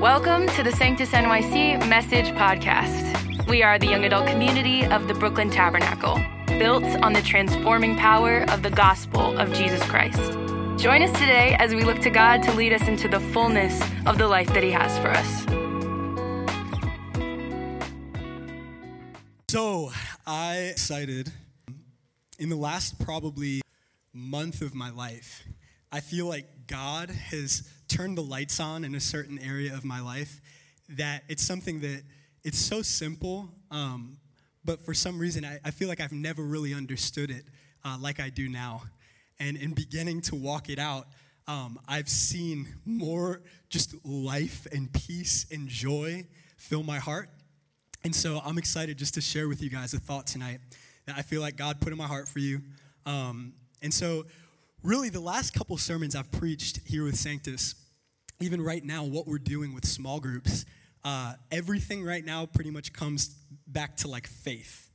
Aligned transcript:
Welcome 0.00 0.46
to 0.56 0.62
the 0.62 0.72
Sanctus 0.72 1.10
NYC 1.10 1.86
Message 1.86 2.28
Podcast. 2.30 3.46
We 3.46 3.62
are 3.62 3.78
the 3.78 3.86
young 3.86 4.06
adult 4.06 4.26
community 4.28 4.86
of 4.86 5.06
the 5.08 5.12
Brooklyn 5.12 5.50
Tabernacle, 5.50 6.18
built 6.58 6.84
on 7.04 7.12
the 7.12 7.20
transforming 7.20 7.96
power 7.98 8.44
of 8.48 8.62
the 8.62 8.70
gospel 8.70 9.36
of 9.38 9.52
Jesus 9.52 9.82
Christ. 9.82 10.16
Join 10.82 11.02
us 11.02 11.12
today 11.12 11.54
as 11.58 11.74
we 11.74 11.84
look 11.84 11.98
to 11.98 12.08
God 12.08 12.42
to 12.44 12.52
lead 12.54 12.72
us 12.72 12.88
into 12.88 13.08
the 13.08 13.20
fullness 13.20 13.78
of 14.06 14.16
the 14.16 14.26
life 14.26 14.46
that 14.54 14.62
He 14.62 14.70
has 14.70 14.98
for 15.00 15.10
us. 15.10 15.44
So, 19.50 19.92
I 20.26 20.72
cited 20.76 21.30
in 22.38 22.48
the 22.48 22.56
last 22.56 22.98
probably 23.00 23.60
month 24.14 24.62
of 24.62 24.74
my 24.74 24.88
life, 24.92 25.42
I 25.92 26.00
feel 26.00 26.24
like 26.24 26.66
God 26.68 27.10
has 27.10 27.68
Turn 27.90 28.14
the 28.14 28.22
lights 28.22 28.60
on 28.60 28.84
in 28.84 28.94
a 28.94 29.00
certain 29.00 29.36
area 29.40 29.74
of 29.74 29.84
my 29.84 29.98
life 30.00 30.40
that 30.90 31.24
it's 31.26 31.42
something 31.42 31.80
that 31.80 32.04
it's 32.44 32.56
so 32.56 32.82
simple, 32.82 33.48
um, 33.72 34.18
but 34.64 34.78
for 34.84 34.94
some 34.94 35.18
reason 35.18 35.44
I, 35.44 35.58
I, 35.64 35.72
feel 35.72 35.88
like 35.88 36.00
I've 36.00 36.12
never 36.12 36.44
really 36.44 36.72
understood 36.72 37.32
it 37.32 37.44
uh, 37.84 37.98
like 38.00 38.20
I 38.20 38.28
do 38.30 38.48
now. 38.48 38.82
And 39.40 39.56
in 39.56 39.72
beginning 39.72 40.20
to 40.22 40.36
walk 40.36 40.68
it 40.68 40.78
out, 40.78 41.08
um, 41.48 41.80
I've 41.88 42.08
seen 42.08 42.68
more 42.84 43.42
just 43.70 43.92
life 44.06 44.68
and 44.70 44.92
peace 44.92 45.46
and 45.50 45.66
joy 45.66 46.28
fill 46.58 46.84
my 46.84 47.00
heart. 47.00 47.28
And 48.04 48.14
so 48.14 48.40
I'm 48.44 48.56
excited 48.56 48.98
just 48.98 49.14
to 49.14 49.20
share 49.20 49.48
with 49.48 49.60
you 49.60 49.68
guys 49.68 49.94
a 49.94 49.98
thought 49.98 50.28
tonight 50.28 50.60
that 51.06 51.16
I 51.18 51.22
feel 51.22 51.40
like 51.40 51.56
God 51.56 51.80
put 51.80 51.90
in 51.90 51.98
my 51.98 52.06
heart 52.06 52.28
for 52.28 52.38
you. 52.38 52.60
Um, 53.04 53.54
and 53.82 53.92
so 53.92 54.26
really 54.82 55.08
the 55.10 55.20
last 55.20 55.52
couple 55.52 55.76
sermons 55.76 56.14
I've 56.16 56.30
preached 56.30 56.80
here 56.86 57.04
with 57.04 57.16
Sanctus, 57.16 57.74
even 58.40 58.60
right 58.62 58.82
now, 58.84 59.04
what 59.04 59.26
we're 59.26 59.38
doing 59.38 59.74
with 59.74 59.86
small 59.86 60.20
groups, 60.20 60.64
uh, 61.04 61.34
everything 61.50 62.02
right 62.02 62.24
now 62.24 62.46
pretty 62.46 62.70
much 62.70 62.92
comes 62.92 63.28
back 63.66 63.96
to 63.98 64.08
like 64.08 64.26
faith. 64.26 64.88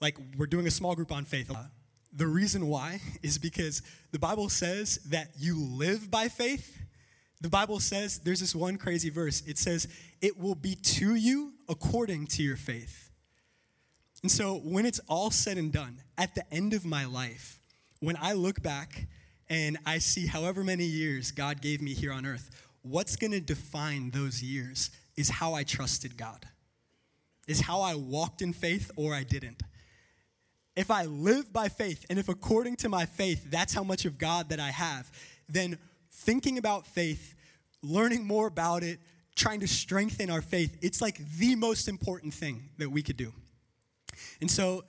Like 0.00 0.16
we're 0.36 0.46
doing 0.46 0.66
a 0.66 0.70
small 0.70 0.94
group 0.94 1.10
on 1.10 1.24
faith. 1.24 1.50
Uh, 1.50 1.56
the 2.12 2.26
reason 2.26 2.66
why 2.66 3.00
is 3.22 3.38
because 3.38 3.82
the 4.12 4.18
Bible 4.18 4.48
says 4.48 4.98
that 5.08 5.28
you 5.38 5.58
live 5.58 6.10
by 6.10 6.28
faith. 6.28 6.78
The 7.40 7.48
Bible 7.48 7.80
says 7.80 8.18
there's 8.18 8.40
this 8.40 8.54
one 8.54 8.76
crazy 8.76 9.10
verse. 9.10 9.42
It 9.46 9.58
says, 9.58 9.86
It 10.20 10.38
will 10.38 10.56
be 10.56 10.74
to 10.74 11.14
you 11.14 11.52
according 11.68 12.26
to 12.28 12.42
your 12.42 12.56
faith. 12.56 13.10
And 14.22 14.30
so 14.30 14.58
when 14.58 14.84
it's 14.84 15.00
all 15.08 15.30
said 15.30 15.56
and 15.56 15.72
done, 15.72 16.02
at 16.18 16.34
the 16.34 16.42
end 16.52 16.72
of 16.74 16.84
my 16.84 17.04
life, 17.04 17.57
when 18.00 18.16
I 18.20 18.32
look 18.32 18.62
back 18.62 19.08
and 19.48 19.78
I 19.84 19.98
see 19.98 20.26
however 20.26 20.62
many 20.62 20.84
years 20.84 21.30
God 21.32 21.60
gave 21.60 21.82
me 21.82 21.94
here 21.94 22.12
on 22.12 22.24
earth, 22.26 22.50
what's 22.82 23.16
going 23.16 23.32
to 23.32 23.40
define 23.40 24.10
those 24.10 24.42
years 24.42 24.90
is 25.16 25.28
how 25.28 25.54
I 25.54 25.64
trusted 25.64 26.16
God, 26.16 26.46
is 27.48 27.60
how 27.62 27.80
I 27.80 27.96
walked 27.96 28.40
in 28.40 28.52
faith 28.52 28.90
or 28.94 29.14
I 29.14 29.24
didn't. 29.24 29.62
If 30.76 30.92
I 30.92 31.06
live 31.06 31.52
by 31.52 31.68
faith 31.68 32.06
and 32.08 32.20
if 32.20 32.28
according 32.28 32.76
to 32.76 32.88
my 32.88 33.04
faith 33.04 33.46
that's 33.50 33.74
how 33.74 33.82
much 33.82 34.04
of 34.04 34.16
God 34.16 34.50
that 34.50 34.60
I 34.60 34.70
have, 34.70 35.10
then 35.48 35.76
thinking 36.12 36.56
about 36.56 36.86
faith, 36.86 37.34
learning 37.82 38.24
more 38.24 38.46
about 38.46 38.84
it, 38.84 39.00
trying 39.34 39.58
to 39.58 39.68
strengthen 39.68 40.30
our 40.30 40.42
faith, 40.42 40.76
it's 40.82 41.02
like 41.02 41.18
the 41.38 41.56
most 41.56 41.88
important 41.88 42.32
thing 42.32 42.68
that 42.78 42.90
we 42.90 43.02
could 43.02 43.16
do. 43.16 43.32
And 44.40 44.48
so 44.48 44.84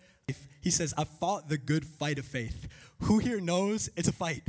he 0.61 0.69
says, 0.71 0.93
I 0.97 1.03
fought 1.05 1.49
the 1.49 1.57
good 1.57 1.85
fight 1.85 2.19
of 2.19 2.25
faith. 2.25 2.67
Who 3.03 3.19
here 3.19 3.39
knows 3.39 3.89
it's 3.95 4.07
a 4.07 4.11
fight? 4.11 4.43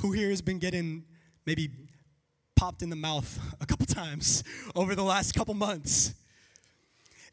Who 0.00 0.12
here 0.12 0.30
has 0.30 0.40
been 0.40 0.58
getting 0.58 1.04
maybe 1.46 1.70
popped 2.56 2.82
in 2.82 2.90
the 2.90 2.96
mouth 2.96 3.38
a 3.60 3.66
couple 3.66 3.86
times 3.86 4.42
over 4.74 4.94
the 4.94 5.02
last 5.04 5.34
couple 5.34 5.54
months? 5.54 6.14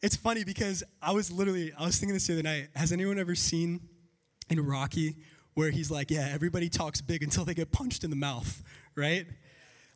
It's 0.02 0.16
funny 0.16 0.44
because 0.44 0.84
I 1.02 1.12
was 1.12 1.32
literally, 1.32 1.72
I 1.74 1.84
was 1.86 1.98
thinking 1.98 2.14
this 2.14 2.28
the 2.28 2.34
other 2.34 2.44
night. 2.44 2.68
Has 2.76 2.92
anyone 2.92 3.18
ever 3.18 3.36
seen 3.36 3.82
in 4.50 4.64
Rocky 4.66 5.16
where 5.54 5.72
he's 5.72 5.90
like, 5.90 6.12
yeah, 6.12 6.30
everybody 6.32 6.70
talks 6.70 7.02
big 7.02 7.24
until 7.24 7.46
they 7.46 7.54
get 7.54 7.72
punched 7.72 8.04
in 8.04 8.10
the 8.10 8.16
mouth, 8.16 8.62
right? 8.96 9.26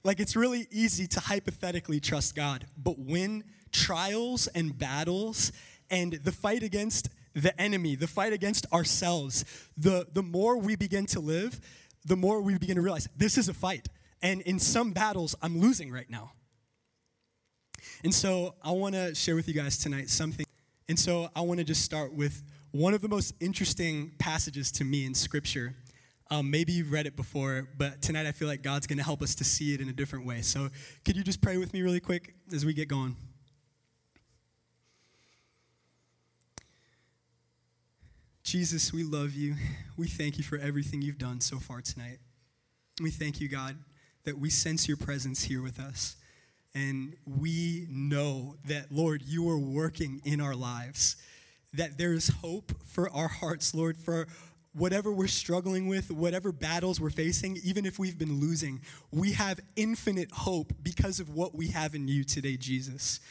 Like 0.04 0.20
it's 0.20 0.36
really 0.36 0.68
easy 0.72 1.06
to 1.08 1.20
hypothetically 1.20 2.00
trust 2.00 2.36
God, 2.36 2.66
but 2.78 2.98
when 2.98 3.44
trials 3.72 4.48
and 4.48 4.76
battles 4.76 5.52
and 5.92 6.14
the 6.14 6.32
fight 6.32 6.64
against 6.64 7.10
the 7.34 7.60
enemy, 7.62 7.96
the 7.96 8.08
fight 8.08 8.34
against 8.34 8.66
ourselves, 8.74 9.46
the, 9.78 10.08
the 10.14 10.24
more 10.24 10.58
we 10.58 10.76
begin 10.76 11.06
to 11.08 11.20
live, 11.20 11.60
the 12.06 12.16
more 12.16 12.42
we 12.42 12.58
begin 12.58 12.78
to 12.78 12.82
realize 12.82 13.08
this 13.16 13.38
is 13.38 13.50
a 13.50 13.54
fight. 13.54 13.88
And 14.24 14.42
in 14.42 14.58
some 14.58 14.92
battles, 14.92 15.36
I'm 15.42 15.60
losing 15.60 15.92
right 15.92 16.10
now. 16.10 16.32
And 18.04 18.14
so 18.14 18.56
I 18.64 18.72
want 18.72 18.96
to 18.96 19.14
share 19.14 19.36
with 19.36 19.48
you 19.48 19.54
guys 19.54 19.78
tonight 19.78 20.10
something. 20.10 20.46
And 20.88 20.98
so 21.00 21.30
I 21.36 21.42
want 21.42 21.60
to 21.60 21.64
just 21.64 21.82
start 21.84 22.14
with 22.14 22.42
one 22.72 22.94
of 22.94 23.02
the 23.02 23.10
most 23.10 23.34
interesting 23.40 24.12
passages 24.18 24.72
to 24.74 24.84
me 24.84 25.06
in 25.06 25.14
Scripture. 25.14 25.76
Um, 26.30 26.50
maybe 26.50 26.72
you've 26.74 26.92
read 26.92 27.06
it 27.06 27.16
before, 27.16 27.68
but 27.78 28.02
tonight 28.02 28.26
I 28.26 28.32
feel 28.32 28.48
like 28.48 28.62
God's 28.62 28.88
going 28.88 28.98
to 29.00 29.04
help 29.04 29.22
us 29.22 29.36
to 29.36 29.44
see 29.44 29.74
it 29.74 29.82
in 29.82 29.90
a 29.90 29.94
different 29.94 30.26
way. 30.26 30.42
So 30.42 30.70
could 31.04 31.18
you 31.18 31.24
just 31.24 31.42
pray 31.42 31.58
with 31.58 31.74
me 31.74 31.82
really 31.82 32.00
quick 32.00 32.36
as 32.54 32.66
we 32.66 32.74
get 32.74 32.88
going? 32.88 33.16
Jesus, 38.52 38.92
we 38.92 39.06
love 39.06 39.34
you. 39.34 39.56
We 39.96 40.10
thank 40.10 40.38
you 40.38 40.44
for 40.44 40.58
everything 40.58 41.02
you've 41.02 41.18
done 41.18 41.40
so 41.40 41.56
far 41.58 41.80
tonight. 41.80 42.18
We 43.02 43.10
thank 43.10 43.40
you, 43.40 43.48
God, 43.48 43.78
that 44.26 44.40
we 44.40 44.50
sense 44.50 44.90
your 44.90 44.98
presence 44.98 45.44
here 45.46 45.62
with 45.62 45.80
us. 45.80 46.18
And 46.76 47.16
we 47.26 47.88
know 47.90 48.58
that, 48.66 48.92
Lord, 48.92 49.22
you 49.26 49.50
are 49.50 49.58
working 49.58 50.20
in 50.26 50.42
our 50.42 50.54
lives, 50.54 51.16
that 51.74 51.98
there 51.98 52.12
is 52.12 52.28
hope 52.28 52.74
for 52.84 53.10
our 53.12 53.30
hearts, 53.30 53.74
Lord, 53.74 53.96
for 53.96 54.28
whatever 54.74 55.14
we're 55.14 55.28
struggling 55.28 55.88
with, 55.88 56.12
whatever 56.12 56.52
battles 56.52 57.00
we're 57.00 57.10
facing, 57.10 57.58
even 57.64 57.86
if 57.86 58.00
we've 58.00 58.18
been 58.18 58.42
losing. 58.42 58.82
We 59.14 59.32
have 59.32 59.62
infinite 59.78 60.30
hope 60.30 60.74
because 60.84 61.22
of 61.22 61.30
what 61.30 61.56
we 61.56 61.70
have 61.70 61.96
in 61.96 62.10
you 62.10 62.26
today, 62.26 62.58
Jesus. 62.58 63.22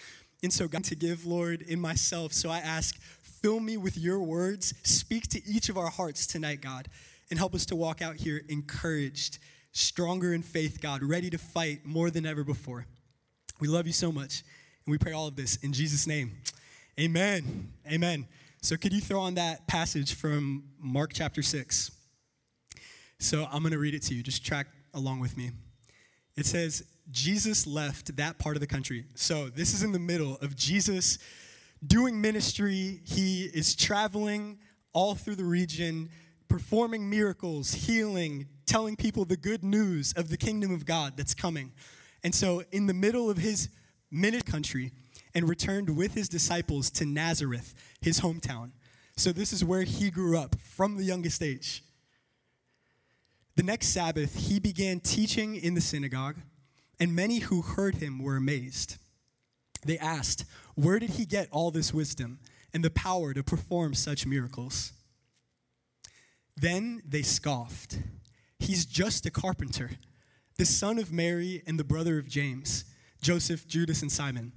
And 0.43 0.53
so, 0.53 0.67
God, 0.69 0.84
to 0.84 0.95
give, 0.97 1.27
Lord, 1.27 1.62
in 1.62 1.81
myself. 1.81 2.33
So 2.33 2.49
I 2.49 2.59
ask, 2.59 2.97
fill 3.21 3.61
me 3.61 3.77
with 3.77 3.99
your 3.99 4.21
words. 4.21 4.73
Speak 4.84 5.27
to 5.28 5.45
each 5.47 5.69
of 5.69 5.77
our 5.77 5.91
hearts 5.91 6.27
tonight, 6.27 6.61
God, 6.62 6.89
and 7.28 7.39
help 7.39 7.55
us 7.55 7.67
to 7.67 7.77
walk 7.77 8.01
out 8.01 8.17
here 8.17 8.43
encouraged, 8.49 9.39
stronger 9.73 10.33
in 10.33 10.43
faith, 10.43 10.81
God, 10.81 11.03
ready 11.03 11.28
to 11.31 11.39
fight 11.39 11.84
more 11.84 12.11
than 12.11 12.25
ever 12.25 12.43
before. 12.43 12.87
We 13.61 13.69
love 13.69 13.87
you 13.87 13.93
so 13.93 14.11
much, 14.11 14.43
and 14.87 14.93
we 14.93 14.97
pray 14.99 15.12
all 15.12 15.27
of 15.28 15.37
this 15.37 15.56
in 15.56 15.75
Jesus' 15.75 16.06
name. 16.06 16.33
Amen. 16.99 17.72
Amen. 17.91 18.27
So, 18.62 18.77
could 18.77 18.93
you 18.93 19.01
throw 19.01 19.21
on 19.21 19.34
that 19.34 19.67
passage 19.67 20.15
from 20.15 20.65
Mark 20.78 21.12
chapter 21.12 21.43
6? 21.43 21.91
So, 23.19 23.47
I'm 23.51 23.62
going 23.62 23.72
to 23.72 23.78
read 23.78 23.95
it 23.95 24.03
to 24.05 24.15
you. 24.15 24.22
Just 24.22 24.45
track 24.45 24.67
along 24.93 25.21
with 25.21 25.37
me. 25.37 25.51
It 26.37 26.47
says, 26.47 26.83
Jesus 27.12 27.66
left 27.66 28.16
that 28.16 28.38
part 28.38 28.56
of 28.56 28.60
the 28.60 28.66
country. 28.66 29.04
So 29.15 29.48
this 29.48 29.75
is 29.75 29.82
in 29.82 29.93
the 29.93 29.98
middle 29.98 30.37
of 30.37 30.56
Jesus 30.56 31.19
doing 31.84 32.21
ministry. 32.21 33.00
He 33.04 33.44
is 33.44 33.75
traveling 33.75 34.59
all 34.93 35.15
through 35.15 35.37
the 35.37 35.44
region, 35.44 36.10
performing 36.48 37.09
miracles, 37.09 37.72
healing, 37.75 38.47
telling 38.66 38.97
people 38.97 39.25
the 39.25 39.37
good 39.37 39.65
news 39.65 40.12
of 40.16 40.28
the 40.28 40.37
kingdom 40.37 40.72
of 40.72 40.84
God 40.84 41.16
that's 41.16 41.34
coming. 41.34 41.72
And 42.22 42.34
so, 42.34 42.62
in 42.72 42.87
the 42.87 42.94
middle 42.94 43.31
of 43.31 43.38
his 43.38 43.69
ministry 44.10 44.50
country, 44.50 44.92
and 45.32 45.48
returned 45.48 45.97
with 45.97 46.15
his 46.15 46.28
disciples 46.28 46.91
to 46.91 47.04
Nazareth, 47.06 47.72
his 48.00 48.21
hometown. 48.21 48.72
So, 49.16 49.31
this 49.32 49.53
is 49.53 49.65
where 49.65 49.82
he 49.84 50.10
grew 50.10 50.37
up 50.37 50.56
from 50.60 50.97
the 50.97 51.04
youngest 51.04 51.41
age. 51.41 51.82
The 53.56 53.62
next 53.62 53.88
Sabbath, 53.88 54.34
he 54.48 54.59
began 54.60 54.98
teaching 55.01 55.54
in 55.54 55.72
the 55.74 55.80
synagogue 55.80 56.36
and 57.00 57.16
many 57.16 57.38
who 57.38 57.62
heard 57.62 57.97
him 57.97 58.18
were 58.18 58.36
amazed. 58.36 58.98
They 59.84 59.97
asked, 59.98 60.44
Where 60.74 60.98
did 60.98 61.10
he 61.10 61.24
get 61.24 61.48
all 61.50 61.70
this 61.70 61.94
wisdom 61.94 62.38
and 62.74 62.84
the 62.84 62.91
power 62.91 63.32
to 63.32 63.42
perform 63.42 63.94
such 63.94 64.26
miracles? 64.26 64.92
Then 66.56 67.00
they 67.08 67.22
scoffed. 67.22 67.98
He's 68.58 68.84
just 68.84 69.24
a 69.24 69.30
carpenter, 69.30 69.92
the 70.58 70.66
son 70.66 70.98
of 70.98 71.10
Mary 71.10 71.62
and 71.66 71.78
the 71.78 71.84
brother 71.84 72.18
of 72.18 72.28
James, 72.28 72.84
Joseph, 73.22 73.66
Judas, 73.66 74.02
and 74.02 74.12
Simon. 74.12 74.52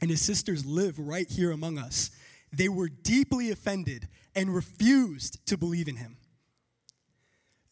And 0.00 0.10
his 0.10 0.20
sisters 0.20 0.66
live 0.66 0.98
right 0.98 1.30
here 1.30 1.52
among 1.52 1.78
us. 1.78 2.10
They 2.52 2.68
were 2.68 2.88
deeply 2.88 3.52
offended 3.52 4.08
and 4.34 4.52
refused 4.52 5.46
to 5.46 5.56
believe 5.56 5.86
in 5.86 5.96
him. 5.96 6.16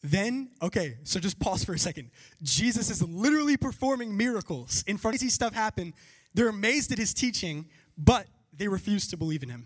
Then, 0.03 0.51
okay, 0.61 0.97
so 1.03 1.19
just 1.19 1.39
pause 1.39 1.63
for 1.63 1.73
a 1.73 1.79
second. 1.79 2.11
Jesus 2.41 2.89
is 2.89 3.01
literally 3.01 3.57
performing 3.57 4.15
miracles. 4.15 4.83
In 4.87 4.97
front 4.97 5.15
of 5.15 5.19
crazy 5.21 5.31
stuff 5.31 5.53
happen. 5.53 5.93
They're 6.33 6.49
amazed 6.49 6.91
at 6.91 6.99
his 6.99 7.13
teaching, 7.13 7.67
but 7.97 8.27
they 8.55 8.67
refuse 8.67 9.07
to 9.07 9.17
believe 9.17 9.41
in 9.41 9.49
him. 9.49 9.65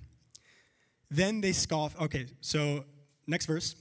Then 1.09 1.41
they 1.41 1.51
scoff. 1.51 1.99
Okay, 1.99 2.27
so 2.39 2.85
next 3.27 3.45
verse. 3.45 3.75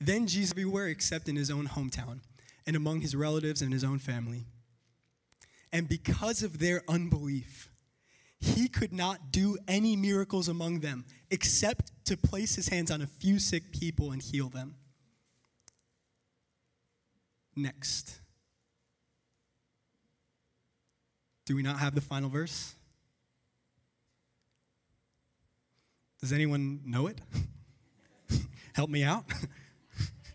Then 0.00 0.26
Jesus 0.26 0.52
everywhere 0.52 0.88
except 0.88 1.28
in 1.28 1.36
his 1.36 1.50
own 1.50 1.68
hometown 1.68 2.20
and 2.66 2.74
among 2.74 3.00
his 3.02 3.14
relatives 3.14 3.60
and 3.60 3.72
his 3.72 3.84
own 3.84 3.98
family. 3.98 4.46
And 5.72 5.86
because 5.88 6.42
of 6.42 6.58
their 6.58 6.82
unbelief, 6.88 7.68
he 8.38 8.66
could 8.68 8.94
not 8.94 9.30
do 9.30 9.58
any 9.68 9.96
miracles 9.96 10.48
among 10.48 10.80
them 10.80 11.04
except 11.30 11.92
to 12.06 12.16
place 12.16 12.54
his 12.54 12.68
hands 12.68 12.90
on 12.90 13.02
a 13.02 13.06
few 13.06 13.38
sick 13.38 13.70
people 13.70 14.12
and 14.12 14.22
heal 14.22 14.48
them 14.48 14.76
next? 17.60 18.18
Do 21.46 21.54
we 21.56 21.62
not 21.62 21.78
have 21.78 21.94
the 21.94 22.00
final 22.00 22.28
verse? 22.28 22.74
Does 26.20 26.32
anyone 26.32 26.80
know 26.84 27.06
it? 27.06 27.18
Help 28.74 28.90
me 28.90 29.02
out. 29.02 29.24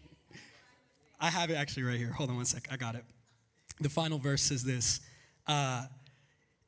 I 1.20 1.30
have 1.30 1.50
it 1.50 1.56
actually 1.56 1.84
right 1.84 1.98
here. 1.98 2.12
Hold 2.12 2.30
on 2.30 2.36
one 2.38 2.46
sec. 2.46 2.68
I 2.72 2.78
got 2.78 2.96
it. 2.96 3.06
The 3.80 3.90
final 3.90 4.18
verse 4.18 4.52
is 4.52 4.64
this. 4.64 5.00
Uh, 5.48 5.86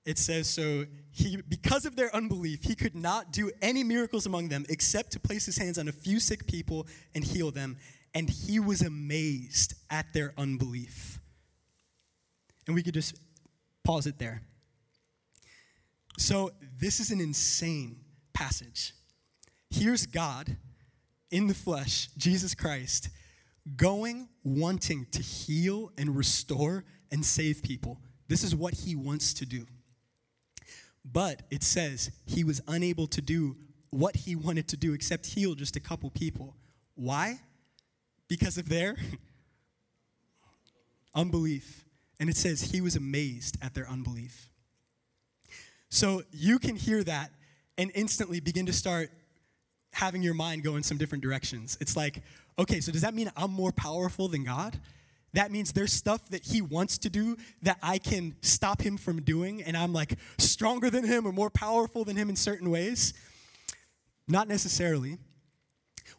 it 0.06 0.18
says, 0.18 0.48
So 0.48 0.86
he, 1.12 1.42
because 1.50 1.86
of 1.86 1.95
their 1.95 2.15
unbelief, 2.15 2.63
he 2.63 2.75
could 2.75 2.95
not 2.95 3.33
do 3.33 3.51
any 3.62 3.83
miracles 3.83 4.25
among 4.25 4.50
them 4.50 4.65
except 4.69 5.12
to 5.13 5.19
place 5.19 5.45
his 5.45 5.57
hands 5.57 5.77
on 5.77 5.88
a 5.88 5.92
few 5.92 6.19
sick 6.19 6.45
people 6.48 6.88
and 7.13 7.24
heal 7.24 7.51
them 7.51 7.77
and 8.13 8.30
he 8.30 8.59
was 8.59 8.81
amazed 8.81 9.74
at 9.89 10.13
their 10.13 10.33
unbelief. 10.38 11.19
And 12.65 12.75
we 12.75 12.83
could 12.83 12.94
just 12.94 13.15
pause 13.83 14.07
it 14.07 14.18
there. 14.19 14.42
So, 16.18 16.51
this 16.80 17.00
is 17.00 17.12
an 17.12 17.21
insane 17.21 18.00
passage. 18.33 18.94
Here's 19.69 20.06
God 20.06 20.57
in 21.30 21.48
the 21.48 21.54
flesh, 21.54 22.07
Jesus 22.18 22.56
Christ, 22.56 23.09
going, 23.75 24.27
wanting 24.44 25.06
to 25.12 25.21
heal 25.21 25.92
and 25.98 26.15
restore 26.15 26.86
and 27.12 27.24
save 27.24 27.62
people. 27.62 28.01
This 28.27 28.44
is 28.44 28.56
what 28.56 28.74
he 28.74 28.95
wants 28.95 29.33
to 29.36 29.45
do. 29.45 29.65
But 31.06 31.44
it 31.51 31.63
says 31.63 32.12
he 32.25 32.44
was 32.44 32.62
unable 32.68 33.07
to 33.07 33.21
do 33.21 33.56
what 33.92 34.15
he 34.18 34.36
wanted 34.36 34.68
to 34.69 34.77
do 34.77 34.94
except 34.94 35.27
heal 35.27 35.53
just 35.53 35.75
a 35.75 35.80
couple 35.80 36.10
people. 36.10 36.56
Why? 36.95 37.39
because 38.27 38.57
of 38.57 38.69
their 38.69 38.95
unbelief. 41.15 41.85
And 42.19 42.29
it 42.29 42.38
says, 42.38 42.62
He 42.71 42.81
was 42.81 42.95
amazed 42.95 43.57
at 43.62 43.74
their 43.74 43.89
unbelief. 43.89 44.50
So 45.89 46.24
you 46.31 46.59
can 46.59 46.75
hear 46.75 47.03
that 47.03 47.31
and 47.77 47.91
instantly 47.95 48.39
begin 48.39 48.65
to 48.65 48.74
start 48.74 49.09
having 49.94 50.21
your 50.21 50.33
mind 50.33 50.63
go 50.63 50.75
in 50.75 50.83
some 50.83 50.97
different 50.97 51.24
directions. 51.24 51.77
It's 51.79 51.95
like, 51.95 52.21
okay, 52.59 52.81
so 52.81 52.91
does 52.91 53.01
that 53.01 53.13
mean 53.13 53.31
I'm 53.38 53.51
more 53.51 53.71
powerful 53.71 54.27
than 54.27 54.44
God? 54.44 54.79
That 55.33 55.51
means 55.51 55.71
there's 55.71 55.94
stuff 55.94 56.27
that 56.29 56.44
he 56.44 56.62
wants 56.62 56.97
to 57.00 57.09
do 57.09 57.38
that 57.62 57.77
I 57.81 58.00
can 58.00 58.35
stop 58.41 58.81
him 58.81 58.97
from 58.97 59.21
doing, 59.21 59.62
and 59.62 59.77
I'm 59.77 59.94
like 59.94 60.15
stronger 60.38 60.89
than 60.89 61.06
him 61.06 61.25
or 61.27 61.31
more 61.31 61.50
powerful 61.50 62.03
than 62.03 62.15
him 62.15 62.29
in 62.29 62.35
certain 62.35 62.69
ways. 62.71 63.13
Not 64.27 64.47
necessarily. 64.47 65.18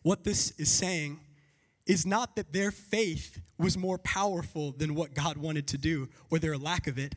What 0.02 0.24
this 0.24 0.52
is 0.52 0.70
saying 0.70 1.20
is 1.88 2.04
not 2.06 2.36
that 2.36 2.52
their 2.52 2.70
faith 2.70 3.40
was 3.58 3.76
more 3.76 3.98
powerful 3.98 4.70
than 4.72 4.94
what 4.94 5.14
God 5.14 5.38
wanted 5.38 5.66
to 5.68 5.78
do 5.78 6.08
or 6.30 6.38
their 6.38 6.58
lack 6.58 6.86
of 6.86 6.98
it. 6.98 7.14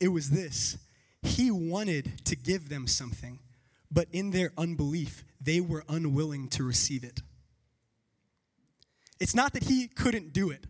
It 0.00 0.08
was 0.08 0.30
this 0.30 0.76
He 1.22 1.50
wanted 1.50 2.24
to 2.26 2.36
give 2.36 2.68
them 2.68 2.86
something, 2.86 3.38
but 3.90 4.08
in 4.12 4.32
their 4.32 4.52
unbelief, 4.58 5.24
they 5.40 5.60
were 5.60 5.84
unwilling 5.88 6.48
to 6.48 6.64
receive 6.64 7.04
it. 7.04 7.20
It's 9.20 9.34
not 9.34 9.52
that 9.52 9.64
He 9.64 9.86
couldn't 9.86 10.32
do 10.32 10.50
it, 10.50 10.64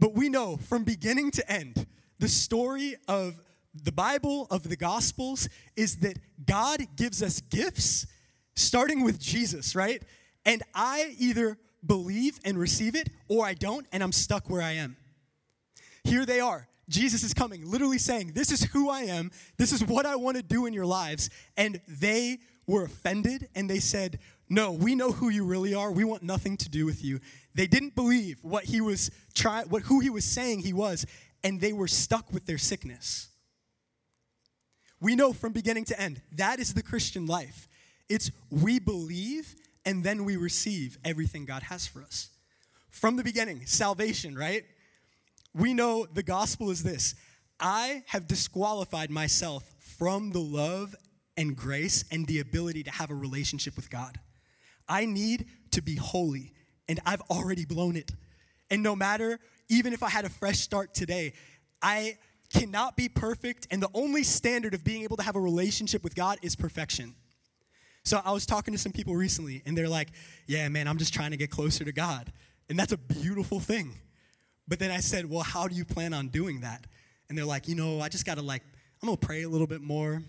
but 0.00 0.14
we 0.14 0.28
know 0.28 0.56
from 0.56 0.82
beginning 0.82 1.30
to 1.32 1.50
end, 1.52 1.86
the 2.18 2.28
story 2.28 2.96
of 3.06 3.40
the 3.74 3.92
Bible, 3.92 4.48
of 4.50 4.68
the 4.68 4.76
Gospels, 4.76 5.48
is 5.76 5.98
that 5.98 6.18
God 6.44 6.80
gives 6.96 7.22
us 7.22 7.40
gifts, 7.40 8.06
starting 8.56 9.02
with 9.04 9.18
Jesus, 9.20 9.74
right? 9.74 10.02
And 10.44 10.62
I 10.74 11.14
either 11.18 11.56
believe 11.84 12.38
and 12.44 12.58
receive 12.58 12.94
it, 12.94 13.08
or 13.28 13.44
I 13.44 13.54
don't, 13.54 13.86
and 13.92 14.02
I'm 14.02 14.12
stuck 14.12 14.48
where 14.48 14.62
I 14.62 14.72
am. 14.72 14.96
Here 16.04 16.24
they 16.26 16.40
are. 16.40 16.66
Jesus 16.88 17.22
is 17.22 17.32
coming, 17.32 17.68
literally 17.68 17.98
saying, 17.98 18.32
This 18.34 18.50
is 18.50 18.64
who 18.64 18.90
I 18.90 19.02
am. 19.02 19.30
This 19.56 19.72
is 19.72 19.84
what 19.84 20.04
I 20.06 20.16
want 20.16 20.36
to 20.36 20.42
do 20.42 20.66
in 20.66 20.72
your 20.72 20.86
lives. 20.86 21.30
And 21.56 21.80
they 21.88 22.38
were 22.66 22.84
offended 22.84 23.48
and 23.54 23.68
they 23.70 23.78
said, 23.78 24.18
No, 24.48 24.72
we 24.72 24.94
know 24.94 25.12
who 25.12 25.28
you 25.28 25.44
really 25.44 25.74
are. 25.74 25.92
We 25.92 26.04
want 26.04 26.22
nothing 26.22 26.56
to 26.58 26.68
do 26.68 26.84
with 26.84 27.04
you. 27.04 27.20
They 27.54 27.66
didn't 27.66 27.94
believe 27.94 28.38
what 28.42 28.64
he 28.64 28.80
was 28.80 29.10
trying, 29.34 29.68
what 29.68 29.82
who 29.84 30.00
he 30.00 30.10
was 30.10 30.24
saying 30.24 30.60
he 30.60 30.72
was, 30.72 31.06
and 31.44 31.60
they 31.60 31.72
were 31.72 31.88
stuck 31.88 32.32
with 32.32 32.46
their 32.46 32.58
sickness. 32.58 33.28
We 35.00 35.16
know 35.16 35.32
from 35.32 35.52
beginning 35.52 35.84
to 35.86 36.00
end, 36.00 36.20
that 36.32 36.58
is 36.58 36.74
the 36.74 36.82
Christian 36.82 37.26
life. 37.26 37.68
It's 38.08 38.30
we 38.50 38.78
believe 38.78 39.54
and 39.84 40.04
then 40.04 40.24
we 40.24 40.36
receive 40.36 40.98
everything 41.04 41.44
God 41.44 41.64
has 41.64 41.86
for 41.86 42.02
us. 42.02 42.28
From 42.90 43.16
the 43.16 43.24
beginning, 43.24 43.62
salvation, 43.66 44.36
right? 44.36 44.64
We 45.54 45.74
know 45.74 46.06
the 46.12 46.22
gospel 46.22 46.70
is 46.70 46.82
this 46.82 47.14
I 47.60 48.02
have 48.06 48.26
disqualified 48.26 49.10
myself 49.10 49.74
from 49.78 50.30
the 50.30 50.40
love 50.40 50.94
and 51.36 51.56
grace 51.56 52.04
and 52.10 52.26
the 52.26 52.40
ability 52.40 52.82
to 52.84 52.90
have 52.90 53.10
a 53.10 53.14
relationship 53.14 53.76
with 53.76 53.90
God. 53.90 54.20
I 54.88 55.06
need 55.06 55.46
to 55.72 55.80
be 55.82 55.96
holy, 55.96 56.52
and 56.88 57.00
I've 57.06 57.22
already 57.22 57.64
blown 57.64 57.96
it. 57.96 58.10
And 58.70 58.82
no 58.82 58.94
matter, 58.96 59.38
even 59.68 59.92
if 59.92 60.02
I 60.02 60.10
had 60.10 60.24
a 60.24 60.28
fresh 60.30 60.58
start 60.60 60.92
today, 60.94 61.32
I 61.80 62.18
cannot 62.52 62.96
be 62.96 63.08
perfect, 63.08 63.66
and 63.70 63.82
the 63.82 63.88
only 63.94 64.22
standard 64.22 64.74
of 64.74 64.84
being 64.84 65.02
able 65.04 65.16
to 65.16 65.22
have 65.22 65.36
a 65.36 65.40
relationship 65.40 66.04
with 66.04 66.14
God 66.14 66.38
is 66.42 66.54
perfection. 66.56 67.14
So 68.04 68.20
I 68.24 68.32
was 68.32 68.46
talking 68.46 68.72
to 68.72 68.78
some 68.78 68.92
people 68.92 69.14
recently, 69.14 69.62
and 69.64 69.76
they're 69.76 69.88
like, 69.88 70.08
Yeah, 70.46 70.68
man, 70.68 70.88
I'm 70.88 70.98
just 70.98 71.14
trying 71.14 71.30
to 71.30 71.36
get 71.36 71.50
closer 71.50 71.84
to 71.84 71.92
God. 71.92 72.32
And 72.68 72.78
that's 72.78 72.92
a 72.92 72.96
beautiful 72.96 73.60
thing. 73.60 73.92
But 74.66 74.78
then 74.78 74.90
I 74.90 74.98
said, 75.00 75.28
Well, 75.30 75.42
how 75.44 75.68
do 75.68 75.74
you 75.74 75.84
plan 75.84 76.12
on 76.12 76.28
doing 76.28 76.60
that? 76.60 76.84
And 77.28 77.38
they're 77.38 77.44
like, 77.44 77.68
You 77.68 77.74
know, 77.76 78.00
I 78.00 78.08
just 78.08 78.26
got 78.26 78.36
to, 78.36 78.42
like, 78.42 78.62
I'm 79.02 79.06
going 79.06 79.16
to 79.18 79.26
pray 79.26 79.42
a 79.42 79.48
little 79.48 79.66
bit 79.68 79.80
more. 79.82 80.22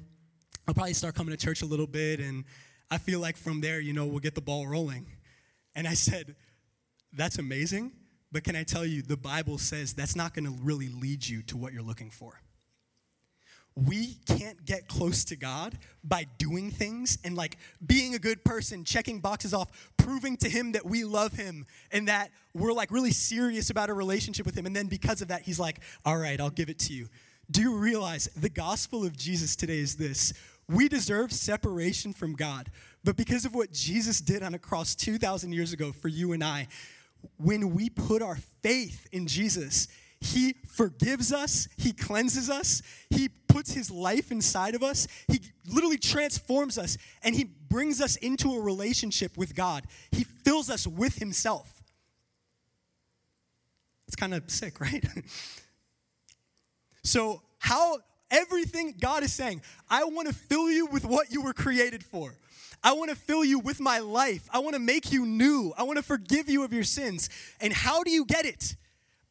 I'll 0.68 0.74
probably 0.74 0.94
start 0.94 1.16
coming 1.16 1.36
to 1.36 1.38
church 1.46 1.62
a 1.62 1.66
little 1.66 1.88
bit. 1.88 2.20
And 2.20 2.44
I 2.92 2.98
feel 2.98 3.20
like 3.20 3.38
from 3.38 3.62
there, 3.62 3.80
you 3.80 3.94
know, 3.94 4.06
we'll 4.06 4.20
get 4.20 4.36
the 4.36 4.42
ball 4.42 4.68
rolling. 4.68 5.08
And 5.74 5.88
I 5.88 5.96
said, 5.96 6.36
That's 7.12 7.40
amazing. 7.40 7.92
But 8.32 8.44
can 8.44 8.56
I 8.56 8.64
tell 8.64 8.86
you, 8.86 9.02
the 9.02 9.18
Bible 9.18 9.58
says 9.60 9.94
that's 9.94 10.16
not 10.16 10.34
going 10.34 10.46
to 10.46 10.52
really 10.64 10.90
lead 10.90 11.28
you 11.28 11.42
to 11.44 11.58
what 11.58 11.72
you're 11.74 11.84
looking 11.84 12.10
for 12.10 12.40
we 13.76 14.18
can't 14.28 14.64
get 14.66 14.88
close 14.88 15.24
to 15.26 15.36
God 15.36 15.78
by 16.04 16.28
doing 16.38 16.70
things 16.70 17.18
and 17.24 17.36
like 17.36 17.58
being 17.86 18.14
a 18.14 18.20
good 18.20 18.44
person, 18.44 18.84
checking 18.84 19.20
boxes 19.20 19.54
off, 19.54 19.70
proving 19.98 20.38
to 20.38 20.50
Him 20.50 20.74
that 20.74 20.86
we 20.86 21.04
love 21.04 21.34
Him 21.34 21.66
and 21.92 22.08
that 22.08 22.30
we're 22.54 22.74
like 22.74 22.92
really 22.92 23.12
serious 23.12 23.70
about 23.72 23.90
a 23.90 23.94
relationship 23.94 24.46
with 24.46 24.56
Him. 24.58 24.66
And 24.68 24.76
then 24.76 24.88
because 24.88 25.22
of 25.22 25.30
that, 25.30 25.42
He's 25.42 25.60
like, 25.60 25.80
all 26.06 26.18
right, 26.18 26.40
I'll 26.40 26.52
give 26.52 26.70
it 26.70 26.78
to 26.80 26.94
you. 26.94 27.08
Do 27.50 27.62
you 27.62 27.76
realize 27.76 28.30
the 28.38 28.50
gospel 28.50 29.04
of 29.06 29.18
Jesus 29.18 29.56
today 29.56 29.80
is 29.80 29.96
this? 29.96 30.34
We 30.70 30.88
deserve 30.88 31.34
separation 31.34 32.14
from 32.14 32.36
God, 32.36 32.70
but 33.04 33.18
because 33.18 33.44
of 33.44 33.54
what 33.56 33.72
Jesus 33.72 34.22
did 34.22 34.44
on 34.44 34.54
a 34.54 34.60
cross 34.60 34.96
2,000 34.96 35.52
years 35.52 35.74
ago 35.74 35.92
for 35.92 36.08
you 36.10 36.32
and 36.32 36.44
I, 36.44 36.68
when 37.38 37.74
we 37.74 37.90
put 37.90 38.22
our 38.22 38.38
faith 38.62 39.08
in 39.12 39.28
Jesus, 39.28 39.88
he 40.24 40.54
forgives 40.68 41.34
us, 41.34 41.68
He 41.78 41.92
cleanses 41.92 42.50
us, 42.50 42.82
He 43.10 43.28
puts 43.28 43.74
His 43.74 43.92
life 43.92 44.32
inside 44.32 44.74
of 44.74 44.82
us, 44.84 45.08
He 45.28 45.42
literally 45.72 45.98
transforms 45.98 46.78
us, 46.78 46.98
and 47.24 47.36
He 47.36 47.44
brings 47.44 48.00
us 48.00 48.16
into 48.18 48.54
a 48.54 48.62
relationship 48.62 49.38
with 49.38 49.54
God. 49.54 49.86
He 50.12 50.24
fills 50.24 50.70
us 50.70 50.88
with 50.88 51.16
Himself. 51.18 51.84
It's 54.08 54.16
kind 54.16 54.34
of 54.34 54.44
sick, 54.50 54.80
right? 54.80 55.04
so, 57.04 57.42
how 57.60 57.98
everything 58.32 58.96
God 59.00 59.24
is 59.24 59.34
saying, 59.34 59.62
I 59.90 60.06
want 60.06 60.28
to 60.30 60.34
fill 60.34 60.70
you 60.72 60.86
with 60.86 61.04
what 61.06 61.32
you 61.32 61.42
were 61.42 61.54
created 61.54 62.04
for. 62.04 62.36
I 62.82 62.94
want 62.94 63.10
to 63.10 63.16
fill 63.16 63.44
you 63.46 63.60
with 63.60 63.80
my 63.82 64.00
life. 64.00 64.48
I 64.54 64.60
want 64.60 64.74
to 64.76 64.80
make 64.82 65.12
you 65.12 65.26
new. 65.26 65.74
I 65.78 65.84
want 65.84 65.98
to 65.98 66.04
forgive 66.04 66.50
you 66.50 66.64
of 66.64 66.72
your 66.74 66.84
sins. 66.84 67.30
And 67.62 67.72
how 67.72 68.04
do 68.04 68.12
you 68.12 68.26
get 68.26 68.46
it? 68.46 68.76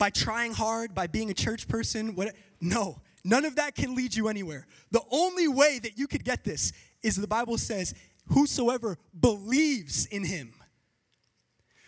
by 0.02 0.11
trying 0.11 0.52
hard, 0.52 0.97
by 0.97 1.06
being 1.06 1.30
a 1.30 1.32
church 1.32 1.68
person. 1.68 2.16
What, 2.16 2.35
no, 2.61 3.00
none 3.23 3.44
of 3.44 3.54
that 3.54 3.76
can 3.76 3.94
lead 3.94 4.16
you 4.16 4.26
anywhere. 4.26 4.66
The 4.90 5.00
only 5.12 5.47
way 5.47 5.78
that 5.80 5.97
you 5.97 6.09
could 6.09 6.25
get 6.25 6.42
this 6.42 6.73
is 7.04 7.14
the 7.14 7.28
Bible 7.28 7.56
says, 7.56 7.94
whosoever 8.26 8.99
believes 9.21 10.06
in 10.06 10.25
him. 10.26 10.54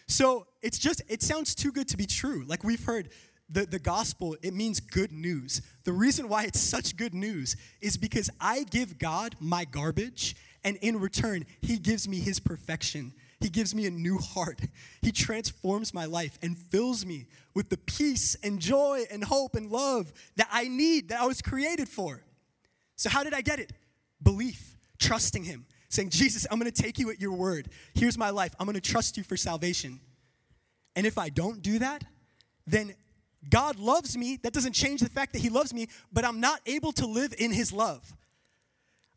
So 0.07 0.47
it's 0.63 0.79
just, 0.79 1.03
it 1.09 1.25
sounds 1.25 1.57
too 1.57 1.73
good 1.73 1.89
to 1.89 1.97
be 1.97 2.07
true. 2.07 2.45
Like 2.47 2.63
we've 2.63 2.85
heard, 2.85 3.09
the, 3.51 3.67
the 3.67 3.81
gospel, 3.81 4.37
it 4.43 4.55
means 4.55 4.79
good 4.79 5.11
news. 5.11 5.61
The 5.83 5.93
reason 5.93 6.29
why 6.29 6.45
it's 6.45 6.61
such 6.61 6.97
good 6.97 7.15
news 7.15 7.57
is 7.81 7.97
because 7.97 8.31
I 8.41 8.63
give 8.71 8.97
God 8.97 9.35
my 9.41 9.65
garbage, 9.65 10.37
and 10.63 10.77
in 10.77 10.99
return, 11.01 11.45
He 11.61 11.77
gives 11.79 12.09
me 12.09 12.21
His 12.21 12.41
perfection 12.41 13.13
he 13.45 13.51
gives 13.51 13.75
me 13.75 13.85
a 13.85 13.91
new 13.91 14.17
heart. 14.35 14.59
He 15.03 15.13
transforms 15.13 15.93
my 15.93 16.07
life 16.07 16.39
and 16.43 16.57
fills 16.57 17.05
me 17.05 17.27
with 17.55 17.69
the 17.69 17.77
peace 17.77 18.37
and 18.43 18.59
joy 18.59 19.01
and 19.11 19.23
hope 19.23 19.55
and 19.55 19.71
love 19.71 20.13
that 20.37 20.49
I 20.51 20.67
need, 20.67 21.11
that 21.11 21.21
I 21.21 21.27
was 21.27 21.43
created 21.43 21.87
for. 21.91 22.23
So, 22.97 23.11
how 23.11 23.23
did 23.23 23.35
I 23.35 23.43
get 23.43 23.59
it? 23.59 23.75
Belief, 24.23 24.77
trusting 24.99 25.45
Him, 25.45 25.67
saying, 25.91 26.09
Jesus, 26.09 26.47
I'm 26.51 26.59
gonna 26.59 26.71
take 26.71 26.99
you 26.99 27.11
at 27.11 27.21
your 27.21 27.33
word. 27.35 27.69
Here's 27.93 28.17
my 28.17 28.31
life. 28.31 28.55
I'm 28.59 28.65
gonna 28.65 28.81
trust 28.81 29.19
you 29.19 29.23
for 29.23 29.37
salvation. 29.37 30.01
And 30.97 31.07
if 31.07 31.19
I 31.19 31.29
don't 31.29 31.61
do 31.61 31.79
that, 31.81 32.03
then 32.67 32.95
God 33.51 33.77
loves 33.79 34.17
me. 34.17 34.39
That 34.43 34.55
doesn't 34.55 34.73
change 34.73 35.03
the 35.03 35.11
fact 35.11 35.35
that 35.35 35.43
He 35.43 35.51
loves 35.51 35.75
me, 35.75 35.89
but 36.11 36.25
I'm 36.25 36.41
not 36.41 36.61
able 36.65 36.93
to 36.93 37.07
live 37.07 37.35
in 37.39 37.53
His 37.53 37.75
love. 37.75 38.15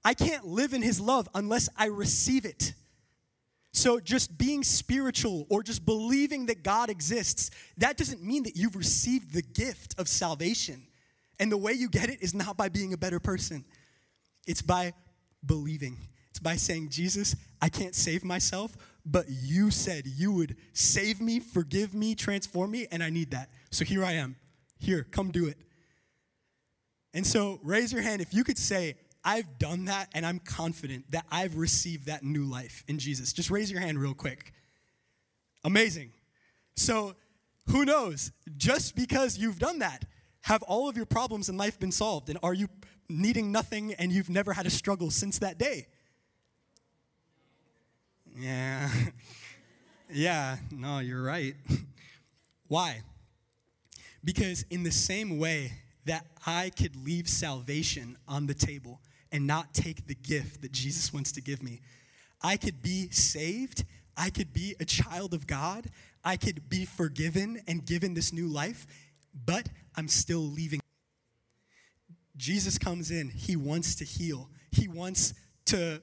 I 0.03 0.13
can't 0.13 0.45
live 0.45 0.73
in 0.73 0.81
His 0.81 0.99
love 0.99 1.29
unless 1.33 1.69
I 1.77 1.85
receive 1.85 2.43
it 2.43 2.73
so, 3.77 3.99
just 3.99 4.39
being 4.39 4.63
spiritual 4.63 5.45
or 5.51 5.61
just 5.61 5.85
believing 5.85 6.47
that 6.47 6.63
God 6.63 6.89
exists, 6.89 7.51
that 7.77 7.95
doesn't 7.95 8.23
mean 8.23 8.41
that 8.41 8.57
you've 8.57 8.75
received 8.75 9.33
the 9.35 9.43
gift 9.43 9.93
of 9.99 10.07
salvation. 10.07 10.87
And 11.39 11.51
the 11.51 11.57
way 11.57 11.73
you 11.73 11.87
get 11.87 12.09
it 12.09 12.19
is 12.23 12.33
not 12.33 12.57
by 12.57 12.69
being 12.69 12.91
a 12.93 12.97
better 12.97 13.19
person, 13.19 13.63
it's 14.47 14.63
by 14.63 14.93
believing. 15.45 15.99
It's 16.31 16.39
by 16.39 16.55
saying, 16.55 16.89
Jesus, 16.89 17.35
I 17.61 17.69
can't 17.69 17.93
save 17.93 18.23
myself, 18.23 18.75
but 19.05 19.27
you 19.29 19.69
said 19.69 20.07
you 20.07 20.31
would 20.31 20.55
save 20.73 21.21
me, 21.21 21.39
forgive 21.39 21.93
me, 21.93 22.15
transform 22.15 22.71
me, 22.71 22.87
and 22.89 23.03
I 23.03 23.11
need 23.11 23.29
that. 23.29 23.51
So 23.69 23.85
here 23.85 24.03
I 24.03 24.13
am. 24.13 24.37
Here, 24.79 25.03
come 25.09 25.29
do 25.29 25.45
it. 25.47 25.57
And 27.13 27.25
so 27.25 27.59
raise 27.63 27.91
your 27.93 28.01
hand 28.03 28.21
if 28.23 28.33
you 28.33 28.43
could 28.43 28.57
say, 28.59 28.95
I've 29.23 29.57
done 29.59 29.85
that 29.85 30.09
and 30.13 30.25
I'm 30.25 30.39
confident 30.39 31.11
that 31.11 31.25
I've 31.31 31.55
received 31.55 32.05
that 32.07 32.23
new 32.23 32.43
life 32.45 32.83
in 32.87 32.99
Jesus? 32.99 33.33
Just 33.33 33.49
raise 33.51 33.71
your 33.71 33.81
hand 33.81 33.99
real 33.99 34.13
quick. 34.13 34.53
Amazing. 35.63 36.11
So, 36.75 37.15
who 37.69 37.83
knows? 37.85 38.31
Just 38.55 38.95
because 38.95 39.37
you've 39.37 39.59
done 39.59 39.79
that, 39.79 40.05
have 40.41 40.63
all 40.63 40.87
of 40.87 40.95
your 40.95 41.05
problems 41.05 41.49
in 41.49 41.57
life 41.57 41.79
been 41.79 41.91
solved? 41.91 42.29
And 42.29 42.37
are 42.41 42.53
you 42.53 42.67
needing 43.09 43.51
nothing 43.51 43.93
and 43.95 44.11
you've 44.11 44.29
never 44.29 44.53
had 44.53 44.65
a 44.65 44.69
struggle 44.69 45.11
since 45.11 45.39
that 45.39 45.57
day? 45.57 45.87
Yeah. 48.37 48.89
yeah, 50.11 50.57
no, 50.71 50.99
you're 50.99 51.21
right. 51.23 51.55
Why? 52.67 53.01
Because 54.23 54.63
in 54.69 54.83
the 54.83 54.91
same 54.91 55.37
way 55.37 55.73
that 56.05 56.25
I 56.45 56.69
could 56.69 56.95
leave 56.95 57.27
salvation 57.27 58.17
on 58.29 58.45
the 58.47 58.53
table 58.53 59.01
and 59.31 59.47
not 59.47 59.73
take 59.73 60.07
the 60.07 60.15
gift 60.15 60.61
that 60.61 60.71
Jesus 60.71 61.13
wants 61.13 61.31
to 61.33 61.41
give 61.41 61.61
me. 61.63 61.81
I 62.41 62.57
could 62.57 62.81
be 62.81 63.09
saved. 63.09 63.85
I 64.15 64.29
could 64.29 64.53
be 64.53 64.75
a 64.79 64.85
child 64.85 65.33
of 65.33 65.47
God. 65.47 65.87
I 66.23 66.37
could 66.37 66.69
be 66.69 66.85
forgiven 66.85 67.61
and 67.67 67.85
given 67.85 68.13
this 68.13 68.33
new 68.33 68.47
life, 68.47 68.87
but 69.45 69.67
I'm 69.95 70.07
still 70.07 70.41
leaving. 70.41 70.81
Jesus 72.35 72.77
comes 72.77 73.11
in. 73.11 73.29
He 73.29 73.55
wants 73.55 73.95
to 73.95 74.05
heal, 74.05 74.49
He 74.71 74.87
wants 74.87 75.33
to 75.65 76.01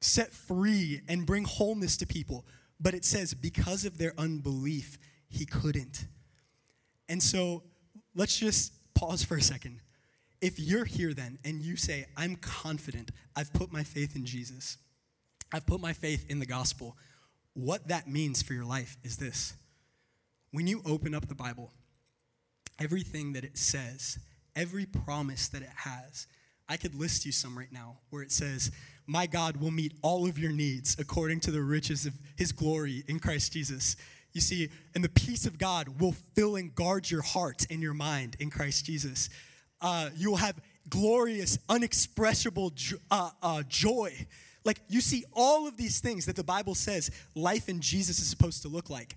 set 0.00 0.32
free 0.32 1.00
and 1.08 1.26
bring 1.26 1.44
wholeness 1.44 1.96
to 1.98 2.06
people. 2.06 2.44
But 2.78 2.92
it 2.92 3.04
says, 3.06 3.32
because 3.34 3.84
of 3.84 3.98
their 3.98 4.12
unbelief, 4.18 4.98
He 5.28 5.46
couldn't. 5.46 6.06
And 7.08 7.22
so 7.22 7.62
let's 8.14 8.38
just 8.38 8.72
pause 8.94 9.24
for 9.24 9.36
a 9.36 9.42
second 9.42 9.80
if 10.40 10.58
you're 10.60 10.84
here 10.84 11.14
then 11.14 11.38
and 11.44 11.62
you 11.62 11.76
say, 11.76 12.06
I'm 12.16 12.36
confident, 12.36 13.10
I've 13.34 13.52
put 13.52 13.72
my 13.72 13.82
faith 13.84 14.16
in 14.16 14.24
Jesus, 14.26 14.76
I've 15.52 15.66
put 15.66 15.80
my 15.80 15.92
faith 15.92 16.26
in 16.28 16.38
the 16.40 16.46
gospel, 16.46 16.96
what 17.54 17.88
that 17.88 18.08
means 18.08 18.42
for 18.42 18.52
your 18.52 18.64
life 18.64 18.96
is 19.02 19.16
this. 19.16 19.54
When 20.52 20.66
you 20.66 20.82
open 20.84 21.14
up 21.14 21.28
the 21.28 21.34
Bible, 21.34 21.72
everything 22.78 23.32
that 23.32 23.44
it 23.44 23.56
says, 23.56 24.18
every 24.54 24.84
promise 24.84 25.48
that 25.48 25.62
it 25.62 25.70
has, 25.76 26.26
I 26.68 26.76
could 26.76 26.94
list 26.94 27.24
you 27.24 27.32
some 27.32 27.56
right 27.56 27.72
now 27.72 27.98
where 28.10 28.22
it 28.22 28.32
says, 28.32 28.70
My 29.06 29.26
God 29.26 29.58
will 29.58 29.70
meet 29.70 29.92
all 30.02 30.26
of 30.26 30.38
your 30.38 30.50
needs 30.52 30.96
according 30.98 31.40
to 31.40 31.50
the 31.50 31.62
riches 31.62 32.04
of 32.06 32.14
his 32.36 32.52
glory 32.52 33.04
in 33.06 33.20
Christ 33.20 33.52
Jesus. 33.52 33.96
You 34.32 34.40
see, 34.40 34.68
and 34.94 35.02
the 35.04 35.08
peace 35.08 35.46
of 35.46 35.58
God 35.58 36.00
will 36.00 36.14
fill 36.34 36.56
and 36.56 36.74
guard 36.74 37.10
your 37.10 37.22
heart 37.22 37.66
and 37.70 37.80
your 37.80 37.94
mind 37.94 38.36
in 38.40 38.50
Christ 38.50 38.84
Jesus 38.84 39.30
uh, 39.80 40.10
you 40.16 40.30
will 40.30 40.36
have 40.36 40.58
glorious, 40.88 41.58
unexpressible 41.68 42.70
jo- 42.74 42.96
uh, 43.10 43.30
uh, 43.42 43.62
joy. 43.68 44.26
Like 44.64 44.80
you 44.88 45.00
see 45.00 45.24
all 45.32 45.66
of 45.66 45.76
these 45.76 46.00
things 46.00 46.26
that 46.26 46.36
the 46.36 46.44
Bible 46.44 46.74
says 46.74 47.10
life 47.34 47.68
in 47.68 47.80
Jesus 47.80 48.18
is 48.18 48.26
supposed 48.26 48.62
to 48.62 48.68
look 48.68 48.90
like. 48.90 49.16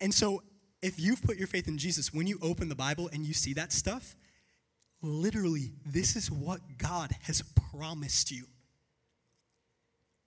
And 0.00 0.12
so, 0.12 0.42
if 0.82 0.98
you've 0.98 1.22
put 1.22 1.36
your 1.36 1.46
faith 1.46 1.68
in 1.68 1.76
Jesus, 1.76 2.10
when 2.14 2.26
you 2.26 2.38
open 2.40 2.70
the 2.70 2.74
Bible 2.74 3.10
and 3.12 3.22
you 3.26 3.34
see 3.34 3.52
that 3.52 3.70
stuff, 3.70 4.16
literally, 5.02 5.72
this 5.84 6.16
is 6.16 6.30
what 6.30 6.60
God 6.78 7.10
has 7.24 7.42
promised 7.70 8.30
you. 8.30 8.44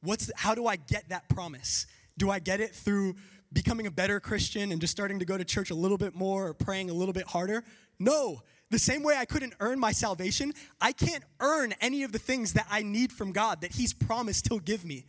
What's 0.04 0.28
the, 0.28 0.34
how 0.36 0.54
do 0.54 0.68
I 0.68 0.76
get 0.76 1.10
that 1.10 1.28
promise? 1.28 1.88
Do 2.20 2.30
I 2.30 2.38
get 2.38 2.60
it 2.60 2.76
through 2.76 3.16
becoming 3.52 3.88
a 3.88 3.92
better 3.92 4.20
Christian 4.20 4.72
and 4.72 4.80
just 4.80 4.92
starting 4.92 5.18
to 5.18 5.26
go 5.26 5.40
to 5.40 5.44
church 5.46 5.72
a 5.72 5.76
little 5.76 5.98
bit 5.98 6.14
more 6.14 6.50
or 6.50 6.54
praying 6.54 6.92
a 6.92 6.94
little 6.94 7.14
bit 7.14 7.26
harder? 7.26 7.64
No, 7.98 8.44
the 8.74 8.80
same 8.80 9.04
way 9.04 9.16
I 9.16 9.26
couldn't 9.26 9.54
earn 9.60 9.78
my 9.80 9.92
salvation, 9.92 10.52
I 10.82 10.94
can't 10.94 11.24
earn 11.40 11.76
any 11.80 12.02
of 12.02 12.12
the 12.12 12.18
things 12.18 12.54
that 12.54 12.66
I 12.72 12.82
need 12.82 13.12
from 13.14 13.32
God 13.32 13.62
that 13.62 13.74
He's 13.74 13.94
promised 13.94 14.48
He'll 14.48 14.58
give 14.58 14.84
me. 14.84 15.06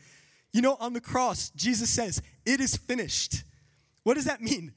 You 0.52 0.60
know, 0.60 0.76
on 0.80 0.92
the 0.92 1.00
cross, 1.00 1.48
Jesus 1.56 1.88
says, 1.88 2.20
It 2.44 2.60
is 2.60 2.76
finished. 2.76 3.42
What 4.02 4.14
does 4.16 4.26
that 4.26 4.42
mean? 4.42 4.74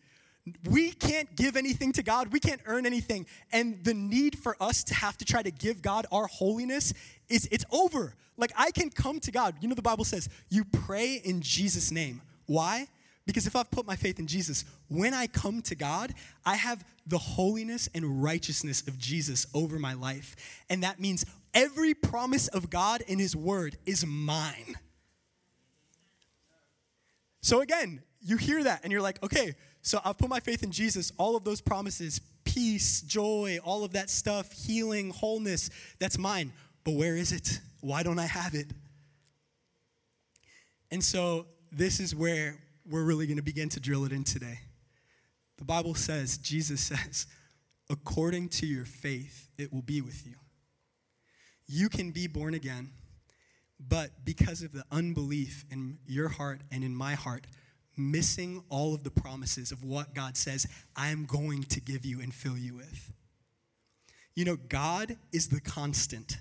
We 0.70 0.92
can't 0.92 1.36
give 1.36 1.58
anything 1.58 1.92
to 1.94 2.02
God. 2.02 2.32
We 2.32 2.40
can't 2.40 2.62
earn 2.66 2.86
anything. 2.86 3.26
And 3.52 3.84
the 3.84 3.94
need 3.94 4.40
for 4.40 4.56
us 4.64 4.86
to 4.86 4.94
have 4.94 5.18
to 5.18 5.26
try 5.26 5.44
to 5.44 5.52
give 5.52 5.82
God 5.82 6.06
our 6.10 6.28
holiness 6.28 6.94
is 7.28 7.46
it's 7.52 7.66
over. 7.74 8.16
Like 8.38 8.54
I 8.58 8.72
can 8.72 8.90
come 8.90 9.20
to 9.20 9.32
God. 9.34 9.56
You 9.60 9.68
know 9.68 9.76
the 9.76 9.82
Bible 9.82 10.06
says, 10.06 10.30
you 10.48 10.64
pray 10.64 11.16
in 11.26 11.42
Jesus 11.42 11.92
name. 11.92 12.22
Why? 12.46 12.88
Because 13.28 13.46
if 13.46 13.58
I've 13.58 13.70
put 13.70 13.86
my 13.86 13.98
faith 13.98 14.20
in 14.20 14.26
Jesus, 14.26 14.64
when 14.88 15.14
I 15.14 15.28
come 15.28 15.62
to 15.64 15.76
God, 15.76 16.14
I 16.46 16.56
have 16.56 16.84
the 17.06 17.18
holiness 17.18 17.90
and 17.94 18.24
righteousness 18.24 18.88
of 18.88 18.98
Jesus 18.98 19.46
over 19.54 19.78
my 19.78 19.94
life. 19.94 20.36
And 20.70 20.82
that 20.84 21.00
means 21.02 21.26
every 21.54 21.94
promise 21.94 22.48
of 22.48 22.70
God 22.70 23.02
in 23.02 23.20
His 23.20 23.36
Word 23.36 23.78
is 23.86 24.06
mine. 24.06 24.76
So 27.42 27.60
again, 27.60 28.02
you 28.22 28.38
hear 28.38 28.64
that 28.64 28.80
and 28.84 28.94
you're 28.94 29.02
like, 29.02 29.22
okay, 29.22 29.56
so 29.82 30.00
I've 30.06 30.18
put 30.18 30.30
my 30.30 30.40
faith 30.40 30.64
in 30.64 30.72
Jesus, 30.72 31.12
all 31.18 31.36
of 31.36 31.44
those 31.44 31.60
promises, 31.60 32.22
peace, 32.46 33.02
joy, 33.02 33.60
all 33.64 33.84
of 33.84 33.92
that 33.92 34.10
stuff, 34.10 34.54
healing, 34.54 35.10
wholeness, 35.10 35.70
that's 36.00 36.18
mine. 36.18 36.54
But 36.86 36.94
where 36.94 37.18
is 37.18 37.34
it? 37.34 37.60
Why 37.82 38.04
don't 38.04 38.20
I 38.20 38.26
have 38.26 38.54
it? 38.54 38.68
And 40.92 41.04
so 41.04 41.48
this 41.74 42.00
is 42.00 42.16
where 42.16 42.58
we're 42.90 43.04
really 43.04 43.28
going 43.28 43.38
to 43.38 43.44
begin 43.44 43.70
to 43.70 43.80
drill 43.80 44.06
it 44.06 44.12
in 44.12 44.24
today. 44.24 44.62
The 45.58 45.66
Bible 45.66 45.96
says, 45.96 46.38
Jesus 46.38 46.80
says, 46.82 47.28
according 47.90 48.50
to 48.50 48.66
your 48.66 48.86
faith, 48.86 49.50
it 49.58 49.74
will 49.74 49.82
be 49.82 50.02
with 50.02 50.26
you. 50.26 50.36
You 51.68 51.90
can 51.90 52.12
be 52.12 52.28
born 52.28 52.54
again, 52.54 52.92
but 53.80 54.10
because 54.24 54.62
of 54.64 54.72
the 54.72 54.86
unbelief 54.92 55.66
in 55.70 55.98
your 56.08 56.30
heart 56.30 56.62
and 56.72 56.84
in 56.84 56.96
my 56.96 57.16
heart, 57.16 57.46
missing 57.98 58.64
all 58.70 58.94
of 58.94 59.04
the 59.04 59.12
promises 59.12 59.72
of 59.72 59.84
what 59.84 60.14
God 60.14 60.38
says, 60.38 60.66
I 60.96 61.10
am 61.10 61.26
going 61.26 61.64
to 61.64 61.82
give 61.82 62.06
you 62.06 62.22
and 62.22 62.34
fill 62.34 62.58
you 62.58 62.76
with. 62.76 63.12
You 64.36 64.46
know, 64.46 64.56
God 64.56 65.18
is 65.34 65.50
the 65.50 65.60
constant. 65.60 66.38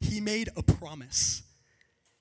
He 0.00 0.20
made 0.20 0.48
a 0.56 0.62
promise. 0.62 1.42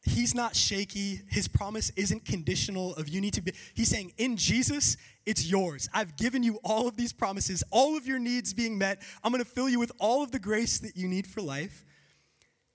He's 0.08 0.34
not 0.34 0.56
shaky. 0.56 1.22
His 1.28 1.48
promise 1.50 1.92
isn't 1.96 2.24
conditional 2.26 2.96
of 2.96 3.08
you 3.10 3.20
need 3.22 3.34
to 3.34 3.42
be. 3.42 3.52
He's 3.74 3.90
saying, 3.90 4.14
in 4.18 4.38
Jesus, 4.38 4.96
it's 5.26 5.46
yours. 5.46 5.90
I've 5.94 6.16
given 6.18 6.44
you 6.44 6.60
all 6.64 6.88
of 6.88 6.96
these 6.98 7.12
promises, 7.14 7.62
all 7.72 7.98
of 7.98 8.08
your 8.08 8.20
needs 8.20 8.54
being 8.54 8.78
met. 8.78 9.02
I'm 9.24 9.32
going 9.34 9.44
to 9.44 9.50
fill 9.50 9.68
you 9.70 9.80
with 9.80 9.92
all 10.00 10.24
of 10.24 10.32
the 10.32 10.40
grace 10.40 10.80
that 10.80 10.96
you 10.98 11.08
need 11.10 11.28
for 11.28 11.42
life. 11.42 11.84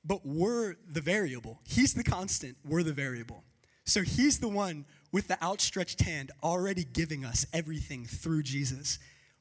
But 0.04 0.26
we're 0.26 0.74
the 0.86 1.00
variable. 1.00 1.60
He's 1.66 1.94
the 1.94 2.02
constant. 2.02 2.56
We're 2.66 2.82
the 2.82 2.92
variable. 2.92 3.44
So 3.86 4.02
he's 4.02 4.38
the 4.40 4.48
one 4.48 4.84
with 5.12 5.28
the 5.28 5.40
outstretched 5.42 6.00
hand 6.02 6.32
already 6.42 6.84
giving 6.84 7.24
us 7.24 7.46
everything 7.52 8.04
through 8.06 8.42
Jesus. 8.42 8.98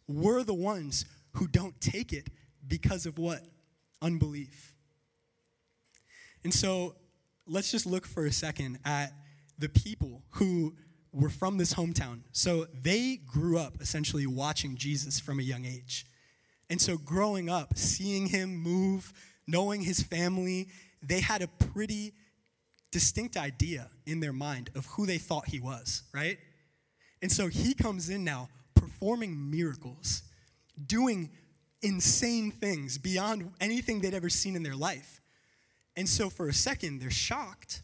We're 0.07 0.43
the 0.43 0.53
ones 0.53 1.05
who 1.33 1.47
don't 1.47 1.79
take 1.81 2.13
it 2.13 2.29
because 2.67 3.05
of 3.05 3.17
what? 3.17 3.41
Unbelief. 4.01 4.75
And 6.43 6.53
so 6.53 6.95
let's 7.51 7.69
just 7.69 7.85
look 7.85 8.07
for 8.07 8.25
a 8.25 8.31
second 8.31 8.79
at 8.85 9.11
the 9.59 9.69
people 9.69 10.23
who 10.31 10.73
were 11.11 11.29
from 11.29 11.57
this 11.57 11.73
hometown. 11.73 12.21
So 12.31 12.65
they 12.81 13.19
grew 13.27 13.59
up 13.59 13.75
essentially 13.81 14.25
watching 14.25 14.77
Jesus 14.77 15.19
from 15.19 15.39
a 15.39 15.43
young 15.43 15.65
age. 15.65 16.05
And 16.69 16.79
so 16.81 16.97
growing 16.97 17.49
up, 17.49 17.77
seeing 17.77 18.27
him 18.27 18.55
move, 18.55 19.11
knowing 19.45 19.81
his 19.81 20.01
family, 20.01 20.69
they 21.03 21.19
had 21.19 21.41
a 21.41 21.47
pretty 21.47 22.13
distinct 22.91 23.35
idea 23.35 23.89
in 24.05 24.21
their 24.21 24.33
mind 24.33 24.69
of 24.73 24.85
who 24.87 25.05
they 25.05 25.17
thought 25.17 25.47
he 25.49 25.59
was, 25.59 26.03
right? 26.13 26.37
And 27.21 27.29
so 27.29 27.47
he 27.47 27.73
comes 27.73 28.09
in 28.09 28.23
now 28.23 28.47
performing 28.75 29.51
miracles, 29.51 30.23
doing 30.87 31.29
insane 31.81 32.51
things 32.51 32.97
beyond 32.97 33.51
anything 33.59 33.99
they'd 33.99 34.13
ever 34.13 34.29
seen 34.29 34.55
in 34.55 34.63
their 34.63 34.75
life. 34.75 35.20
And 35.95 36.07
so 36.07 36.29
for 36.29 36.47
a 36.49 36.53
second, 36.53 36.99
they're 36.99 37.09
shocked. 37.09 37.81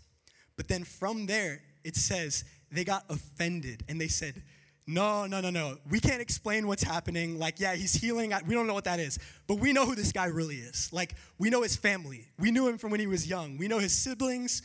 But 0.56 0.68
then 0.68 0.84
from 0.84 1.26
there, 1.26 1.62
it 1.84 1.96
says 1.96 2.44
they 2.72 2.84
got 2.84 3.06
offended 3.10 3.84
and 3.88 4.00
they 4.00 4.08
said, 4.08 4.42
No, 4.88 5.26
no, 5.26 5.42
no, 5.42 5.50
no. 5.50 5.78
We 5.90 6.00
can't 6.00 6.22
explain 6.22 6.68
what's 6.68 6.84
happening. 6.84 7.38
Like, 7.38 7.60
yeah, 7.60 7.76
he's 7.76 7.94
healing. 7.94 8.34
We 8.48 8.54
don't 8.56 8.68
know 8.68 8.74
what 8.74 8.86
that 8.86 9.00
is. 9.00 9.20
But 9.46 9.56
we 9.56 9.74
know 9.74 9.86
who 9.86 9.96
this 9.96 10.12
guy 10.12 10.26
really 10.26 10.56
is. 10.58 10.92
Like, 10.94 11.16
we 11.38 11.50
know 11.50 11.62
his 11.64 11.76
family. 11.76 12.28
We 12.40 12.52
knew 12.52 12.68
him 12.68 12.78
from 12.78 12.92
when 12.92 13.00
he 13.00 13.08
was 13.08 13.28
young. 13.28 13.58
We 13.58 13.68
know 13.68 13.80
his 13.80 13.94
siblings. 13.94 14.62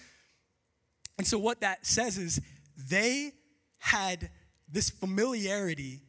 And 1.18 1.26
so 1.26 1.38
what 1.38 1.61
that 1.61 1.84
says 1.84 2.18
is 2.18 2.40
they 2.88 3.32
had 3.78 4.30
this 4.70 4.88
familiarity 4.88 6.00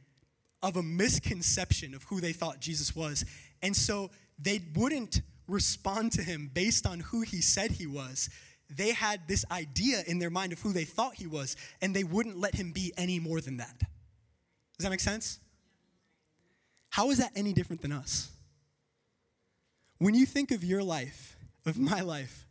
of 0.61 0.77
a 0.77 0.83
misconception 0.83 1.93
of 1.93 2.03
who 2.03 2.21
they 2.21 2.31
thought 2.31 2.61
Jesus 2.61 2.95
was. 2.95 3.25
And 3.61 3.75
so 3.75 4.11
they 4.39 4.61
wouldn't 4.75 5.21
respond 5.47 6.11
to 6.13 6.23
him 6.23 6.49
based 6.53 6.85
on 6.85 6.99
who 7.01 7.21
he 7.21 7.41
said 7.41 7.71
he 7.71 7.87
was, 7.87 8.29
they 8.69 8.93
had 8.93 9.27
this 9.27 9.45
idea 9.51 10.03
in 10.07 10.19
their 10.19 10.29
mind 10.29 10.53
of 10.53 10.61
who 10.61 10.71
they 10.73 10.85
thought 10.85 11.15
he 11.15 11.27
was, 11.27 11.55
and 11.81 11.95
they 11.95 12.03
wouldn't 12.03 12.39
let 12.39 12.55
him 12.55 12.71
be 12.71 12.93
any 12.97 13.19
more 13.19 13.41
than 13.41 13.57
that. 13.57 13.77
Does 13.79 14.85
that 14.85 14.89
make 14.89 14.99
sense? 14.99 15.39
How 16.89 17.09
is 17.11 17.17
that 17.17 17.31
any 17.35 17.53
different 17.53 17.81
than 17.81 17.91
us? 17.91 18.29
When 19.97 20.15
you 20.15 20.25
think 20.25 20.51
of 20.51 20.63
your 20.63 20.81
life, 20.83 21.35
of 21.65 21.77
my 21.77 22.01
life, 22.01 22.45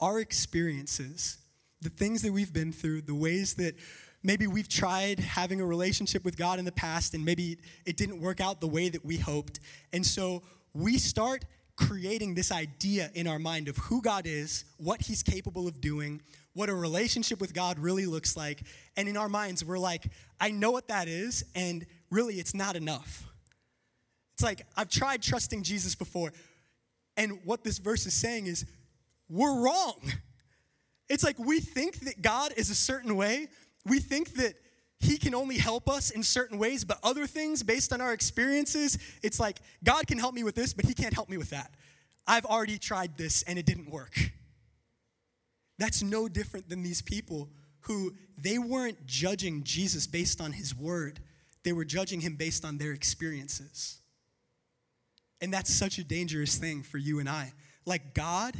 our 0.00 0.20
experiences, 0.20 1.38
the 1.80 1.88
things 1.88 2.22
that 2.22 2.32
we've 2.32 2.52
been 2.52 2.72
through, 2.72 3.02
the 3.02 3.14
ways 3.14 3.54
that 3.54 3.74
maybe 4.22 4.46
we've 4.46 4.68
tried 4.68 5.20
having 5.20 5.60
a 5.60 5.66
relationship 5.66 6.24
with 6.24 6.36
God 6.36 6.58
in 6.58 6.64
the 6.64 6.72
past 6.72 7.14
and 7.14 7.24
maybe 7.24 7.56
it 7.86 7.96
didn't 7.96 8.20
work 8.20 8.40
out 8.40 8.60
the 8.60 8.66
way 8.68 8.88
that 8.88 9.04
we 9.04 9.16
hoped. 9.16 9.60
And 9.92 10.04
so 10.04 10.42
we 10.74 10.98
start 10.98 11.44
creating 11.78 12.34
this 12.34 12.50
idea 12.50 13.08
in 13.14 13.26
our 13.28 13.38
mind 13.38 13.68
of 13.68 13.76
who 13.76 14.02
God 14.02 14.26
is, 14.26 14.64
what 14.78 15.02
He's 15.02 15.22
capable 15.22 15.68
of 15.68 15.80
doing, 15.80 16.20
what 16.54 16.68
a 16.68 16.74
relationship 16.74 17.40
with 17.40 17.54
God 17.54 17.78
really 17.78 18.04
looks 18.04 18.36
like. 18.36 18.62
And 18.96 19.08
in 19.08 19.16
our 19.16 19.28
minds, 19.28 19.64
we're 19.64 19.78
like, 19.78 20.04
I 20.40 20.50
know 20.50 20.72
what 20.72 20.88
that 20.88 21.06
is, 21.06 21.44
and 21.54 21.86
really 22.10 22.34
it's 22.34 22.54
not 22.54 22.74
enough. 22.74 23.24
It's 24.34 24.42
like, 24.42 24.66
I've 24.76 24.88
tried 24.88 25.22
trusting 25.22 25.62
Jesus 25.62 25.94
before. 25.94 26.32
And 27.16 27.38
what 27.44 27.62
this 27.64 27.78
verse 27.78 28.06
is 28.06 28.14
saying 28.14 28.46
is, 28.46 28.64
we're 29.28 29.60
wrong. 29.60 30.00
It's 31.08 31.22
like 31.22 31.38
we 31.38 31.60
think 31.60 32.00
that 32.00 32.22
God 32.22 32.52
is 32.56 32.70
a 32.70 32.74
certain 32.74 33.14
way. 33.16 33.48
We 33.86 34.00
think 34.00 34.32
that 34.34 34.54
he 35.00 35.16
can 35.16 35.34
only 35.34 35.58
help 35.58 35.88
us 35.88 36.10
in 36.10 36.22
certain 36.22 36.58
ways, 36.58 36.84
but 36.84 36.98
other 37.02 37.26
things 37.26 37.62
based 37.62 37.92
on 37.92 38.00
our 38.00 38.12
experiences, 38.12 38.98
it's 39.22 39.38
like 39.38 39.60
God 39.84 40.06
can 40.06 40.18
help 40.18 40.34
me 40.34 40.42
with 40.42 40.56
this, 40.56 40.72
but 40.74 40.84
he 40.84 40.94
can't 40.94 41.14
help 41.14 41.28
me 41.28 41.36
with 41.36 41.50
that. 41.50 41.72
I've 42.26 42.44
already 42.44 42.78
tried 42.78 43.16
this 43.16 43.42
and 43.42 43.58
it 43.58 43.66
didn't 43.66 43.90
work. 43.90 44.16
That's 45.78 46.02
no 46.02 46.28
different 46.28 46.68
than 46.68 46.82
these 46.82 47.00
people 47.00 47.48
who 47.82 48.12
they 48.36 48.58
weren't 48.58 49.06
judging 49.06 49.62
Jesus 49.62 50.06
based 50.08 50.40
on 50.40 50.52
his 50.52 50.74
word, 50.74 51.20
they 51.62 51.72
were 51.72 51.84
judging 51.84 52.20
him 52.20 52.34
based 52.34 52.64
on 52.64 52.76
their 52.78 52.92
experiences. 52.92 53.98
And 55.40 55.52
that's 55.52 55.72
such 55.72 55.96
a 55.98 56.04
dangerous 56.04 56.56
thing 56.56 56.82
for 56.82 56.98
you 56.98 57.18
and 57.20 57.28
I. 57.28 57.52
Like, 57.86 58.12
God 58.14 58.56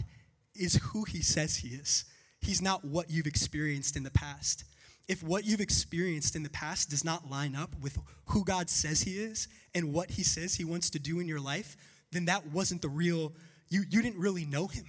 is 0.54 0.76
who 0.76 1.02
he 1.02 1.20
says 1.20 1.56
he 1.56 1.70
is, 1.70 2.04
he's 2.40 2.62
not 2.62 2.84
what 2.84 3.10
you've 3.10 3.26
experienced 3.26 3.96
in 3.96 4.04
the 4.04 4.10
past 4.12 4.64
if 5.08 5.22
what 5.22 5.44
you've 5.46 5.60
experienced 5.60 6.36
in 6.36 6.42
the 6.42 6.50
past 6.50 6.90
does 6.90 7.02
not 7.02 7.30
line 7.30 7.56
up 7.56 7.74
with 7.80 7.98
who 8.26 8.44
God 8.44 8.68
says 8.68 9.02
He 9.02 9.18
is 9.18 9.48
and 9.74 9.92
what 9.92 10.10
He 10.12 10.22
says 10.22 10.54
He 10.56 10.64
wants 10.64 10.90
to 10.90 10.98
do 10.98 11.18
in 11.18 11.26
your 11.26 11.40
life, 11.40 11.76
then 12.12 12.26
that 12.26 12.46
wasn't 12.48 12.82
the 12.82 12.88
real, 12.88 13.32
you, 13.70 13.82
you 13.90 14.02
didn't 14.02 14.20
really 14.20 14.44
know 14.44 14.66
Him. 14.66 14.84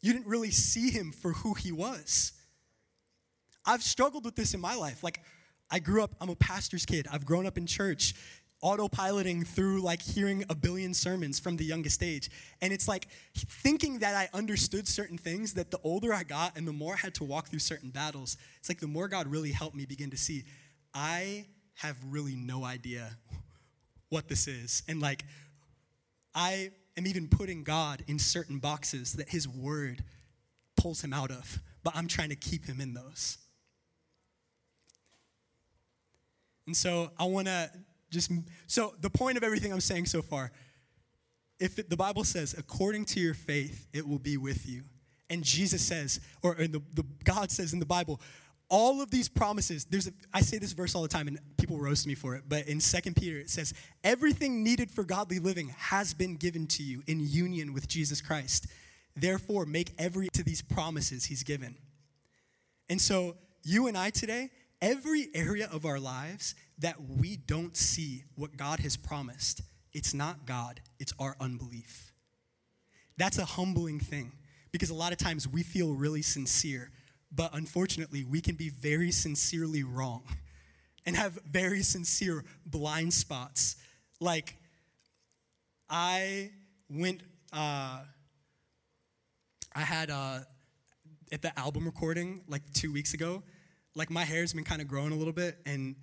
You 0.00 0.14
didn't 0.14 0.26
really 0.26 0.50
see 0.50 0.90
Him 0.90 1.12
for 1.12 1.32
who 1.32 1.52
He 1.54 1.70
was. 1.72 2.32
I've 3.66 3.82
struggled 3.82 4.24
with 4.24 4.34
this 4.34 4.54
in 4.54 4.60
my 4.60 4.74
life. 4.74 5.04
Like, 5.04 5.20
I 5.70 5.78
grew 5.78 6.02
up, 6.02 6.14
I'm 6.20 6.28
a 6.30 6.36
pastor's 6.36 6.86
kid. 6.86 7.06
I've 7.12 7.26
grown 7.26 7.46
up 7.46 7.58
in 7.58 7.66
church 7.66 8.14
autopiloting 8.62 9.46
through 9.46 9.82
like 9.82 10.00
hearing 10.00 10.44
a 10.48 10.54
billion 10.54 10.94
sermons 10.94 11.38
from 11.38 11.56
the 11.56 11.64
youngest 11.64 12.02
age. 12.02 12.30
And 12.60 12.72
it's 12.72 12.86
like 12.88 13.08
thinking 13.34 13.98
that 13.98 14.14
I 14.14 14.28
understood 14.36 14.86
certain 14.86 15.18
things 15.18 15.54
that 15.54 15.70
the 15.70 15.80
older 15.84 16.14
I 16.14 16.22
got 16.22 16.56
and 16.56 16.66
the 16.66 16.72
more 16.72 16.94
I 16.94 16.98
had 16.98 17.14
to 17.16 17.24
walk 17.24 17.48
through 17.48 17.58
certain 17.58 17.90
battles, 17.90 18.36
it's 18.58 18.68
like 18.68 18.80
the 18.80 18.86
more 18.86 19.08
God 19.08 19.26
really 19.26 19.52
helped 19.52 19.74
me 19.74 19.86
begin 19.86 20.10
to 20.10 20.16
see 20.16 20.44
I 20.94 21.46
have 21.76 21.96
really 22.08 22.36
no 22.36 22.64
idea 22.64 23.16
what 24.08 24.28
this 24.28 24.46
is. 24.46 24.82
And 24.88 25.00
like 25.00 25.24
I 26.34 26.70
am 26.96 27.06
even 27.06 27.28
putting 27.28 27.64
God 27.64 28.02
in 28.06 28.18
certain 28.18 28.58
boxes 28.58 29.14
that 29.14 29.28
his 29.28 29.46
word 29.48 30.04
pulls 30.76 31.02
him 31.04 31.12
out 31.12 31.30
of, 31.30 31.60
but 31.82 31.94
I'm 31.96 32.06
trying 32.08 32.30
to 32.30 32.36
keep 32.36 32.64
him 32.66 32.80
in 32.80 32.94
those. 32.94 33.36
And 36.66 36.74
so 36.74 37.10
I 37.18 37.24
want 37.24 37.46
to 37.46 37.70
just 38.14 38.30
so 38.68 38.94
the 39.00 39.10
point 39.10 39.36
of 39.36 39.42
everything 39.42 39.72
I'm 39.72 39.80
saying 39.80 40.06
so 40.06 40.22
far, 40.22 40.52
if 41.58 41.80
it, 41.80 41.90
the 41.90 41.96
Bible 41.96 42.22
says, 42.22 42.54
according 42.56 43.06
to 43.06 43.18
your 43.20 43.34
faith, 43.34 43.88
it 43.92 44.06
will 44.06 44.20
be 44.20 44.36
with 44.36 44.66
you. 44.68 44.84
And 45.30 45.42
Jesus 45.42 45.82
says, 45.82 46.20
or 46.40 46.54
the, 46.54 46.80
the 46.94 47.04
God 47.24 47.50
says 47.50 47.72
in 47.72 47.80
the 47.80 47.86
Bible, 47.86 48.20
all 48.68 49.02
of 49.02 49.10
these 49.10 49.28
promises, 49.28 49.84
there's 49.84 50.06
a, 50.06 50.12
I 50.32 50.42
say 50.42 50.58
this 50.58 50.72
verse 50.74 50.94
all 50.94 51.02
the 51.02 51.08
time 51.08 51.26
and 51.26 51.40
people 51.56 51.76
roast 51.80 52.06
me 52.06 52.14
for 52.14 52.36
it, 52.36 52.44
but 52.48 52.68
in 52.68 52.78
Second 52.78 53.16
Peter 53.16 53.38
it 53.38 53.50
says, 53.50 53.74
everything 54.04 54.62
needed 54.62 54.92
for 54.92 55.02
godly 55.02 55.40
living 55.40 55.74
has 55.76 56.14
been 56.14 56.36
given 56.36 56.68
to 56.68 56.84
you 56.84 57.02
in 57.08 57.18
union 57.18 57.74
with 57.74 57.88
Jesus 57.88 58.20
Christ. 58.20 58.68
Therefore, 59.16 59.66
make 59.66 59.90
every 59.98 60.28
to 60.34 60.44
these 60.44 60.62
promises 60.62 61.24
he's 61.24 61.42
given. 61.42 61.76
And 62.88 63.00
so 63.00 63.34
you 63.64 63.88
and 63.88 63.98
I 63.98 64.10
today 64.10 64.50
every 64.84 65.28
area 65.32 65.66
of 65.72 65.86
our 65.86 65.98
lives 65.98 66.54
that 66.78 66.96
we 67.08 67.36
don't 67.38 67.74
see 67.74 68.22
what 68.34 68.58
God 68.58 68.80
has 68.80 68.98
promised, 68.98 69.62
it's 69.94 70.12
not 70.12 70.44
God, 70.44 70.78
it's 71.00 71.14
our 71.18 71.34
unbelief. 71.40 72.12
That's 73.16 73.38
a 73.38 73.46
humbling 73.46 73.98
thing 73.98 74.32
because 74.72 74.90
a 74.90 74.94
lot 74.94 75.10
of 75.12 75.18
times 75.18 75.48
we 75.48 75.62
feel 75.62 75.94
really 75.94 76.20
sincere, 76.20 76.90
but 77.32 77.50
unfortunately, 77.54 78.24
we 78.24 78.42
can 78.42 78.56
be 78.56 78.68
very 78.68 79.10
sincerely 79.10 79.82
wrong 79.84 80.24
and 81.06 81.16
have 81.16 81.38
very 81.50 81.82
sincere 81.82 82.44
blind 82.66 83.14
spots. 83.14 83.76
Like, 84.20 84.56
I 85.88 86.50
went, 86.90 87.22
uh, 87.54 88.00
I 89.74 89.80
had, 89.80 90.10
uh, 90.10 90.40
at 91.32 91.40
the 91.40 91.58
album 91.58 91.86
recording 91.86 92.44
like 92.48 92.62
two 92.74 92.92
weeks 92.92 93.14
ago, 93.14 93.42
like 93.96 94.10
my 94.10 94.24
hair's 94.24 94.52
been 94.52 94.64
kind 94.64 94.82
of 94.82 94.88
growing 94.88 95.12
a 95.12 95.16
little 95.16 95.32
bit, 95.32 95.58
and 95.66 95.96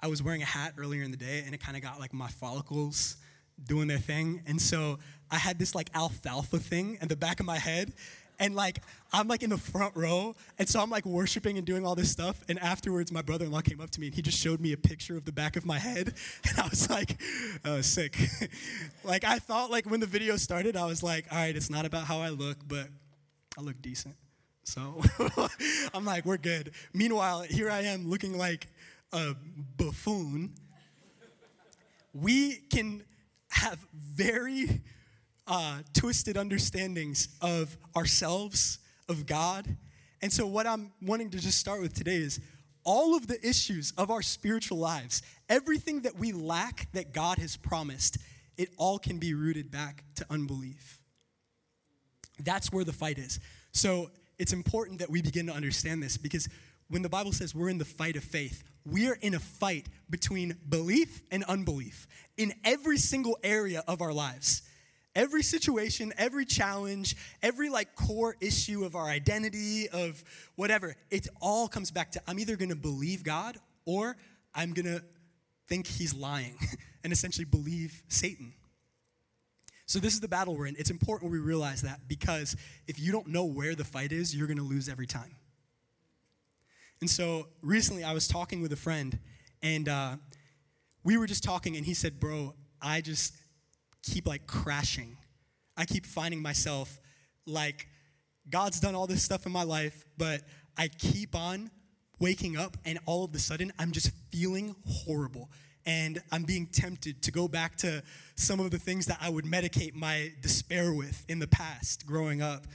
I 0.00 0.08
was 0.08 0.22
wearing 0.22 0.42
a 0.42 0.46
hat 0.46 0.74
earlier 0.78 1.02
in 1.02 1.10
the 1.10 1.16
day, 1.16 1.42
and 1.44 1.54
it 1.54 1.58
kind 1.58 1.76
of 1.76 1.82
got 1.82 2.00
like 2.00 2.12
my 2.12 2.28
follicles 2.28 3.16
doing 3.64 3.88
their 3.88 3.98
thing. 3.98 4.42
And 4.46 4.60
so 4.60 4.98
I 5.30 5.36
had 5.38 5.58
this 5.58 5.74
like 5.74 5.90
alfalfa 5.94 6.58
thing 6.58 6.98
in 7.00 7.08
the 7.08 7.16
back 7.16 7.40
of 7.40 7.46
my 7.46 7.58
head. 7.58 7.92
And 8.40 8.54
like, 8.54 8.78
I'm 9.12 9.26
like 9.26 9.42
in 9.42 9.50
the 9.50 9.58
front 9.58 9.96
row. 9.96 10.36
And 10.60 10.68
so 10.68 10.78
I'm 10.78 10.90
like 10.90 11.04
worshiping 11.04 11.58
and 11.58 11.66
doing 11.66 11.84
all 11.84 11.96
this 11.96 12.08
stuff. 12.08 12.44
And 12.48 12.56
afterwards, 12.60 13.10
my 13.10 13.20
brother 13.20 13.44
in 13.46 13.50
law 13.50 13.62
came 13.62 13.80
up 13.80 13.90
to 13.90 14.00
me 14.00 14.06
and 14.06 14.14
he 14.14 14.22
just 14.22 14.38
showed 14.38 14.60
me 14.60 14.72
a 14.74 14.76
picture 14.76 15.16
of 15.16 15.24
the 15.24 15.32
back 15.32 15.56
of 15.56 15.66
my 15.66 15.80
head. 15.80 16.14
And 16.48 16.56
I 16.60 16.68
was 16.68 16.88
like, 16.88 17.20
oh, 17.64 17.80
sick. 17.80 18.16
like, 19.02 19.24
I 19.24 19.40
thought, 19.40 19.72
like, 19.72 19.90
when 19.90 19.98
the 19.98 20.06
video 20.06 20.36
started, 20.36 20.76
I 20.76 20.86
was 20.86 21.02
like, 21.02 21.26
all 21.32 21.38
right, 21.38 21.56
it's 21.56 21.68
not 21.68 21.84
about 21.84 22.04
how 22.04 22.20
I 22.20 22.28
look, 22.28 22.58
but 22.68 22.86
I 23.58 23.62
look 23.62 23.82
decent. 23.82 24.14
So 24.68 25.00
I'm 25.94 26.04
like, 26.04 26.26
we're 26.26 26.36
good. 26.36 26.72
Meanwhile, 26.92 27.44
here 27.48 27.70
I 27.70 27.84
am 27.84 28.10
looking 28.10 28.36
like 28.36 28.66
a 29.14 29.34
buffoon. 29.78 30.52
We 32.12 32.56
can 32.68 33.02
have 33.48 33.78
very 33.98 34.82
uh, 35.46 35.78
twisted 35.94 36.36
understandings 36.36 37.30
of 37.40 37.78
ourselves, 37.96 38.80
of 39.08 39.24
God. 39.24 39.74
And 40.20 40.30
so, 40.30 40.46
what 40.46 40.66
I'm 40.66 40.92
wanting 41.00 41.30
to 41.30 41.38
just 41.40 41.56
start 41.56 41.80
with 41.80 41.94
today 41.94 42.16
is 42.16 42.38
all 42.84 43.16
of 43.16 43.26
the 43.26 43.38
issues 43.48 43.94
of 43.96 44.10
our 44.10 44.20
spiritual 44.20 44.76
lives, 44.76 45.22
everything 45.48 46.02
that 46.02 46.18
we 46.18 46.32
lack 46.32 46.92
that 46.92 47.14
God 47.14 47.38
has 47.38 47.56
promised, 47.56 48.18
it 48.58 48.68
all 48.76 48.98
can 48.98 49.16
be 49.16 49.32
rooted 49.32 49.70
back 49.70 50.04
to 50.16 50.26
unbelief. 50.28 51.00
That's 52.38 52.70
where 52.70 52.84
the 52.84 52.92
fight 52.92 53.16
is. 53.16 53.40
So, 53.72 54.10
it's 54.38 54.52
important 54.52 55.00
that 55.00 55.10
we 55.10 55.20
begin 55.20 55.46
to 55.46 55.52
understand 55.52 56.02
this 56.02 56.16
because 56.16 56.48
when 56.88 57.02
the 57.02 57.08
Bible 57.08 57.32
says 57.32 57.54
we're 57.54 57.68
in 57.68 57.78
the 57.78 57.84
fight 57.84 58.16
of 58.16 58.24
faith, 58.24 58.62
we 58.86 59.08
are 59.08 59.18
in 59.20 59.34
a 59.34 59.38
fight 59.40 59.88
between 60.08 60.56
belief 60.68 61.22
and 61.30 61.44
unbelief 61.44 62.06
in 62.36 62.52
every 62.64 62.96
single 62.98 63.36
area 63.42 63.82
of 63.86 64.00
our 64.00 64.12
lives. 64.12 64.62
Every 65.14 65.42
situation, 65.42 66.12
every 66.16 66.44
challenge, 66.44 67.16
every 67.42 67.68
like 67.70 67.94
core 67.96 68.36
issue 68.40 68.84
of 68.84 68.94
our 68.94 69.06
identity, 69.06 69.88
of 69.88 70.22
whatever, 70.54 70.94
it 71.10 71.26
all 71.42 71.66
comes 71.66 71.90
back 71.90 72.12
to 72.12 72.22
I'm 72.26 72.38
either 72.38 72.56
gonna 72.56 72.76
believe 72.76 73.24
God 73.24 73.58
or 73.84 74.16
I'm 74.54 74.72
gonna 74.74 75.00
think 75.66 75.86
he's 75.86 76.14
lying 76.14 76.56
and 77.04 77.12
essentially 77.12 77.44
believe 77.44 78.02
Satan. 78.08 78.54
So, 79.88 79.98
this 79.98 80.12
is 80.12 80.20
the 80.20 80.28
battle 80.28 80.54
we're 80.54 80.66
in. 80.66 80.76
It's 80.78 80.90
important 80.90 81.32
we 81.32 81.38
realize 81.38 81.80
that 81.80 82.00
because 82.08 82.54
if 82.86 83.00
you 83.00 83.10
don't 83.10 83.28
know 83.28 83.46
where 83.46 83.74
the 83.74 83.84
fight 83.84 84.12
is, 84.12 84.36
you're 84.36 84.46
going 84.46 84.58
to 84.58 84.62
lose 84.62 84.86
every 84.86 85.06
time. 85.06 85.34
And 87.00 87.08
so, 87.08 87.48
recently 87.62 88.04
I 88.04 88.12
was 88.12 88.28
talking 88.28 88.60
with 88.60 88.70
a 88.70 88.76
friend, 88.76 89.18
and 89.62 89.88
uh, 89.88 90.16
we 91.04 91.16
were 91.16 91.26
just 91.26 91.42
talking, 91.42 91.74
and 91.78 91.86
he 91.86 91.94
said, 91.94 92.20
Bro, 92.20 92.54
I 92.82 93.00
just 93.00 93.32
keep 94.02 94.28
like 94.28 94.46
crashing. 94.46 95.16
I 95.74 95.86
keep 95.86 96.04
finding 96.04 96.42
myself 96.42 97.00
like, 97.46 97.88
God's 98.50 98.80
done 98.80 98.94
all 98.94 99.06
this 99.06 99.22
stuff 99.22 99.46
in 99.46 99.52
my 99.52 99.62
life, 99.62 100.04
but 100.18 100.42
I 100.76 100.88
keep 100.88 101.34
on 101.34 101.70
waking 102.18 102.58
up, 102.58 102.76
and 102.84 102.98
all 103.06 103.24
of 103.24 103.34
a 103.34 103.38
sudden, 103.38 103.72
I'm 103.78 103.92
just 103.92 104.10
feeling 104.30 104.76
horrible 104.86 105.48
and 105.88 106.20
I'm 106.30 106.42
being 106.42 106.66
tempted 106.66 107.22
to 107.22 107.32
go 107.32 107.48
back 107.48 107.74
to 107.76 108.02
some 108.36 108.60
of 108.60 108.70
the 108.70 108.78
things 108.78 109.06
that 109.06 109.16
I 109.22 109.30
would 109.30 109.46
medicate 109.46 109.94
my 109.94 110.30
despair 110.42 110.92
with 110.92 111.24
in 111.30 111.38
the 111.38 111.46
past 111.46 112.06
growing 112.06 112.42
up. 112.42 112.66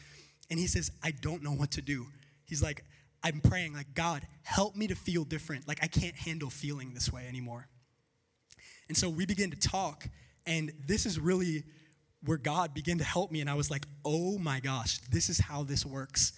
And 0.50 0.60
he 0.60 0.66
says, 0.66 0.92
I 1.04 1.12
don't 1.12 1.44
know 1.44 1.52
what 1.52 1.70
to 1.72 1.82
do. 1.84 2.08
He's 2.44 2.64
like, 2.64 2.84
I'm 3.24 3.40
praying, 3.40 3.74
like, 3.74 3.94
God, 3.94 4.26
help 4.42 4.76
me 4.76 4.88
to 4.88 4.96
feel 4.96 5.26
different. 5.26 5.68
Like, 5.68 5.80
I 5.84 5.88
can't 5.88 6.16
handle 6.16 6.50
feeling 6.50 6.96
this 6.96 7.14
way 7.14 7.28
anymore. 7.30 7.68
And 8.88 8.98
so 8.98 9.10
we 9.10 9.28
begin 9.28 9.52
to 9.52 9.58
talk, 9.60 10.10
and 10.48 10.72
this 10.88 11.06
is 11.06 11.20
really 11.20 11.64
where 12.26 12.38
God 12.40 12.74
began 12.74 12.98
to 12.98 13.04
help 13.04 13.32
me. 13.32 13.42
And 13.42 13.50
I 13.50 13.54
was 13.54 13.70
like, 13.70 13.86
oh 14.04 14.40
my 14.40 14.60
gosh, 14.60 14.98
this 15.12 15.30
is 15.30 15.40
how 15.40 15.62
this 15.64 15.86
works. 15.86 16.34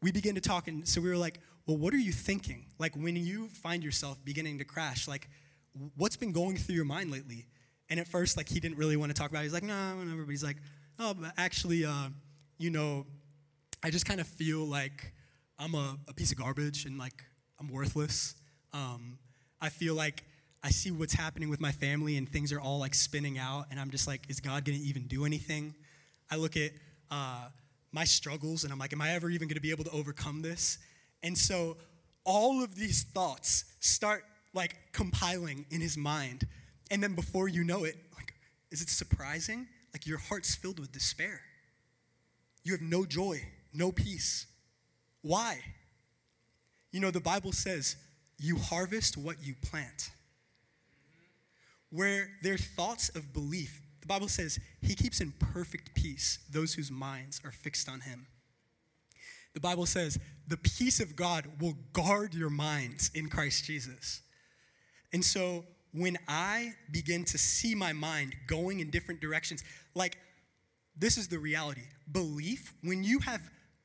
We 0.00 0.10
begin 0.10 0.36
to 0.36 0.40
talk, 0.40 0.68
and 0.68 0.88
so 0.88 1.02
we 1.02 1.10
were 1.10 1.16
like, 1.18 1.38
well, 1.66 1.76
what 1.76 1.92
are 1.92 1.98
you 1.98 2.12
thinking? 2.12 2.64
Like, 2.78 2.96
when 2.96 3.14
you 3.14 3.48
find 3.48 3.84
yourself 3.84 4.18
beginning 4.24 4.56
to 4.58 4.64
crash, 4.64 5.06
like, 5.06 5.28
what's 5.96 6.16
been 6.16 6.32
going 6.32 6.56
through 6.56 6.74
your 6.74 6.84
mind 6.84 7.10
lately? 7.10 7.46
And 7.90 7.98
at 7.98 8.06
first, 8.08 8.36
like, 8.36 8.48
he 8.48 8.60
didn't 8.60 8.76
really 8.76 8.96
want 8.96 9.14
to 9.14 9.14
talk 9.20 9.30
about 9.30 9.40
it. 9.40 9.44
He's 9.44 9.52
like, 9.54 9.62
no, 9.62 9.74
nah, 9.74 9.98
whatever. 10.02 10.22
But 10.24 10.30
he's 10.30 10.44
like, 10.44 10.58
oh, 10.98 11.14
but 11.14 11.32
actually, 11.38 11.84
uh, 11.84 12.08
you 12.58 12.70
know, 12.70 13.06
I 13.82 13.90
just 13.90 14.04
kind 14.04 14.20
of 14.20 14.26
feel 14.26 14.64
like 14.64 15.14
I'm 15.58 15.74
a, 15.74 15.96
a, 16.08 16.12
piece 16.12 16.30
of 16.32 16.38
garbage 16.38 16.84
and 16.84 16.98
like 16.98 17.24
I'm 17.60 17.68
worthless. 17.68 18.34
Um, 18.72 19.18
I 19.60 19.68
feel 19.70 19.94
like 19.94 20.24
I 20.64 20.70
see 20.70 20.90
what's 20.90 21.14
happening 21.14 21.48
with 21.48 21.60
my 21.60 21.70
family 21.72 22.16
and 22.16 22.28
things 22.28 22.52
are 22.52 22.60
all 22.60 22.78
like 22.78 22.94
spinning 22.94 23.38
out. 23.38 23.66
And 23.70 23.78
I'm 23.80 23.90
just 23.90 24.06
like, 24.06 24.22
is 24.28 24.40
God 24.40 24.64
going 24.64 24.78
to 24.78 24.84
even 24.84 25.04
do 25.06 25.24
anything? 25.24 25.74
I 26.30 26.36
look 26.36 26.56
at 26.56 26.72
uh, 27.10 27.46
my 27.92 28.04
struggles 28.04 28.64
and 28.64 28.72
I'm 28.72 28.78
like, 28.80 28.92
am 28.92 29.00
I 29.00 29.10
ever 29.12 29.30
even 29.30 29.46
going 29.48 29.54
to 29.56 29.60
be 29.62 29.70
able 29.70 29.84
to 29.84 29.90
overcome 29.90 30.42
this? 30.42 30.78
And 31.22 31.38
so 31.38 31.76
all 32.24 32.62
of 32.62 32.74
these 32.74 33.04
thoughts 33.04 33.64
start 33.80 34.24
like 34.54 34.74
compiling 34.92 35.66
in 35.70 35.80
his 35.80 35.96
mind. 35.96 36.46
And 36.90 37.02
then 37.02 37.14
before 37.14 37.48
you 37.48 37.64
know 37.64 37.84
it, 37.84 37.96
like, 38.14 38.34
is 38.70 38.82
it 38.82 38.88
surprising? 38.88 39.66
Like 39.92 40.06
your 40.06 40.18
heart's 40.18 40.54
filled 40.54 40.78
with 40.78 40.92
despair. 40.92 41.40
You 42.64 42.72
have 42.72 42.80
no 42.82 43.04
joy, 43.04 43.42
no 43.72 43.92
peace. 43.92 44.46
Why? 45.22 45.60
You 46.92 47.00
know, 47.00 47.10
the 47.10 47.20
Bible 47.20 47.52
says, 47.52 47.96
you 48.38 48.56
harvest 48.56 49.16
what 49.16 49.36
you 49.42 49.54
plant. 49.62 50.10
Where 51.90 52.30
their 52.42 52.58
thoughts 52.58 53.08
of 53.10 53.32
belief, 53.32 53.80
the 54.02 54.06
Bible 54.06 54.28
says, 54.28 54.58
He 54.82 54.94
keeps 54.94 55.20
in 55.22 55.32
perfect 55.38 55.94
peace 55.94 56.38
those 56.52 56.74
whose 56.74 56.90
minds 56.90 57.40
are 57.44 57.50
fixed 57.50 57.88
on 57.88 58.00
Him. 58.00 58.26
The 59.54 59.60
Bible 59.60 59.86
says, 59.86 60.18
the 60.46 60.58
peace 60.58 61.00
of 61.00 61.16
God 61.16 61.46
will 61.60 61.76
guard 61.92 62.34
your 62.34 62.50
minds 62.50 63.10
in 63.14 63.28
Christ 63.28 63.64
Jesus. 63.64 64.20
And 65.12 65.24
so 65.24 65.64
when 65.92 66.18
I 66.28 66.74
begin 66.90 67.24
to 67.26 67.38
see 67.38 67.74
my 67.74 67.92
mind 67.92 68.34
going 68.46 68.80
in 68.80 68.90
different 68.90 69.20
directions, 69.20 69.64
like 69.94 70.18
this 70.96 71.16
is 71.16 71.28
the 71.28 71.38
reality. 71.38 71.84
Belief, 72.10 72.74
when 72.82 73.02
you 73.04 73.20
have 73.20 73.40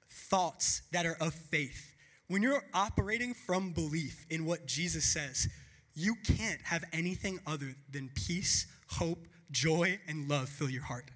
thoughts 0.09 0.81
that 0.91 1.05
are 1.05 1.15
of 1.19 1.33
faith, 1.33 1.93
when 2.27 2.41
you're 2.41 2.63
operating 2.73 3.33
from 3.33 3.71
belief 3.71 4.25
in 4.29 4.45
what 4.45 4.65
Jesus 4.65 5.05
says, 5.05 5.47
you 5.93 6.15
can't 6.25 6.61
have 6.63 6.83
anything 6.91 7.39
other 7.45 7.75
than 7.91 8.09
peace, 8.15 8.65
hope, 8.89 9.27
joy, 9.51 9.99
and 10.07 10.27
love 10.27 10.49
fill 10.49 10.69
your 10.69 10.83
heart. 10.83 11.11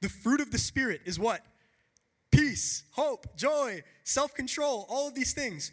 The 0.00 0.08
fruit 0.08 0.40
of 0.40 0.50
the 0.50 0.58
Spirit 0.58 1.02
is 1.04 1.18
what? 1.18 1.42
Peace, 2.30 2.84
hope, 2.92 3.36
joy, 3.36 3.82
self 4.04 4.34
control, 4.34 4.86
all 4.88 5.08
of 5.08 5.14
these 5.14 5.32
things. 5.34 5.70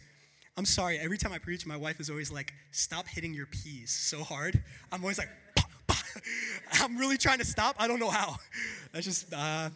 I'm 0.56 0.66
sorry, 0.66 1.00
every 1.00 1.18
time 1.18 1.34
I 1.34 1.40
preach, 1.40 1.66
my 1.66 1.78
wife 1.78 2.00
is 2.00 2.12
always 2.12 2.32
like, 2.32 2.54
stop 2.72 3.08
hitting 3.08 3.34
your 3.34 3.48
P's 3.48 3.92
so 3.92 4.24
hard. 4.24 4.64
I'm 4.92 5.02
always 5.02 5.18
like, 5.18 5.30
I'm 6.74 6.98
really 6.98 7.18
trying 7.18 7.40
to 7.40 7.46
stop. 7.46 7.76
I 7.80 7.88
don't 7.88 8.00
know 8.00 8.12
how. 8.12 8.36
That's 8.92 9.06
just 9.06 9.34
uh, 9.34 9.70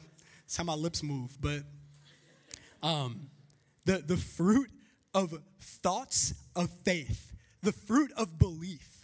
that's 0.44 0.56
how 0.56 0.64
my 0.64 0.76
lips 0.76 1.02
move. 1.02 1.36
But 1.42 1.64
um, 2.84 3.30
the, 3.86 4.00
the 4.00 4.18
fruit 4.18 4.70
of 5.16 5.34
thoughts 5.60 6.36
of 6.56 6.70
faith, 6.86 7.34
the 7.64 7.72
fruit 7.72 8.12
of 8.16 8.38
belief 8.38 9.04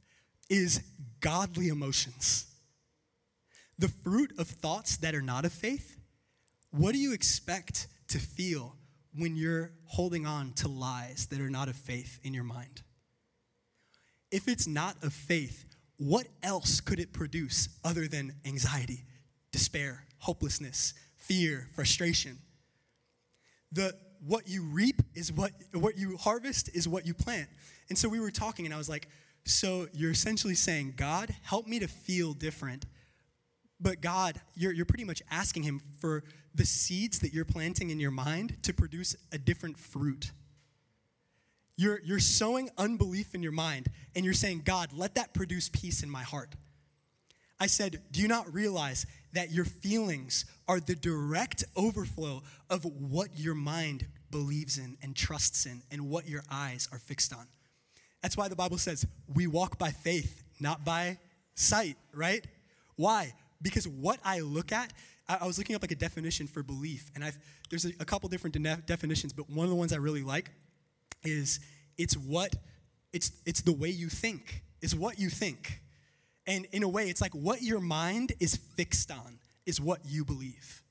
is 0.52 0.80
godly 1.22 1.70
emotions. 1.70 2.46
The 3.80 3.88
fruit 3.88 4.32
of 4.38 4.48
thoughts 4.48 4.96
that 4.98 5.16
are 5.16 5.24
not 5.24 5.44
of 5.44 5.52
faith, 5.52 5.98
what 6.70 6.92
do 6.94 7.00
you 7.00 7.14
expect 7.14 7.88
to 8.10 8.20
feel 8.20 8.76
when 9.16 9.36
you're 9.36 9.72
holding 9.86 10.26
on 10.26 10.52
to 10.54 10.68
lies 10.68 11.28
that 11.30 11.40
are 11.40 11.50
not 11.50 11.68
of 11.70 11.76
faith 11.76 12.20
in 12.24 12.34
your 12.34 12.44
mind? 12.44 12.82
If 14.32 14.48
it's 14.48 14.68
not 14.68 15.02
of 15.04 15.14
faith, 15.14 15.66
what 15.98 16.28
else 16.42 16.82
could 16.82 17.00
it 17.00 17.14
produce 17.14 17.70
other 17.84 18.08
than 18.08 18.34
anxiety, 18.46 19.06
despair, 19.52 20.06
hopelessness, 20.18 20.94
fear, 21.18 21.68
frustration? 21.76 22.40
The 23.72 23.96
what 24.26 24.48
you 24.48 24.64
reap 24.64 25.02
is 25.14 25.32
what 25.32 25.52
what 25.74 25.98
you 25.98 26.18
harvest 26.18 26.70
is 26.74 26.88
what 26.88 27.06
you 27.06 27.14
plant. 27.14 27.48
And 27.90 27.98
so 27.98 28.10
we 28.10 28.20
were 28.20 28.32
talking 28.32 28.66
and 28.66 28.74
I 28.74 28.78
was 28.78 28.90
like, 28.90 29.08
so 29.46 29.88
you're 29.94 30.12
essentially 30.12 30.56
saying, 30.56 30.94
God, 30.96 31.30
help 31.44 31.68
me 31.68 31.80
to 31.80 31.88
feel 31.88 32.34
different. 32.34 32.86
But 33.82 34.00
God, 34.02 34.40
you're, 34.56 34.72
you're 34.72 34.86
pretty 34.86 35.04
much 35.04 35.22
asking 35.30 35.64
him 35.64 35.82
for 36.00 36.24
the 36.56 36.66
seeds 36.66 37.20
that 37.20 37.34
you're 37.34 37.46
planting 37.46 37.90
in 37.90 38.00
your 38.00 38.12
mind 38.12 38.58
to 38.64 38.74
produce 38.74 39.16
a 39.32 39.38
different 39.38 39.78
fruit. 39.78 40.32
You're, 41.76 42.00
you're 42.04 42.20
sowing 42.20 42.70
unbelief 42.78 43.34
in 43.34 43.42
your 43.42 43.52
mind, 43.52 43.88
and 44.16 44.24
you're 44.24 44.34
saying, 44.36 44.62
God, 44.66 44.90
let 44.96 45.16
that 45.16 45.34
produce 45.34 45.70
peace 45.70 46.04
in 46.04 46.10
my 46.10 46.22
heart. 46.24 46.50
I 47.60 47.68
said, 47.68 48.02
Do 48.12 48.22
you 48.22 48.28
not 48.28 48.54
realize 48.54 49.06
that 49.34 49.52
your 49.52 49.66
feelings 49.66 50.46
are 50.68 50.80
the 50.80 50.96
direct 50.96 51.64
overflow 51.76 52.44
of 52.70 52.84
what 52.86 53.30
your 53.40 53.56
mind 53.56 54.06
believes 54.30 54.78
in 54.78 54.98
and 55.02 55.16
trusts 55.16 55.66
in 55.66 55.82
and 55.92 56.10
what 56.10 56.28
your 56.28 56.44
eyes 56.52 56.88
are 56.92 57.00
fixed 57.00 57.34
on? 57.34 57.48
That's 58.22 58.38
why 58.38 58.50
the 58.50 58.56
Bible 58.56 58.78
says 58.78 59.08
we 59.34 59.48
walk 59.48 59.80
by 59.80 59.92
faith, 59.92 60.44
not 60.60 60.84
by 60.86 61.18
sight, 61.56 61.96
right? 62.14 62.46
Why? 62.96 63.34
Because 63.62 63.88
what 63.88 64.20
I 64.26 64.42
look 64.42 64.72
at 64.72 64.92
I 65.42 65.48
was 65.48 65.58
looking 65.58 65.76
up 65.76 65.82
like 65.82 65.92
a 65.92 65.96
definition 65.96 66.48
for 66.48 66.64
belief, 66.64 67.10
and 67.16 67.24
I've, 67.24 67.38
there's 67.70 67.86
a, 67.86 67.90
a 68.00 68.06
couple 68.06 68.30
different 68.30 68.54
de- 68.62 68.78
definitions, 68.86 69.34
but 69.34 69.50
one 69.50 69.64
of 69.66 69.70
the 69.70 69.76
ones 69.76 69.94
I 69.94 69.98
really 69.98 70.24
like 70.24 70.52
is 71.24 71.60
it's 71.98 72.16
what 72.18 72.56
it's 73.14 73.32
it's 73.46 73.62
the 73.62 73.72
way 73.74 73.90
you 73.90 74.10
think. 74.10 74.64
It's 74.82 74.94
what 74.96 75.20
you 75.20 75.30
think, 75.30 75.82
and 76.46 76.66
in 76.72 76.84
a 76.84 76.88
way, 76.90 77.10
it's 77.10 77.22
like 77.22 77.34
what 77.34 77.62
your 77.62 77.80
mind 77.80 78.34
is 78.40 78.56
fixed 78.76 79.12
on 79.12 79.40
is 79.66 79.80
what 79.80 80.00
you 80.06 80.26
believe. 80.26 80.82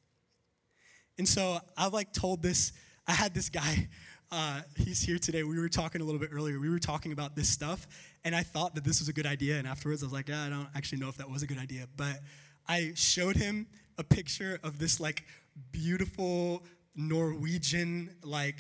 And 1.19 1.29
so 1.29 1.61
I've 1.77 1.93
like 1.93 2.13
told 2.13 2.43
this. 2.43 2.73
I 3.07 3.13
had 3.13 3.35
this 3.35 3.49
guy. 3.49 3.89
Uh, 4.35 4.63
he's 4.79 5.03
here 5.03 5.19
today. 5.19 5.43
We 5.43 5.59
were 5.59 5.69
talking 5.69 6.01
a 6.01 6.05
little 6.05 6.19
bit 6.19 6.31
earlier. 6.33 6.59
We 6.59 6.71
were 6.71 6.79
talking 6.79 7.13
about 7.13 7.37
this 7.37 7.51
stuff, 7.51 7.87
and 8.25 8.35
I 8.35 8.43
thought 8.43 8.75
that 8.77 8.83
this 8.83 8.99
was 8.99 9.11
a 9.11 9.13
good 9.13 9.27
idea. 9.27 9.59
And 9.59 9.69
afterwards, 9.69 10.03
I 10.03 10.07
was 10.07 10.13
like, 10.15 10.31
yeah, 10.31 10.45
I 10.45 10.49
don't 10.49 10.69
actually 10.75 11.03
know 11.03 11.11
if 11.11 11.19
that 11.19 11.29
was 11.31 11.43
a 11.43 11.47
good 11.47 11.59
idea, 11.59 11.87
but 11.99 12.19
I 12.67 12.93
showed 12.95 13.37
him 13.37 13.67
a 13.99 14.05
picture 14.05 14.59
of 14.63 14.79
this 14.79 15.01
like 15.01 15.25
beautiful 15.71 16.63
Norwegian 16.95 18.11
like 18.23 18.59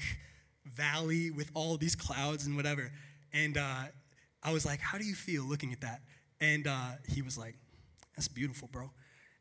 valley 0.66 1.30
with 1.30 1.50
all 1.54 1.76
these 1.76 1.94
clouds 1.96 2.46
and 2.46 2.56
whatever. 2.56 2.90
And 3.32 3.56
uh, 3.56 3.82
I 4.42 4.52
was 4.52 4.66
like, 4.66 4.80
How 4.80 4.98
do 4.98 5.04
you 5.04 5.14
feel 5.14 5.44
looking 5.44 5.72
at 5.72 5.80
that? 5.82 6.00
And 6.40 6.66
uh, 6.66 6.92
he 7.08 7.22
was 7.22 7.38
like, 7.38 7.54
That's 8.16 8.28
beautiful, 8.28 8.68
bro. 8.70 8.90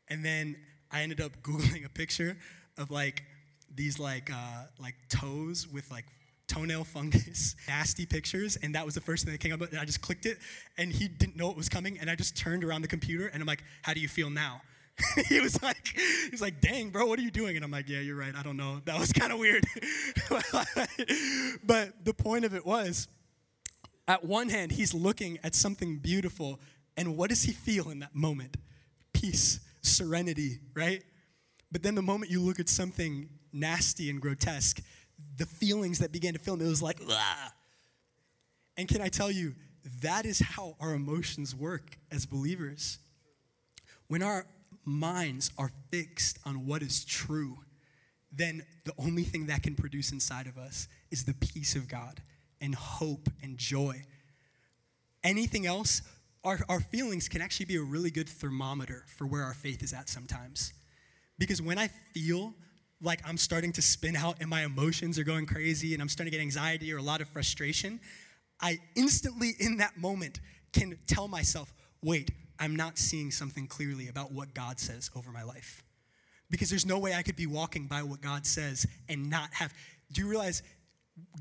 And 0.08 0.24
then 0.24 0.56
I 0.90 1.02
ended 1.02 1.20
up 1.20 1.32
Googling 1.42 1.84
a 1.84 1.88
picture 1.90 2.36
of 2.78 2.90
like 2.90 3.24
these 3.74 3.98
like 3.98 4.30
uh, 4.32 4.64
like 4.78 4.94
toes 5.08 5.66
with 5.68 5.90
like 5.90 6.06
toenail 6.48 6.84
fungus, 6.84 7.56
nasty 7.68 8.04
pictures, 8.06 8.56
and 8.56 8.74
that 8.74 8.84
was 8.84 8.94
the 8.94 9.00
first 9.00 9.24
thing 9.24 9.32
that 9.32 9.38
came 9.40 9.52
up. 9.52 9.60
And 9.70 9.78
I 9.78 9.84
just 9.86 10.00
clicked 10.02 10.26
it, 10.26 10.38
and 10.78 10.90
he 10.92 11.08
didn't 11.08 11.36
know 11.36 11.50
it 11.50 11.56
was 11.56 11.68
coming. 11.68 11.98
And 11.98 12.10
I 12.10 12.14
just 12.14 12.36
turned 12.36 12.64
around 12.64 12.82
the 12.82 12.88
computer, 12.88 13.28
and 13.28 13.42
I'm 13.42 13.46
like, 13.46 13.64
"How 13.82 13.94
do 13.94 14.00
you 14.00 14.08
feel 14.08 14.28
now?" 14.28 14.60
he 15.28 15.40
was 15.40 15.62
like, 15.62 15.86
he 16.24 16.30
was 16.30 16.40
like, 16.40 16.60
dang, 16.60 16.90
bro, 16.90 17.06
what 17.06 17.18
are 17.18 17.22
you 17.22 17.30
doing? 17.30 17.56
And 17.56 17.64
I'm 17.64 17.70
like, 17.70 17.88
yeah, 17.88 18.00
you're 18.00 18.16
right. 18.16 18.32
I 18.36 18.42
don't 18.42 18.56
know. 18.56 18.80
That 18.84 18.98
was 18.98 19.12
kind 19.12 19.32
of 19.32 19.38
weird. 19.38 19.64
but 21.64 22.04
the 22.04 22.14
point 22.16 22.44
of 22.44 22.54
it 22.54 22.64
was, 22.66 23.08
at 24.06 24.24
one 24.24 24.48
hand, 24.48 24.72
he's 24.72 24.92
looking 24.92 25.38
at 25.42 25.54
something 25.54 25.98
beautiful, 25.98 26.60
and 26.96 27.16
what 27.16 27.30
does 27.30 27.44
he 27.44 27.52
feel 27.52 27.88
in 27.90 28.00
that 28.00 28.14
moment? 28.14 28.56
Peace, 29.12 29.60
serenity, 29.80 30.60
right? 30.74 31.02
But 31.70 31.82
then 31.82 31.94
the 31.94 32.02
moment 32.02 32.30
you 32.30 32.40
look 32.40 32.60
at 32.60 32.68
something 32.68 33.28
nasty 33.52 34.10
and 34.10 34.20
grotesque, 34.20 34.80
the 35.36 35.46
feelings 35.46 36.00
that 36.00 36.12
began 36.12 36.32
to 36.34 36.38
fill 36.38 36.54
him, 36.54 36.62
it 36.62 36.68
was 36.68 36.82
like, 36.82 37.00
ah. 37.08 37.52
And 38.76 38.88
can 38.88 39.00
I 39.00 39.08
tell 39.08 39.30
you, 39.30 39.54
that 40.02 40.26
is 40.26 40.40
how 40.40 40.76
our 40.80 40.94
emotions 40.94 41.54
work 41.54 41.98
as 42.10 42.26
believers. 42.26 42.98
When 44.08 44.22
our 44.22 44.46
minds 44.84 45.50
are 45.58 45.70
fixed 45.90 46.38
on 46.44 46.66
what 46.66 46.82
is 46.82 47.04
true, 47.04 47.58
then 48.32 48.62
the 48.84 48.92
only 48.98 49.22
thing 49.24 49.46
that 49.46 49.62
can 49.62 49.74
produce 49.74 50.12
inside 50.12 50.46
of 50.46 50.58
us 50.58 50.88
is 51.10 51.24
the 51.24 51.34
peace 51.34 51.76
of 51.76 51.88
God 51.88 52.20
and 52.60 52.74
hope 52.74 53.28
and 53.42 53.58
joy. 53.58 54.02
Anything 55.22 55.66
else, 55.66 56.02
our, 56.42 56.60
our 56.68 56.80
feelings 56.80 57.28
can 57.28 57.40
actually 57.40 57.66
be 57.66 57.76
a 57.76 57.82
really 57.82 58.10
good 58.10 58.28
thermometer 58.28 59.04
for 59.06 59.26
where 59.26 59.42
our 59.42 59.54
faith 59.54 59.82
is 59.82 59.92
at 59.92 60.08
sometimes. 60.08 60.72
Because 61.38 61.62
when 61.62 61.78
I 61.78 61.88
feel 62.14 62.54
like 63.02 63.20
I'm 63.26 63.36
starting 63.36 63.72
to 63.72 63.82
spin 63.82 64.16
out 64.16 64.36
and 64.40 64.48
my 64.48 64.64
emotions 64.64 65.18
are 65.18 65.24
going 65.24 65.44
crazy 65.46 65.92
and 65.92 66.00
I'm 66.02 66.08
starting 66.08 66.30
to 66.30 66.36
get 66.36 66.42
anxiety 66.42 66.92
or 66.92 66.98
a 66.98 67.02
lot 67.02 67.20
of 67.20 67.28
frustration, 67.28 68.00
I 68.60 68.80
instantly 68.96 69.54
in 69.58 69.76
that 69.78 69.98
moment 69.98 70.40
can 70.72 70.96
tell 71.06 71.28
myself, 71.28 71.72
wait, 72.02 72.30
I'm 72.58 72.76
not 72.76 72.98
seeing 72.98 73.30
something 73.30 73.66
clearly 73.66 74.08
about 74.08 74.32
what 74.32 74.54
God 74.54 74.78
says 74.78 75.10
over 75.16 75.30
my 75.30 75.42
life. 75.42 75.82
Because 76.50 76.68
there's 76.70 76.86
no 76.86 76.98
way 76.98 77.14
I 77.14 77.22
could 77.22 77.36
be 77.36 77.46
walking 77.46 77.86
by 77.86 78.02
what 78.02 78.20
God 78.20 78.46
says 78.46 78.86
and 79.08 79.30
not 79.30 79.52
have. 79.54 79.72
Do 80.12 80.20
you 80.20 80.28
realize 80.28 80.62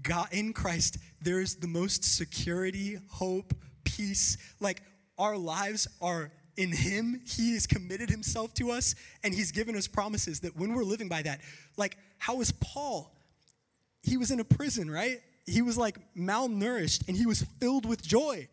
God 0.04 0.28
in 0.32 0.54
Christ, 0.54 0.97
there 1.21 1.41
is 1.41 1.56
the 1.56 1.67
most 1.67 2.04
security, 2.04 2.97
hope, 3.10 3.54
peace. 3.84 4.38
Like 4.60 4.82
our 5.17 5.38
lives 5.38 5.88
are 6.02 6.32
in 6.58 6.71
Him. 6.71 7.21
He 7.26 7.54
has 7.54 7.67
committed 7.67 8.10
Himself 8.10 8.54
to 8.56 8.71
us 8.71 8.95
and 9.24 9.34
He's 9.34 9.52
given 9.52 9.76
us 9.76 9.88
promises 9.88 10.41
that 10.41 10.56
when 10.56 10.74
we're 10.74 10.84
living 10.84 11.10
by 11.10 11.21
that, 11.24 11.39
like 11.78 11.97
how 12.17 12.39
is 12.41 12.52
Paul? 12.54 13.13
He 14.04 14.15
was 14.17 14.32
in 14.32 14.39
a 14.39 14.43
prison, 14.45 14.89
right? 14.89 15.19
He 15.45 15.62
was 15.62 15.78
like 15.78 15.97
malnourished 16.15 17.08
and 17.08 17.17
he 17.17 17.26
was 17.26 17.43
filled 17.60 17.86
with 17.86 18.02
joy. 18.02 18.47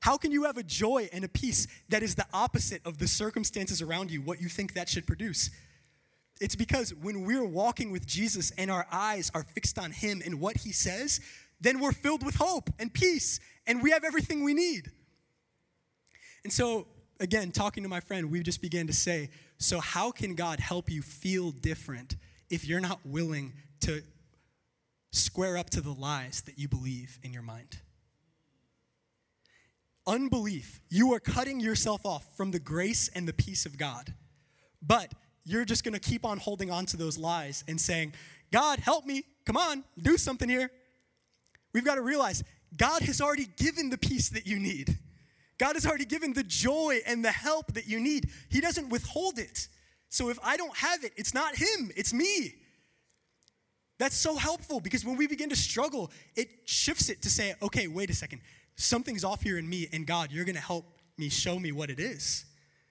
How 0.00 0.16
can 0.16 0.32
you 0.32 0.44
have 0.44 0.56
a 0.56 0.62
joy 0.62 1.08
and 1.12 1.24
a 1.24 1.28
peace 1.28 1.66
that 1.90 2.02
is 2.02 2.14
the 2.14 2.26
opposite 2.32 2.80
of 2.84 2.98
the 2.98 3.06
circumstances 3.06 3.82
around 3.82 4.10
you, 4.10 4.22
what 4.22 4.40
you 4.40 4.48
think 4.48 4.72
that 4.72 4.88
should 4.88 5.06
produce? 5.06 5.50
It's 6.40 6.56
because 6.56 6.94
when 6.94 7.24
we're 7.26 7.44
walking 7.44 7.90
with 7.90 8.06
Jesus 8.06 8.50
and 8.56 8.70
our 8.70 8.86
eyes 8.90 9.30
are 9.34 9.42
fixed 9.42 9.78
on 9.78 9.92
Him 9.92 10.22
and 10.24 10.40
what 10.40 10.58
He 10.58 10.72
says, 10.72 11.20
then 11.60 11.80
we're 11.80 11.92
filled 11.92 12.24
with 12.24 12.36
hope 12.36 12.70
and 12.78 12.92
peace 12.92 13.40
and 13.66 13.82
we 13.82 13.90
have 13.90 14.02
everything 14.04 14.42
we 14.42 14.54
need. 14.54 14.90
And 16.44 16.52
so, 16.52 16.86
again, 17.20 17.50
talking 17.52 17.82
to 17.82 17.88
my 17.90 18.00
friend, 18.00 18.30
we 18.30 18.42
just 18.42 18.62
began 18.62 18.86
to 18.86 18.94
say, 18.94 19.28
so 19.58 19.80
how 19.80 20.10
can 20.10 20.34
God 20.34 20.60
help 20.60 20.90
you 20.90 21.02
feel 21.02 21.50
different 21.50 22.16
if 22.48 22.64
you're 22.66 22.80
not 22.80 23.00
willing 23.04 23.52
to 23.80 24.02
square 25.12 25.58
up 25.58 25.68
to 25.70 25.82
the 25.82 25.92
lies 25.92 26.40
that 26.46 26.58
you 26.58 26.66
believe 26.68 27.18
in 27.22 27.34
your 27.34 27.42
mind? 27.42 27.80
unbelief, 30.10 30.80
you 30.90 31.14
are 31.14 31.20
cutting 31.20 31.60
yourself 31.60 32.04
off 32.04 32.26
from 32.36 32.50
the 32.50 32.58
grace 32.58 33.08
and 33.14 33.28
the 33.28 33.32
peace 33.32 33.64
of 33.64 33.78
God. 33.78 34.12
But 34.82 35.12
you're 35.44 35.64
just 35.64 35.84
going 35.84 35.94
to 35.94 36.00
keep 36.00 36.24
on 36.24 36.38
holding 36.38 36.68
on 36.70 36.84
to 36.86 36.96
those 36.96 37.16
lies 37.16 37.62
and 37.68 37.80
saying, 37.80 38.12
God, 38.52 38.80
help 38.80 39.06
me. 39.06 39.22
Come 39.46 39.56
on, 39.56 39.84
do 40.02 40.16
something 40.16 40.48
here. 40.48 40.70
We've 41.72 41.84
got 41.84 41.94
to 41.94 42.02
realize 42.02 42.42
God 42.76 43.02
has 43.02 43.20
already 43.20 43.46
given 43.56 43.90
the 43.90 43.98
peace 43.98 44.28
that 44.30 44.46
you 44.48 44.58
need. 44.58 44.98
God 45.58 45.76
has 45.76 45.86
already 45.86 46.04
given 46.04 46.32
the 46.32 46.42
joy 46.42 46.98
and 47.06 47.24
the 47.24 47.30
help 47.30 47.74
that 47.74 47.86
you 47.86 48.00
need. 48.00 48.28
He 48.48 48.60
doesn't 48.60 48.88
withhold 48.88 49.38
it. 49.38 49.68
So 50.08 50.28
if 50.28 50.38
I 50.42 50.56
don't 50.56 50.76
have 50.76 51.04
it, 51.04 51.12
it's 51.16 51.32
not 51.32 51.54
Him, 51.54 51.92
it's 51.96 52.12
me. 52.12 52.54
That's 53.98 54.16
so 54.16 54.34
helpful 54.36 54.80
because 54.80 55.04
when 55.04 55.16
we 55.16 55.26
begin 55.28 55.50
to 55.50 55.56
struggle, 55.56 56.10
it 56.34 56.48
shifts 56.64 57.10
it 57.10 57.22
to 57.22 57.30
say, 57.30 57.54
okay, 57.62 57.86
wait 57.86 58.10
a 58.10 58.14
second 58.14 58.40
something's 58.82 59.24
off 59.24 59.42
here 59.42 59.58
in 59.58 59.68
me, 59.68 59.88
and 59.92 60.06
God, 60.06 60.30
you're 60.32 60.44
going 60.44 60.56
to 60.56 60.60
help 60.62 60.84
me 61.18 61.28
show 61.28 61.58
me 61.58 61.70
what 61.72 61.90
it 61.90 62.00
is 62.00 62.44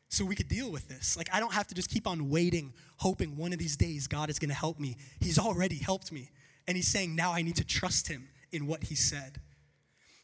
so 0.07 0.23
we 0.25 0.35
could 0.35 0.47
deal 0.47 0.71
with 0.71 0.87
this. 0.87 1.17
Like, 1.17 1.29
I 1.33 1.39
don't 1.39 1.53
have 1.53 1.67
to 1.67 1.75
just 1.75 1.89
keep 1.89 2.07
on 2.07 2.29
waiting, 2.29 2.73
hoping 2.97 3.37
one 3.37 3.53
of 3.53 3.59
these 3.59 3.75
days 3.75 4.07
God 4.07 4.29
is 4.29 4.39
going 4.39 4.49
to 4.49 4.55
help 4.55 4.79
me. 4.79 4.97
He's 5.19 5.39
already 5.39 5.75
helped 5.77 6.11
me. 6.11 6.29
And 6.67 6.75
He's 6.75 6.87
saying, 6.87 7.15
now 7.15 7.31
I 7.33 7.41
need 7.41 7.55
to 7.57 7.63
trust 7.63 8.07
Him 8.07 8.27
in 8.51 8.67
what 8.67 8.85
He 8.85 8.95
said. 8.95 9.39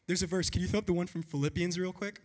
There's 0.07 0.23
a 0.23 0.27
verse. 0.27 0.49
Can 0.49 0.61
you 0.61 0.67
throw 0.67 0.79
up 0.79 0.85
the 0.85 0.93
one 0.93 1.07
from 1.07 1.23
Philippians 1.23 1.79
real 1.79 1.93
quick? 1.93 2.21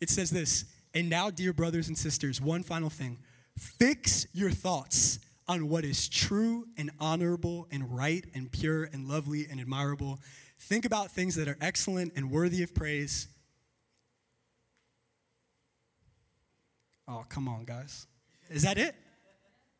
It 0.00 0.08
says 0.10 0.30
this 0.30 0.64
And 0.94 1.08
now, 1.08 1.30
dear 1.30 1.52
brothers 1.52 1.88
and 1.88 1.98
sisters, 1.98 2.40
one 2.40 2.62
final 2.62 2.90
thing 2.90 3.18
fix 3.56 4.26
your 4.32 4.50
thoughts 4.50 5.18
on 5.48 5.68
what 5.68 5.84
is 5.84 6.08
true 6.08 6.68
and 6.76 6.92
honorable 7.00 7.66
and 7.72 7.96
right 7.96 8.24
and 8.34 8.52
pure 8.52 8.84
and 8.84 9.08
lovely 9.08 9.46
and 9.50 9.60
admirable 9.60 10.20
Think 10.60 10.84
about 10.84 11.10
things 11.12 11.36
that 11.36 11.46
are 11.48 11.56
excellent 11.60 12.12
and 12.16 12.30
worthy 12.30 12.62
of 12.62 12.74
praise. 12.74 13.28
Oh, 17.06 17.24
come 17.28 17.48
on, 17.48 17.64
guys. 17.64 18.06
Is 18.50 18.62
that 18.62 18.76
it? 18.76 18.94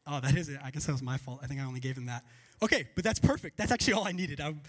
Oh, 0.07 0.21
that 0.21 0.37
is 0.37 0.49
it. 0.49 0.59
I 0.64 0.71
guess 0.71 0.87
that 0.87 0.93
was 0.93 1.03
my 1.03 1.17
fault. 1.19 1.41
I 1.43 1.47
think 1.47 1.61
I 1.61 1.64
only 1.64 1.81
gave 1.81 1.97
him 1.97 2.07
that. 2.07 2.25
Okay, 2.62 2.88
but 2.95 3.05
that's 3.05 3.19
perfect. 3.19 3.57
That's 3.57 3.73
actually 3.73 3.95
all 3.95 4.07
I 4.07 4.12
needed. 4.12 4.41
I'm, 4.41 4.61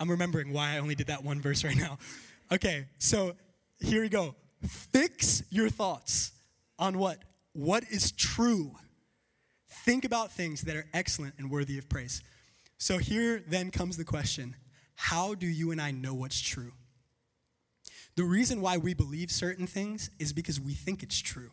I'm 0.00 0.10
remembering 0.10 0.52
why 0.52 0.72
I 0.72 0.78
only 0.78 0.94
did 0.94 1.06
that 1.08 1.22
one 1.22 1.40
verse 1.40 1.62
right 1.64 1.76
now. 1.76 1.98
Okay, 2.50 2.86
so 2.98 3.34
here 3.78 4.00
we 4.02 4.08
go. 4.08 4.34
Fix 4.66 5.42
your 5.50 5.68
thoughts 5.68 6.32
on 6.78 6.98
what? 6.98 7.18
What 7.52 7.84
is 7.90 8.10
true. 8.12 8.72
Think 9.84 10.04
about 10.04 10.32
things 10.32 10.62
that 10.62 10.76
are 10.76 10.86
excellent 10.94 11.34
and 11.38 11.50
worthy 11.50 11.78
of 11.78 11.88
praise. 11.88 12.22
So 12.78 12.98
here 12.98 13.44
then 13.46 13.70
comes 13.70 13.96
the 13.96 14.04
question 14.04 14.56
how 14.94 15.34
do 15.34 15.46
you 15.46 15.70
and 15.70 15.80
I 15.80 15.90
know 15.90 16.14
what's 16.14 16.40
true? 16.40 16.72
The 18.16 18.24
reason 18.24 18.60
why 18.60 18.76
we 18.76 18.94
believe 18.94 19.30
certain 19.30 19.66
things 19.66 20.10
is 20.18 20.32
because 20.32 20.60
we 20.60 20.74
think 20.74 21.02
it's 21.02 21.18
true. 21.18 21.50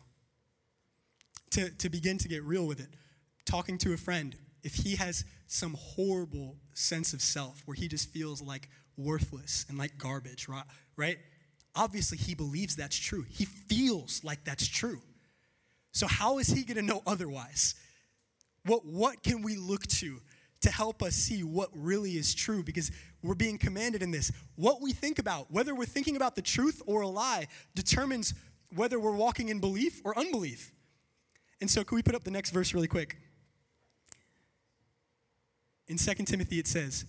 To, 1.52 1.70
to 1.70 1.88
begin 1.90 2.16
to 2.18 2.28
get 2.28 2.44
real 2.44 2.66
with 2.66 2.80
it, 2.80 2.88
talking 3.44 3.76
to 3.78 3.92
a 3.92 3.96
friend, 3.96 4.36
if 4.62 4.74
he 4.74 4.94
has 4.96 5.24
some 5.48 5.74
horrible 5.78 6.56
sense 6.74 7.12
of 7.12 7.20
self 7.22 7.62
where 7.64 7.74
he 7.74 7.88
just 7.88 8.10
feels 8.10 8.40
like 8.42 8.68
worthless 8.96 9.66
and 9.68 9.76
like 9.78 9.98
garbage, 9.98 10.46
right? 10.96 11.16
Obviously, 11.74 12.18
he 12.18 12.34
believes 12.36 12.76
that's 12.76 12.96
true. 12.96 13.24
He 13.28 13.46
feels 13.46 14.22
like 14.22 14.44
that's 14.44 14.66
true. 14.66 15.00
So, 15.92 16.06
how 16.06 16.38
is 16.38 16.48
he 16.48 16.62
going 16.62 16.76
to 16.76 16.82
know 16.82 17.02
otherwise? 17.06 17.74
What, 18.66 18.84
what 18.84 19.22
can 19.24 19.42
we 19.42 19.56
look 19.56 19.86
to 19.86 20.20
to 20.62 20.70
help 20.70 21.02
us 21.02 21.14
see 21.14 21.42
what 21.42 21.70
really 21.74 22.12
is 22.12 22.34
true 22.34 22.62
because 22.62 22.90
we're 23.22 23.34
being 23.34 23.58
commanded 23.58 24.02
in 24.02 24.10
this. 24.10 24.30
What 24.56 24.80
we 24.80 24.92
think 24.92 25.18
about, 25.18 25.50
whether 25.50 25.74
we're 25.74 25.86
thinking 25.86 26.16
about 26.16 26.36
the 26.36 26.42
truth 26.42 26.82
or 26.86 27.00
a 27.00 27.08
lie, 27.08 27.46
determines 27.74 28.34
whether 28.74 29.00
we're 29.00 29.14
walking 29.16 29.48
in 29.48 29.58
belief 29.58 30.00
or 30.04 30.16
unbelief. 30.18 30.72
And 31.60 31.70
so, 31.70 31.82
can 31.84 31.96
we 31.96 32.02
put 32.02 32.14
up 32.14 32.24
the 32.24 32.30
next 32.30 32.50
verse 32.50 32.72
really 32.72 32.88
quick? 32.88 33.18
In 35.88 35.96
2 35.98 36.14
Timothy, 36.24 36.58
it 36.58 36.66
says, 36.68 37.04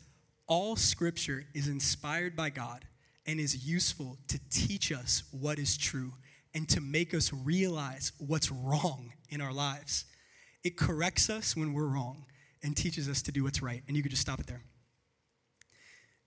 All 0.48 0.76
scripture 0.76 1.46
is 1.54 1.68
inspired 1.68 2.36
by 2.36 2.50
God 2.50 2.86
and 3.26 3.40
is 3.40 3.66
useful 3.68 4.18
to 4.28 4.40
teach 4.50 4.92
us 4.92 5.24
what 5.32 5.60
is 5.60 5.78
true 5.78 6.14
and 6.54 6.68
to 6.70 6.82
make 6.82 7.14
us 7.14 7.32
realize 7.32 8.12
what's 8.18 8.52
wrong 8.52 9.14
in 9.30 9.40
our 9.40 9.54
lives. 9.54 10.06
It 10.64 10.76
corrects 10.78 11.30
us 11.30 11.56
when 11.56 11.74
we're 11.74 11.88
wrong 11.88 12.26
and 12.64 12.76
teaches 12.76 13.10
us 13.10 13.22
to 13.24 13.32
do 13.32 13.44
what's 13.44 13.62
right. 13.62 13.82
And 13.88 13.96
you 13.98 14.04
could 14.04 14.12
just 14.12 14.22
stop 14.22 14.40
it 14.40 14.48
there. 14.48 14.62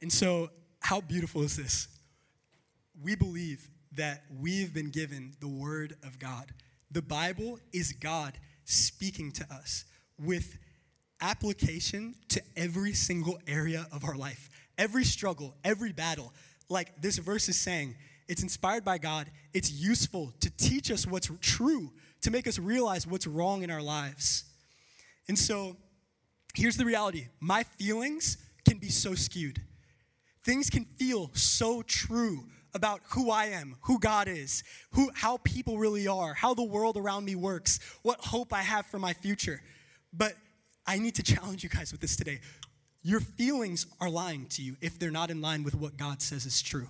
And 0.03 0.13
so, 0.13 0.51
how 0.81 1.01
beautiful 1.01 1.43
is 1.43 1.57
this? 1.57 1.89
We 3.03 3.15
believe 3.15 3.69
that 3.93 4.25
we've 4.41 4.75
been 4.75 4.91
given 4.91 5.35
the 5.41 5.49
Word 5.49 5.97
of 6.03 6.19
God. 6.19 6.53
The 6.91 7.01
Bible 7.03 7.59
is 7.73 7.93
God 7.93 8.35
speaking 8.65 9.31
to 9.33 9.47
us 9.53 9.85
with 10.21 10.59
application 11.21 12.15
to 12.29 12.43
every 12.57 12.93
single 12.93 13.39
area 13.47 13.87
of 13.93 14.05
our 14.05 14.15
life, 14.15 14.51
every 14.77 15.05
struggle, 15.05 15.55
every 15.65 15.93
battle. 15.93 16.33
Like 16.69 17.01
this 17.01 17.19
verse 17.19 17.49
is 17.49 17.57
saying, 17.59 17.95
it's 18.29 18.43
inspired 18.43 18.85
by 18.85 18.99
God, 18.99 19.31
it's 19.53 19.71
useful 19.71 20.33
to 20.41 20.51
teach 20.51 20.91
us 20.91 21.07
what's 21.07 21.31
true, 21.41 21.93
to 22.23 22.31
make 22.31 22.47
us 22.47 22.59
realize 22.59 23.07
what's 23.07 23.27
wrong 23.27 23.63
in 23.63 23.71
our 23.71 23.83
lives. 23.83 24.45
And 25.29 25.39
so, 25.39 25.77
Here's 26.55 26.77
the 26.77 26.85
reality 26.85 27.27
my 27.41 27.65
feelings 27.65 28.39
can 28.67 28.79
be 28.79 28.89
so 28.89 29.15
skewed. 29.15 29.61
Things 30.45 30.71
can 30.71 30.85
feel 30.85 31.31
so 31.35 31.83
true 31.83 32.45
about 32.75 33.01
who 33.11 33.31
I 33.31 33.47
am, 33.47 33.77
who 33.83 33.99
God 33.99 34.27
is, 34.29 34.63
who, 34.93 35.11
how 35.15 35.39
people 35.39 35.79
really 35.79 36.07
are, 36.07 36.35
how 36.35 36.55
the 36.55 36.63
world 36.65 36.97
around 36.97 37.25
me 37.25 37.35
works, 37.35 37.79
what 38.03 38.21
hope 38.21 38.53
I 38.53 38.63
have 38.63 38.87
for 38.87 38.99
my 38.99 39.13
future. 39.13 39.63
But 40.13 40.35
I 40.87 40.99
need 40.99 41.15
to 41.17 41.23
challenge 41.23 41.63
you 41.63 41.69
guys 41.71 41.93
with 41.93 42.01
this 42.01 42.17
today. 42.17 42.41
Your 43.03 43.21
feelings 43.21 43.87
are 44.01 44.11
lying 44.11 44.47
to 44.51 44.63
you 44.63 44.77
if 44.81 44.99
they're 44.99 45.11
not 45.11 45.31
in 45.31 45.41
line 45.41 45.63
with 45.63 45.75
what 45.75 45.97
God 45.97 46.21
says 46.23 46.47
is 46.47 46.61
true. 46.63 46.89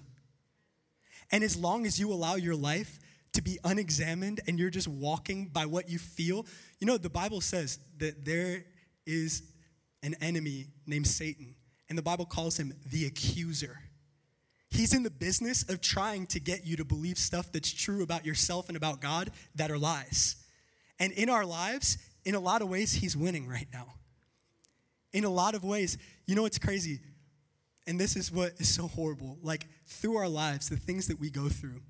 And 1.30 1.42
as 1.42 1.56
long 1.56 1.86
as 1.86 1.98
you 1.98 2.12
allow 2.12 2.34
your 2.36 2.54
life 2.56 2.98
to 3.34 3.42
be 3.42 3.58
unexamined 3.64 4.40
and 4.46 4.58
you're 4.58 4.70
just 4.70 4.88
walking 4.88 5.46
by 5.46 5.66
what 5.66 5.88
you 5.88 5.98
feel, 5.98 6.46
you 6.78 6.86
know, 6.86 6.96
the 6.98 7.10
Bible 7.10 7.40
says 7.40 7.78
that 7.98 8.24
there 8.24 8.64
is 9.06 9.42
an 10.04 10.14
enemy 10.20 10.66
named 10.86 11.06
Satan, 11.06 11.54
and 11.88 11.96
the 11.96 12.02
Bible 12.02 12.26
calls 12.26 12.58
him 12.58 12.74
the 12.90 13.06
accuser. 13.06 13.80
He's 14.70 14.92
in 14.92 15.02
the 15.02 15.10
business 15.10 15.64
of 15.68 15.80
trying 15.80 16.26
to 16.28 16.40
get 16.40 16.66
you 16.66 16.76
to 16.76 16.84
believe 16.84 17.16
stuff 17.16 17.50
that's 17.50 17.72
true 17.72 18.02
about 18.02 18.26
yourself 18.26 18.68
and 18.68 18.76
about 18.76 19.00
God 19.00 19.30
that 19.54 19.70
are 19.70 19.78
lies. 19.78 20.36
And 21.00 21.10
in 21.12 21.30
our 21.30 21.46
lives, 21.46 21.96
in 22.24 22.34
a 22.34 22.40
lot 22.40 22.60
of 22.60 22.68
ways, 22.68 22.92
he's 22.92 23.16
winning 23.16 23.48
right 23.48 23.66
now. 23.72 23.94
In 25.14 25.24
a 25.24 25.30
lot 25.30 25.54
of 25.54 25.64
ways, 25.64 25.96
you 26.26 26.34
know 26.34 26.42
what's 26.42 26.58
crazy? 26.58 27.00
And 27.86 27.98
this 27.98 28.14
is 28.14 28.30
what 28.30 28.52
is 28.58 28.68
so 28.68 28.88
horrible. 28.88 29.38
Like, 29.42 29.66
through 29.86 30.16
our 30.18 30.28
lives, 30.28 30.68
the 30.68 30.76
things 30.76 31.06
that 31.08 31.18
we 31.18 31.30
go 31.30 31.48
through, 31.48 31.80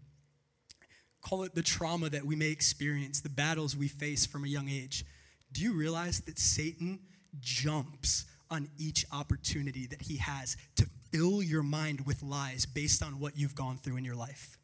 call 1.20 1.42
it 1.42 1.54
the 1.54 1.62
trauma 1.62 2.08
that 2.10 2.24
we 2.24 2.36
may 2.36 2.50
experience, 2.50 3.20
the 3.22 3.28
battles 3.28 3.76
we 3.76 3.88
face 3.88 4.24
from 4.24 4.44
a 4.44 4.48
young 4.48 4.68
age. 4.68 5.04
Do 5.52 5.62
you 5.62 5.72
realize 5.72 6.20
that 6.26 6.38
Satan 6.38 7.00
jumps 7.40 8.26
on 8.50 8.68
each 8.78 9.04
opportunity 9.12 9.86
that 9.86 10.02
he 10.02 10.16
has 10.16 10.56
to 10.76 10.86
fill 11.10 11.42
your 11.42 11.62
mind 11.62 12.06
with 12.06 12.22
lies 12.22 12.66
based 12.66 13.02
on 13.02 13.18
what 13.20 13.36
you've 13.36 13.54
gone 13.54 13.78
through 13.78 13.96
in 13.96 14.04
your 14.04 14.14
life. 14.14 14.58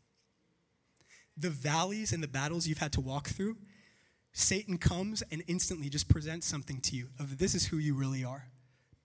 The 1.37 1.51
valleys 1.51 2.13
and 2.13 2.23
the 2.23 2.29
battles 2.29 2.67
you've 2.67 2.79
had 2.79 2.93
to 2.93 3.01
walk 3.01 3.29
through, 3.29 3.57
Satan 4.33 4.79
comes 4.79 5.23
and 5.31 5.43
instantly 5.47 5.89
just 5.89 6.09
presents 6.09 6.47
something 6.47 6.81
to 6.83 6.97
you 6.97 7.09
of 7.19 7.39
this 7.39 7.55
is 7.55 7.67
who 7.67 7.79
you 7.79 7.95
really 7.95 8.25
are. 8.25 8.47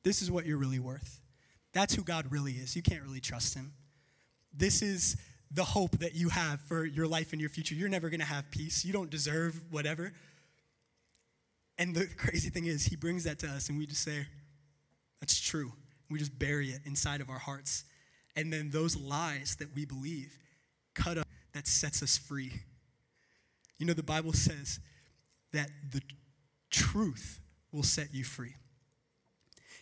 This 0.03 0.21
is 0.21 0.29
what 0.29 0.45
you're 0.45 0.57
really 0.57 0.79
worth. 0.79 1.19
That's 1.73 1.95
who 1.95 2.03
God 2.03 2.27
really 2.29 2.53
is. 2.53 2.75
You 2.75 2.81
can't 2.81 3.01
really 3.01 3.19
trust 3.19 3.53
him. 3.55 3.73
This 4.53 4.81
is 4.81 5.17
the 5.51 5.63
hope 5.63 5.99
that 5.99 6.13
you 6.15 6.29
have 6.29 6.59
for 6.61 6.85
your 6.85 7.07
life 7.07 7.31
and 7.31 7.39
your 7.39 7.49
future. 7.49 7.75
You're 7.75 7.89
never 7.89 8.09
going 8.09 8.19
to 8.19 8.25
have 8.25 8.49
peace. 8.51 8.85
You 8.85 8.93
don't 8.93 9.09
deserve 9.09 9.59
whatever. 9.71 10.13
And 11.77 11.95
the 11.95 12.05
crazy 12.07 12.49
thing 12.49 12.65
is, 12.65 12.85
he 12.85 12.95
brings 12.95 13.25
that 13.25 13.39
to 13.39 13.47
us, 13.47 13.69
and 13.69 13.77
we 13.77 13.85
just 13.85 14.01
say, 14.03 14.25
That's 15.19 15.39
true. 15.39 15.73
We 16.09 16.19
just 16.19 16.37
bury 16.37 16.69
it 16.69 16.81
inside 16.85 17.19
of 17.21 17.29
our 17.29 17.39
hearts. 17.39 17.83
And 18.35 18.51
then 18.53 18.69
those 18.69 18.95
lies 18.95 19.55
that 19.59 19.73
we 19.75 19.85
believe 19.85 20.37
cut 20.93 21.17
up 21.17 21.27
that 21.53 21.67
sets 21.67 22.03
us 22.03 22.17
free. 22.17 22.51
You 23.79 23.85
know, 23.85 23.93
the 23.93 24.03
Bible 24.03 24.33
says 24.33 24.79
that 25.51 25.69
the 25.91 26.01
truth 26.69 27.39
will 27.71 27.81
set 27.83 28.13
you 28.13 28.23
free. 28.23 28.55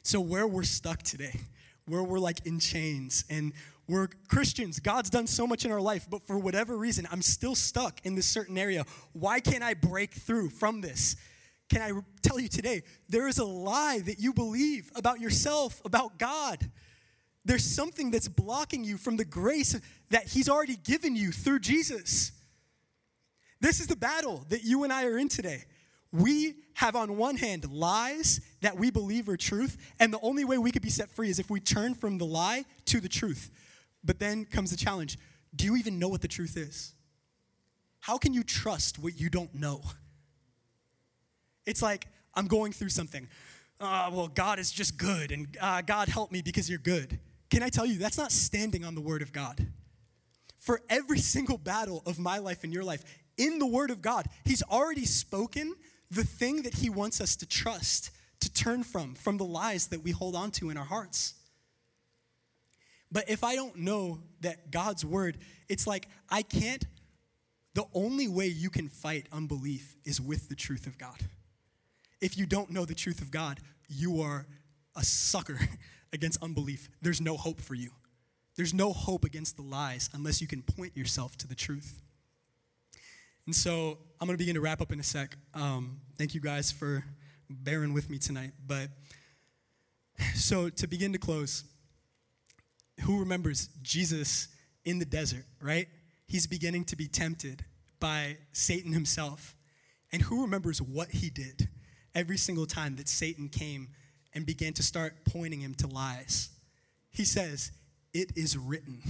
So, 0.01 0.19
where 0.21 0.47
we're 0.47 0.63
stuck 0.63 1.03
today, 1.03 1.39
where 1.87 2.03
we're 2.03 2.19
like 2.19 2.45
in 2.45 2.59
chains 2.59 3.25
and 3.29 3.53
we're 3.87 4.07
Christians, 4.29 4.79
God's 4.79 5.09
done 5.09 5.27
so 5.27 5.45
much 5.45 5.65
in 5.65 5.71
our 5.71 5.81
life, 5.81 6.07
but 6.09 6.21
for 6.23 6.37
whatever 6.39 6.77
reason, 6.77 7.05
I'm 7.11 7.21
still 7.21 7.53
stuck 7.53 7.99
in 8.05 8.15
this 8.15 8.25
certain 8.25 8.57
area. 8.57 8.85
Why 9.11 9.41
can't 9.41 9.61
I 9.61 9.73
break 9.73 10.13
through 10.13 10.51
from 10.51 10.79
this? 10.81 11.17
can 11.69 11.81
I 11.81 11.91
tell 12.21 12.39
you 12.39 12.47
today? 12.47 12.83
There 13.09 13.27
is 13.27 13.39
a 13.39 13.45
lie 13.45 13.99
that 14.05 14.19
you 14.19 14.33
believe 14.33 14.91
about 14.95 15.19
yourself, 15.19 15.81
about 15.85 16.19
God. 16.19 16.59
There's 17.45 17.63
something 17.63 18.11
that's 18.11 18.27
blocking 18.27 18.83
you 18.83 18.97
from 18.97 19.17
the 19.17 19.25
grace 19.25 19.79
that 20.09 20.27
He's 20.27 20.49
already 20.49 20.77
given 20.77 21.15
you 21.15 21.31
through 21.31 21.59
Jesus. 21.59 22.31
This 23.59 23.79
is 23.79 23.87
the 23.87 23.95
battle 23.95 24.43
that 24.49 24.63
you 24.63 24.83
and 24.83 24.91
I 24.91 25.05
are 25.05 25.17
in 25.17 25.29
today. 25.29 25.63
We 26.11 26.53
have, 26.75 26.95
on 26.95 27.17
one 27.17 27.37
hand, 27.37 27.69
lies 27.71 28.39
that 28.61 28.77
we 28.77 28.91
believe 28.91 29.27
are 29.29 29.37
truth, 29.37 29.77
and 29.99 30.13
the 30.13 30.19
only 30.21 30.45
way 30.45 30.57
we 30.57 30.71
could 30.71 30.81
be 30.83 30.89
set 30.89 31.09
free 31.09 31.29
is 31.29 31.39
if 31.39 31.49
we 31.49 31.59
turn 31.59 31.95
from 31.95 32.17
the 32.17 32.25
lie 32.25 32.65
to 32.85 32.99
the 32.99 33.09
truth. 33.09 33.49
But 34.03 34.19
then 34.19 34.45
comes 34.45 34.71
the 34.71 34.77
challenge 34.77 35.17
do 35.55 35.65
you 35.65 35.75
even 35.75 35.99
know 35.99 36.07
what 36.07 36.21
the 36.21 36.27
truth 36.27 36.57
is? 36.57 36.93
How 37.99 38.17
can 38.17 38.33
you 38.33 38.41
trust 38.43 38.97
what 38.99 39.19
you 39.19 39.29
don't 39.29 39.53
know? 39.53 39.81
It's 41.65 41.81
like 41.81 42.07
I'm 42.35 42.47
going 42.47 42.73
through 42.73 42.89
something. 42.89 43.27
Uh, 43.79 44.09
well, 44.13 44.27
God 44.27 44.59
is 44.59 44.71
just 44.71 44.97
good, 44.97 45.31
and 45.31 45.47
uh, 45.61 45.81
God 45.81 46.07
help 46.07 46.31
me 46.31 46.41
because 46.41 46.69
you're 46.69 46.79
good. 46.79 47.19
Can 47.49 47.61
I 47.63 47.69
tell 47.69 47.85
you, 47.85 47.97
that's 47.97 48.17
not 48.17 48.31
standing 48.31 48.85
on 48.85 48.95
the 48.95 49.01
Word 49.01 49.21
of 49.21 49.31
God. 49.33 49.67
For 50.57 50.81
every 50.89 51.19
single 51.19 51.57
battle 51.57 52.01
of 52.05 52.17
my 52.19 52.37
life 52.37 52.63
and 52.63 52.73
your 52.73 52.83
life, 52.83 53.03
in 53.37 53.59
the 53.59 53.65
Word 53.67 53.91
of 53.91 54.01
God, 54.01 54.25
He's 54.45 54.63
already 54.63 55.05
spoken 55.05 55.73
the 56.11 56.23
thing 56.23 56.61
that 56.63 56.75
He 56.75 56.89
wants 56.89 57.19
us 57.19 57.35
to 57.37 57.45
trust, 57.45 58.11
to 58.41 58.51
turn 58.51 58.83
from, 58.83 59.15
from 59.15 59.37
the 59.37 59.45
lies 59.45 59.87
that 59.87 60.01
we 60.03 60.11
hold 60.11 60.35
on 60.35 60.51
to 60.51 60.69
in 60.69 60.77
our 60.77 60.85
hearts. 60.85 61.35
But 63.11 63.29
if 63.29 63.43
I 63.43 63.55
don't 63.55 63.77
know 63.77 64.19
that 64.41 64.71
God's 64.71 65.03
Word, 65.03 65.37
it's 65.67 65.85
like 65.85 66.07
I 66.29 66.41
can't, 66.41 66.85
the 67.73 67.85
only 67.93 68.27
way 68.27 68.47
you 68.47 68.69
can 68.69 68.87
fight 68.87 69.27
unbelief 69.31 69.95
is 70.05 70.21
with 70.21 70.47
the 70.47 70.55
truth 70.55 70.87
of 70.87 70.97
God. 70.97 71.19
If 72.23 72.37
you 72.37 72.45
don't 72.45 72.69
know 72.71 72.85
the 72.85 72.95
truth 72.95 73.19
of 73.21 73.31
God, 73.31 73.59
you 73.89 74.21
are 74.21 74.47
a 74.95 75.03
sucker 75.03 75.59
against 76.13 76.41
unbelief. 76.41 76.87
There's 77.01 77.19
no 77.19 77.35
hope 77.35 77.59
for 77.59 77.75
you. 77.75 77.89
There's 78.55 78.73
no 78.73 78.93
hope 78.93 79.25
against 79.25 79.57
the 79.57 79.61
lies 79.61 80.09
unless 80.13 80.39
you 80.39 80.47
can 80.47 80.61
point 80.61 80.95
yourself 80.95 81.35
to 81.39 81.47
the 81.47 81.55
truth. 81.55 82.01
And 83.45 83.53
so 83.53 83.97
I'm 84.21 84.27
going 84.27 84.35
to 84.35 84.41
begin 84.41 84.55
to 84.55 84.61
wrap 84.61 84.79
up 84.79 84.93
in 84.93 85.01
a 85.01 85.03
sec. 85.03 85.35
Um, 85.53 85.99
thank 86.17 86.33
you 86.33 86.39
guys 86.39 86.71
for 86.71 87.03
bearing 87.49 87.93
with 87.93 88.09
me 88.09 88.17
tonight. 88.17 88.51
But 88.65 88.87
so 90.33 90.69
to 90.69 90.87
begin 90.87 91.11
to 91.11 91.19
close, 91.19 91.65
who 93.01 93.19
remembers 93.19 93.67
Jesus 93.81 94.47
in 94.85 94.97
the 94.97 95.05
desert, 95.05 95.43
right? 95.61 95.89
He's 96.25 96.47
beginning 96.47 96.85
to 96.85 96.95
be 96.95 97.09
tempted 97.09 97.65
by 97.99 98.37
Satan 98.53 98.93
himself. 98.93 99.57
And 100.09 100.21
who 100.21 100.43
remembers 100.43 100.81
what 100.81 101.09
he 101.11 101.29
did? 101.29 101.67
every 102.15 102.37
single 102.37 102.65
time 102.65 102.95
that 102.97 103.07
Satan 103.07 103.49
came 103.49 103.89
and 104.33 104.45
began 104.45 104.73
to 104.73 104.83
start 104.83 105.15
pointing 105.25 105.61
him 105.61 105.73
to 105.75 105.87
lies. 105.87 106.49
He 107.09 107.23
says, 107.25 107.71
It 108.13 108.31
is 108.35 108.57
written. 108.57 109.01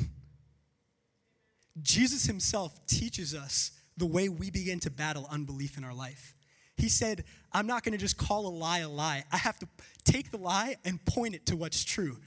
Jesus 1.82 2.26
himself 2.26 2.86
teaches 2.86 3.34
us 3.34 3.72
the 3.98 4.06
way 4.06 4.30
we 4.30 4.52
begin 4.52 4.80
to 4.82 4.90
battle 4.92 5.28
unbelief 5.32 5.78
in 5.78 5.84
our 5.84 5.94
life. 5.94 6.36
He 6.78 6.90
said, 6.90 7.24
I'm 7.52 7.68
not 7.68 7.84
going 7.84 7.94
to 7.94 7.98
just 7.98 8.18
call 8.18 8.48
a 8.48 8.50
lie 8.56 8.80
a 8.80 8.90
lie. 8.90 9.24
I 9.32 9.38
have 9.38 9.60
to 9.60 9.68
take 10.04 10.32
the 10.32 10.38
lie 10.38 10.76
and 10.86 11.04
point 11.06 11.36
it 11.36 11.46
to 11.48 11.56
what's 11.56 11.84
true. 11.84 12.18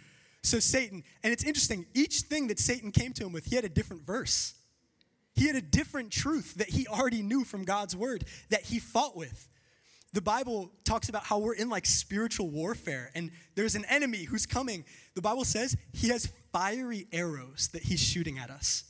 So, 0.43 0.61
Satan, 0.61 1.03
and 1.25 1.33
it's 1.33 1.43
interesting, 1.43 1.87
each 1.95 2.21
thing 2.23 2.47
that 2.49 2.61
Satan 2.61 2.93
came 2.93 3.13
to 3.15 3.25
him 3.27 3.33
with, 3.33 3.47
he 3.47 3.57
had 3.57 3.65
a 3.65 3.69
different 3.69 4.05
verse. 4.07 4.55
He 5.35 5.49
had 5.49 5.57
a 5.57 5.61
different 5.61 6.13
truth 6.13 6.55
that 6.55 6.71
he 6.71 6.87
already 6.87 7.21
knew 7.23 7.45
from 7.45 7.65
God's 7.65 7.95
word 7.97 8.25
that 8.51 8.63
he 8.63 8.79
fought 8.79 9.17
with 9.17 9.49
the 10.17 10.23
Bible 10.23 10.73
talks 10.83 11.11
about 11.11 11.25
how 11.25 11.39
we're 11.39 11.53
in 11.53 11.69
like 11.69 11.85
spiritual 11.85 12.49
warfare 12.49 13.11
and 13.15 13.31
there's 13.55 13.75
an 13.75 13.85
enemy 13.87 14.25
who's 14.25 14.47
coming. 14.47 14.83
The 15.15 15.21
Bible 15.21 15.45
says 15.45 15.77
he 15.93 16.09
has 16.09 16.27
fiery 16.55 17.07
arrows 17.13 17.69
that 17.75 17.83
he's 17.83 18.01
shooting 18.01 18.39
at 18.39 18.49
us. 18.49 18.85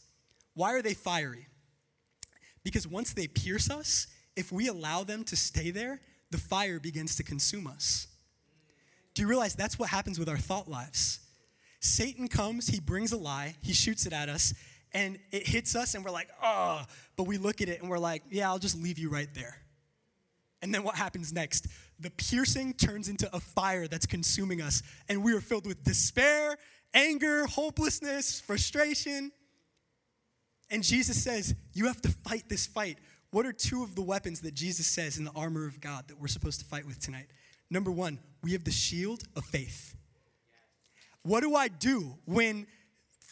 Why 0.55 0.73
are 0.73 0.83
they 0.83 0.95
fiery? 0.95 1.49
Because 2.63 2.87
once 2.87 3.13
they 3.13 3.27
pierce 3.27 3.69
us, 3.69 4.07
if 4.37 4.53
we 4.53 4.69
allow 4.69 5.03
them 5.03 5.25
to 5.25 5.35
stay 5.35 5.73
there, 5.73 6.01
the 6.31 6.39
fire 6.39 6.79
begins 6.79 7.17
to 7.17 7.25
consume 7.25 7.67
us. 7.67 8.07
Do 9.15 9.23
you 9.23 9.27
realize 9.27 9.57
that's 9.57 9.81
what 9.81 9.89
happens 9.89 10.21
with 10.21 10.29
our 10.29 10.39
thought 10.39 10.69
lives? 10.69 11.19
Satan 11.81 12.29
comes, 12.29 12.69
he 12.69 12.79
brings 12.79 13.11
a 13.11 13.17
lie, 13.19 13.57
he 13.63 13.73
shoots 13.73 14.07
it 14.07 14.13
at 14.13 14.29
us, 14.29 14.55
and 14.95 15.19
it 15.33 15.49
hits 15.49 15.75
us, 15.75 15.95
and 15.97 16.05
we're 16.05 16.11
like, 16.13 16.29
oh, 16.41 16.85
but 17.17 17.25
we 17.25 17.37
look 17.37 17.61
at 17.61 17.69
it 17.69 17.81
and 17.81 17.91
we're 17.91 17.99
like, 17.99 18.23
yeah, 18.31 18.49
I'll 18.49 18.61
just 18.61 18.81
leave 18.81 18.97
you 19.01 19.09
right 19.11 19.29
there. 19.35 19.57
And 20.63 20.75
then 20.75 20.83
what 20.83 20.95
happens 20.97 21.33
next? 21.33 21.67
The 22.01 22.11
piercing 22.11 22.75
turns 22.75 23.09
into 23.09 23.35
a 23.35 23.41
fire 23.41 23.87
that's 23.87 24.07
consuming 24.07 24.63
us, 24.63 24.83
and 25.09 25.23
we 25.23 25.33
are 25.33 25.41
filled 25.41 25.67
with 25.67 25.85
despair, 25.85 26.57
anger, 26.95 27.47
hopelessness, 27.47 28.41
frustration. 28.41 29.33
And 30.71 30.83
Jesus 30.83 31.23
says, 31.23 31.55
You 31.75 31.87
have 31.87 32.01
to 32.03 32.09
fight 32.09 32.49
this 32.49 32.67
fight. 32.67 32.99
What 33.31 33.45
are 33.45 33.53
two 33.53 33.83
of 33.83 33.95
the 33.95 34.03
weapons 34.03 34.41
that 34.43 34.55
Jesus 34.55 34.87
says 34.87 35.19
in 35.19 35.25
the 35.25 35.31
armor 35.37 35.67
of 35.67 35.81
God 35.81 36.09
that 36.09 36.21
we're 36.21 36.29
supposed 36.29 36.61
to 36.61 36.67
fight 36.67 36.87
with 36.87 36.99
tonight? 36.99 37.27
Number 37.69 37.91
one, 37.91 38.21
we 38.43 38.53
have 38.53 38.65
the 38.65 38.71
shield 38.71 39.25
of 39.35 39.45
faith. 39.45 39.95
What 41.23 41.41
do 41.41 41.55
I 41.57 41.69
do 41.69 42.17
when 42.25 42.67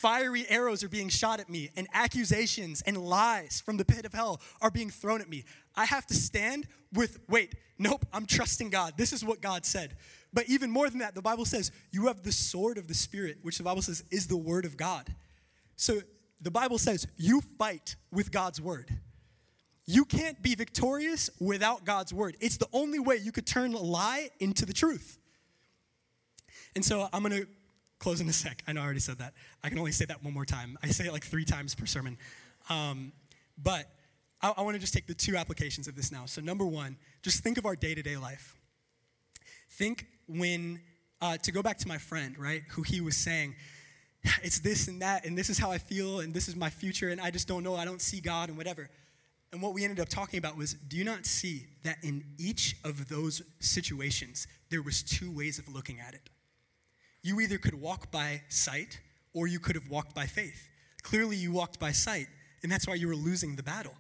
Fiery 0.05 0.45
arrows 0.51 0.85
are 0.85 0.91
being 0.91 1.09
shot 1.09 1.41
at 1.41 1.49
me, 1.49 1.71
and 1.79 1.89
accusations 1.95 2.83
and 2.83 2.95
lies 2.99 3.63
from 3.65 3.79
the 3.79 3.87
pit 3.87 4.05
of 4.05 4.13
hell 4.13 4.39
are 4.61 4.71
being 4.71 4.91
thrown 4.91 5.23
at 5.23 5.31
me. 5.31 5.45
I 5.77 5.87
have 5.87 6.05
to 6.09 6.15
stand 6.15 6.69
with, 6.93 7.21
wait, 7.27 7.55
nope, 7.79 8.05
I'm 8.13 8.27
trusting 8.27 8.69
God. 8.69 8.93
This 8.99 9.15
is 9.15 9.25
what 9.25 9.41
God 9.41 9.65
said. 9.65 9.97
But 10.31 10.45
even 10.47 10.71
more 10.71 10.91
than 10.91 10.99
that, 10.99 11.15
the 11.15 11.23
Bible 11.23 11.47
says 11.47 11.73
you 11.91 12.09
have 12.09 12.23
the 12.23 12.33
sword 12.33 12.77
of 12.77 12.87
the 12.87 12.93
Spirit, 12.93 13.39
which 13.41 13.57
the 13.57 13.63
Bible 13.65 13.81
says 13.81 14.05
is 14.11 14.27
the 14.27 14.37
word 14.37 14.67
of 14.67 14.77
God. 14.77 15.09
So 15.77 16.03
the 16.39 16.51
Bible 16.51 16.77
says 16.77 17.07
you 17.17 17.41
fight 17.59 17.97
with 18.13 18.31
God's 18.31 18.61
word. 18.61 18.91
You 19.87 20.05
can't 20.05 20.43
be 20.43 20.55
victorious 20.55 21.31
without 21.41 21.87
God's 21.87 22.13
word. 22.13 22.37
It's 22.43 22.59
the 22.59 22.69
only 22.75 22.99
way 22.99 23.17
you 23.23 23.33
could 23.33 23.47
turn 23.47 23.73
a 23.73 23.79
lie 23.79 24.29
into 24.39 24.67
the 24.67 24.75
truth. 24.75 25.19
And 26.75 26.85
so 26.85 27.09
I'm 27.11 27.23
going 27.23 27.41
to 27.45 27.49
close 28.05 28.21
in 28.21 28.29
a 28.29 28.33
sec. 28.35 28.63
I 28.69 28.73
know 28.75 28.83
I 28.83 28.85
already 28.85 29.01
said 29.01 29.19
that. 29.21 29.33
I 29.63 29.71
can 29.71 29.79
only 29.79 29.91
say 29.91 30.05
that 30.05 30.23
one 30.23 30.35
more 30.35 30.45
time. 30.45 30.77
I 30.83 30.89
say 30.89 31.07
it 31.07 31.13
like 31.13 31.25
three 31.25 31.47
times 31.47 31.75
per 31.75 31.87
sermon. 31.87 32.19
Um, 32.69 33.13
but 33.57 33.87
I, 34.43 34.53
I 34.59 34.61
want 34.61 34.75
to 34.75 34.79
just 34.79 34.93
take 34.93 35.07
the 35.07 35.15
two 35.15 35.37
applications 35.37 35.89
of 35.89 35.97
this 35.97 36.13
now. 36.13 36.27
So, 36.27 36.43
number 36.43 36.67
one, 36.67 36.99
just 37.23 37.43
think 37.43 37.57
of 37.57 37.65
our 37.65 37.75
day 37.75 37.95
to 37.95 38.03
day 38.03 38.19
life. 38.19 38.57
Think 39.71 40.07
when, 40.29 40.83
uh, 41.23 41.39
to 41.39 41.51
go 41.51 41.63
back 41.63 41.79
to 41.79 41.89
my 41.89 41.97
friend, 41.97 42.37
right, 42.39 42.63
who 42.73 42.83
he 42.83 43.01
was 43.01 43.17
saying, 43.17 43.57
it's 44.43 44.59
this 44.61 44.87
and 44.87 45.01
that, 45.01 45.25
and 45.25 45.37
this 45.37 45.49
is 45.49 45.57
how 45.59 45.71
I 45.73 45.79
feel, 45.79 46.21
and 46.21 46.35
this 46.35 46.47
is 46.47 46.55
my 46.57 46.69
future, 46.69 47.09
and 47.09 47.19
I 47.19 47.31
just 47.31 47.49
don't 47.49 47.63
know, 47.63 47.75
I 47.75 47.87
don't 47.87 48.03
see 48.03 48.21
God, 48.21 48.51
and 48.51 48.59
whatever. 48.59 48.91
And 49.51 49.63
what 49.63 49.73
we 49.73 49.83
ended 49.83 49.99
up 50.01 50.11
talking 50.11 50.37
about 50.37 50.59
was 50.59 50.75
do 50.75 50.99
you 50.99 51.05
not 51.05 51.25
see 51.25 51.69
that 51.85 51.97
in 52.03 52.23
each 52.37 52.77
of 52.85 53.09
those 53.09 53.41
situations, 53.61 54.47
there 54.69 54.83
was 54.83 55.03
two 55.03 55.31
ways 55.35 55.59
of 55.59 55.75
looking 55.75 56.01
at 56.01 56.13
it? 56.13 56.29
you 57.25 57.41
either 57.41 57.57
could 57.59 57.81
walk 57.81 58.13
by 58.13 58.43
sight 58.51 59.01
or 59.33 59.47
you 59.49 59.59
could 59.59 59.75
have 59.75 59.89
walked 59.89 60.15
by 60.15 60.27
faith. 60.27 60.69
Clearly, 61.03 61.37
you 61.37 61.51
walked 61.51 61.81
by 61.81 61.91
sight, 61.91 62.27
and 62.63 62.71
that's 62.71 62.87
why 62.87 62.95
you 62.95 63.09
were 63.09 63.17
losing 63.17 63.57
the 63.57 63.63
battle. 63.63 63.95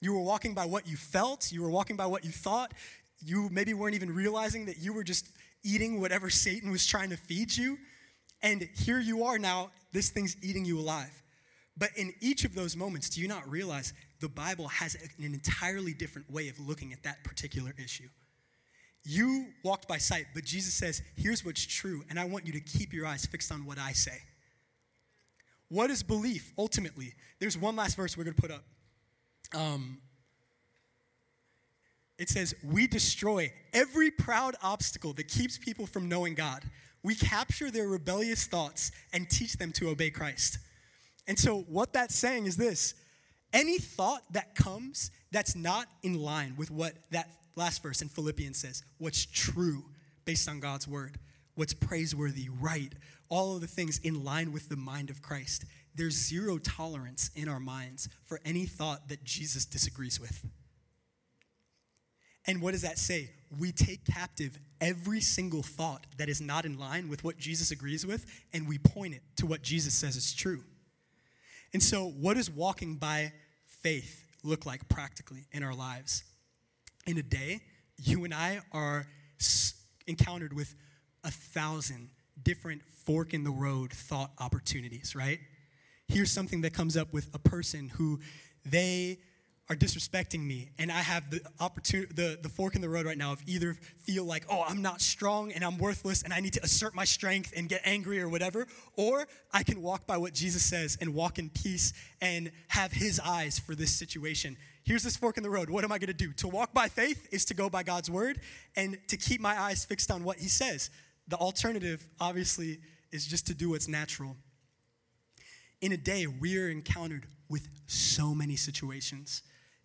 You 0.00 0.12
were 0.12 0.20
walking 0.20 0.52
by 0.52 0.66
what 0.66 0.86
you 0.88 0.96
felt, 0.96 1.50
you 1.52 1.62
were 1.62 1.70
walking 1.70 1.96
by 1.96 2.06
what 2.06 2.24
you 2.24 2.32
thought. 2.32 2.74
You 3.24 3.48
maybe 3.52 3.72
weren't 3.72 3.94
even 3.94 4.12
realizing 4.12 4.66
that 4.66 4.78
you 4.78 4.92
were 4.92 5.04
just 5.04 5.28
eating 5.62 6.00
whatever 6.00 6.28
Satan 6.28 6.72
was 6.72 6.84
trying 6.84 7.10
to 7.10 7.16
feed 7.16 7.56
you. 7.56 7.78
And 8.42 8.68
here 8.76 8.98
you 8.98 9.22
are 9.22 9.38
now, 9.38 9.70
this 9.92 10.10
thing's 10.10 10.36
eating 10.42 10.64
you 10.64 10.76
alive. 10.80 11.22
But 11.78 11.90
in 11.96 12.12
each 12.20 12.44
of 12.44 12.56
those 12.56 12.74
moments, 12.76 13.08
do 13.08 13.20
you 13.20 13.28
not 13.28 13.48
realize 13.48 13.92
the 14.18 14.28
Bible 14.28 14.66
has 14.66 14.96
an 14.96 15.22
entirely 15.24 15.94
different 15.94 16.28
way 16.32 16.48
of 16.48 16.58
looking 16.58 16.92
at 16.92 17.04
that 17.04 17.22
particular 17.22 17.72
issue? 17.82 18.08
You 19.04 19.46
walked 19.64 19.88
by 19.88 19.98
sight, 19.98 20.26
but 20.32 20.44
Jesus 20.44 20.74
says, 20.74 21.02
here's 21.16 21.44
what's 21.44 21.66
true, 21.66 22.04
and 22.08 22.20
I 22.20 22.24
want 22.24 22.46
you 22.46 22.52
to 22.52 22.60
keep 22.60 22.92
your 22.92 23.04
eyes 23.06 23.26
fixed 23.26 23.50
on 23.50 23.64
what 23.64 23.78
I 23.78 23.92
say. 23.92 24.18
What 25.68 25.90
is 25.90 26.02
belief 26.02 26.52
ultimately? 26.56 27.14
There's 27.40 27.58
one 27.58 27.74
last 27.74 27.96
verse 27.96 28.16
we're 28.16 28.24
going 28.24 28.36
to 28.36 28.42
put 28.42 28.50
up. 28.50 28.64
Um, 29.54 29.98
it 32.18 32.28
says, 32.28 32.54
We 32.62 32.86
destroy 32.86 33.52
every 33.72 34.10
proud 34.10 34.54
obstacle 34.62 35.14
that 35.14 35.28
keeps 35.28 35.56
people 35.56 35.86
from 35.86 36.10
knowing 36.10 36.34
God. 36.34 36.64
We 37.02 37.14
capture 37.14 37.70
their 37.70 37.88
rebellious 37.88 38.46
thoughts 38.46 38.92
and 39.14 39.30
teach 39.30 39.54
them 39.54 39.72
to 39.72 39.88
obey 39.88 40.10
Christ. 40.10 40.58
And 41.26 41.38
so, 41.38 41.60
what 41.62 41.94
that's 41.94 42.14
saying 42.14 42.44
is 42.44 42.58
this 42.58 42.92
any 43.54 43.78
thought 43.78 44.22
that 44.32 44.54
comes 44.54 45.10
that's 45.30 45.56
not 45.56 45.86
in 46.02 46.18
line 46.20 46.54
with 46.58 46.70
what 46.70 46.92
that 47.12 47.30
last 47.56 47.82
verse 47.82 48.02
in 48.02 48.08
Philippians 48.08 48.56
says, 48.56 48.82
what's 48.98 49.26
true 49.26 49.84
based 50.24 50.48
on 50.48 50.60
God's 50.60 50.88
word, 50.88 51.18
what's 51.54 51.74
praiseworthy, 51.74 52.48
right, 52.48 52.92
all 53.28 53.54
of 53.54 53.60
the 53.60 53.66
things 53.66 53.98
in 53.98 54.24
line 54.24 54.52
with 54.52 54.68
the 54.68 54.76
mind 54.76 55.10
of 55.10 55.22
Christ. 55.22 55.64
There's 55.94 56.14
zero 56.14 56.58
tolerance 56.58 57.30
in 57.34 57.48
our 57.48 57.60
minds 57.60 58.08
for 58.24 58.40
any 58.44 58.66
thought 58.66 59.08
that 59.08 59.24
Jesus 59.24 59.64
disagrees 59.66 60.18
with. 60.20 60.44
And 62.46 62.60
what 62.60 62.72
does 62.72 62.82
that 62.82 62.98
say? 62.98 63.30
We 63.58 63.70
take 63.72 64.04
captive 64.06 64.58
every 64.80 65.20
single 65.20 65.62
thought 65.62 66.06
that 66.16 66.28
is 66.28 66.40
not 66.40 66.64
in 66.64 66.78
line 66.78 67.08
with 67.08 67.22
what 67.22 67.36
Jesus 67.38 67.70
agrees 67.70 68.04
with, 68.06 68.26
and 68.52 68.66
we 68.66 68.78
point 68.78 69.14
it 69.14 69.20
to 69.36 69.46
what 69.46 69.62
Jesus 69.62 69.94
says 69.94 70.16
is 70.16 70.32
true. 70.34 70.64
And 71.72 71.82
so, 71.82 72.08
what 72.08 72.34
does 72.36 72.50
walking 72.50 72.96
by 72.96 73.32
faith 73.66 74.24
look 74.42 74.66
like 74.66 74.88
practically 74.88 75.46
in 75.52 75.62
our 75.62 75.74
lives? 75.74 76.24
in 77.06 77.18
a 77.18 77.22
day, 77.22 77.60
you 78.00 78.24
and 78.24 78.32
I 78.32 78.60
are 78.72 79.06
encountered 80.06 80.52
with 80.52 80.74
a 81.24 81.30
thousand 81.30 82.10
different 82.42 82.82
fork 83.04 83.34
in 83.34 83.44
the 83.44 83.50
road 83.50 83.92
thought 83.92 84.32
opportunities, 84.38 85.14
right? 85.14 85.40
Here's 86.08 86.30
something 86.30 86.60
that 86.62 86.72
comes 86.72 86.96
up 86.96 87.12
with 87.12 87.30
a 87.34 87.38
person 87.38 87.88
who 87.90 88.20
they 88.64 89.18
are 89.72 89.76
disrespecting 89.76 90.40
me 90.44 90.68
and 90.78 90.92
I 90.92 90.98
have 90.98 91.30
the 91.30 91.40
opportunity 91.58 92.12
the, 92.14 92.38
the 92.42 92.48
fork 92.50 92.74
in 92.74 92.82
the 92.82 92.90
road 92.90 93.06
right 93.06 93.16
now 93.16 93.32
of 93.32 93.42
either 93.46 93.74
feel 94.04 94.24
like, 94.24 94.44
oh, 94.50 94.62
I'm 94.68 94.82
not 94.82 95.00
strong 95.00 95.50
and 95.52 95.64
I'm 95.64 95.78
worthless 95.78 96.22
and 96.22 96.32
I 96.34 96.40
need 96.40 96.52
to 96.52 96.62
assert 96.62 96.94
my 96.94 97.06
strength 97.06 97.54
and 97.56 97.70
get 97.70 97.80
angry 97.86 98.20
or 98.20 98.28
whatever, 98.28 98.66
or 98.96 99.26
I 99.50 99.62
can 99.62 99.80
walk 99.80 100.06
by 100.06 100.18
what 100.18 100.34
Jesus 100.34 100.62
says 100.62 100.98
and 101.00 101.14
walk 101.14 101.38
in 101.38 101.48
peace 101.48 101.94
and 102.20 102.52
have 102.68 102.92
his 102.92 103.18
eyes 103.18 103.58
for 103.58 103.74
this 103.74 103.90
situation. 103.90 104.58
Here's 104.84 105.04
this 105.04 105.16
fork 105.16 105.38
in 105.38 105.42
the 105.42 105.48
road. 105.50 105.70
What 105.70 105.84
am 105.84 105.90
I 105.92 105.96
gonna 105.98 106.12
do? 106.12 106.34
To 106.34 106.48
walk 106.48 106.74
by 106.74 106.88
faith 106.88 107.26
is 107.32 107.46
to 107.46 107.54
go 107.54 107.70
by 107.70 107.82
God's 107.82 108.10
word 108.10 108.40
and 108.76 108.98
to 109.08 109.16
keep 109.16 109.40
my 109.40 109.58
eyes 109.58 109.86
fixed 109.86 110.10
on 110.10 110.22
what 110.22 110.36
he 110.36 110.48
says. 110.48 110.90
The 111.28 111.36
alternative, 111.36 112.06
obviously, 112.20 112.78
is 113.10 113.26
just 113.26 113.46
to 113.46 113.54
do 113.54 113.70
what's 113.70 113.88
natural. 113.88 114.36
In 115.80 115.92
a 115.92 115.96
day, 115.96 116.26
we're 116.26 116.68
encountered 116.68 117.24
with 117.48 117.68
so 117.86 118.34
many 118.34 118.56
situations 118.56 119.42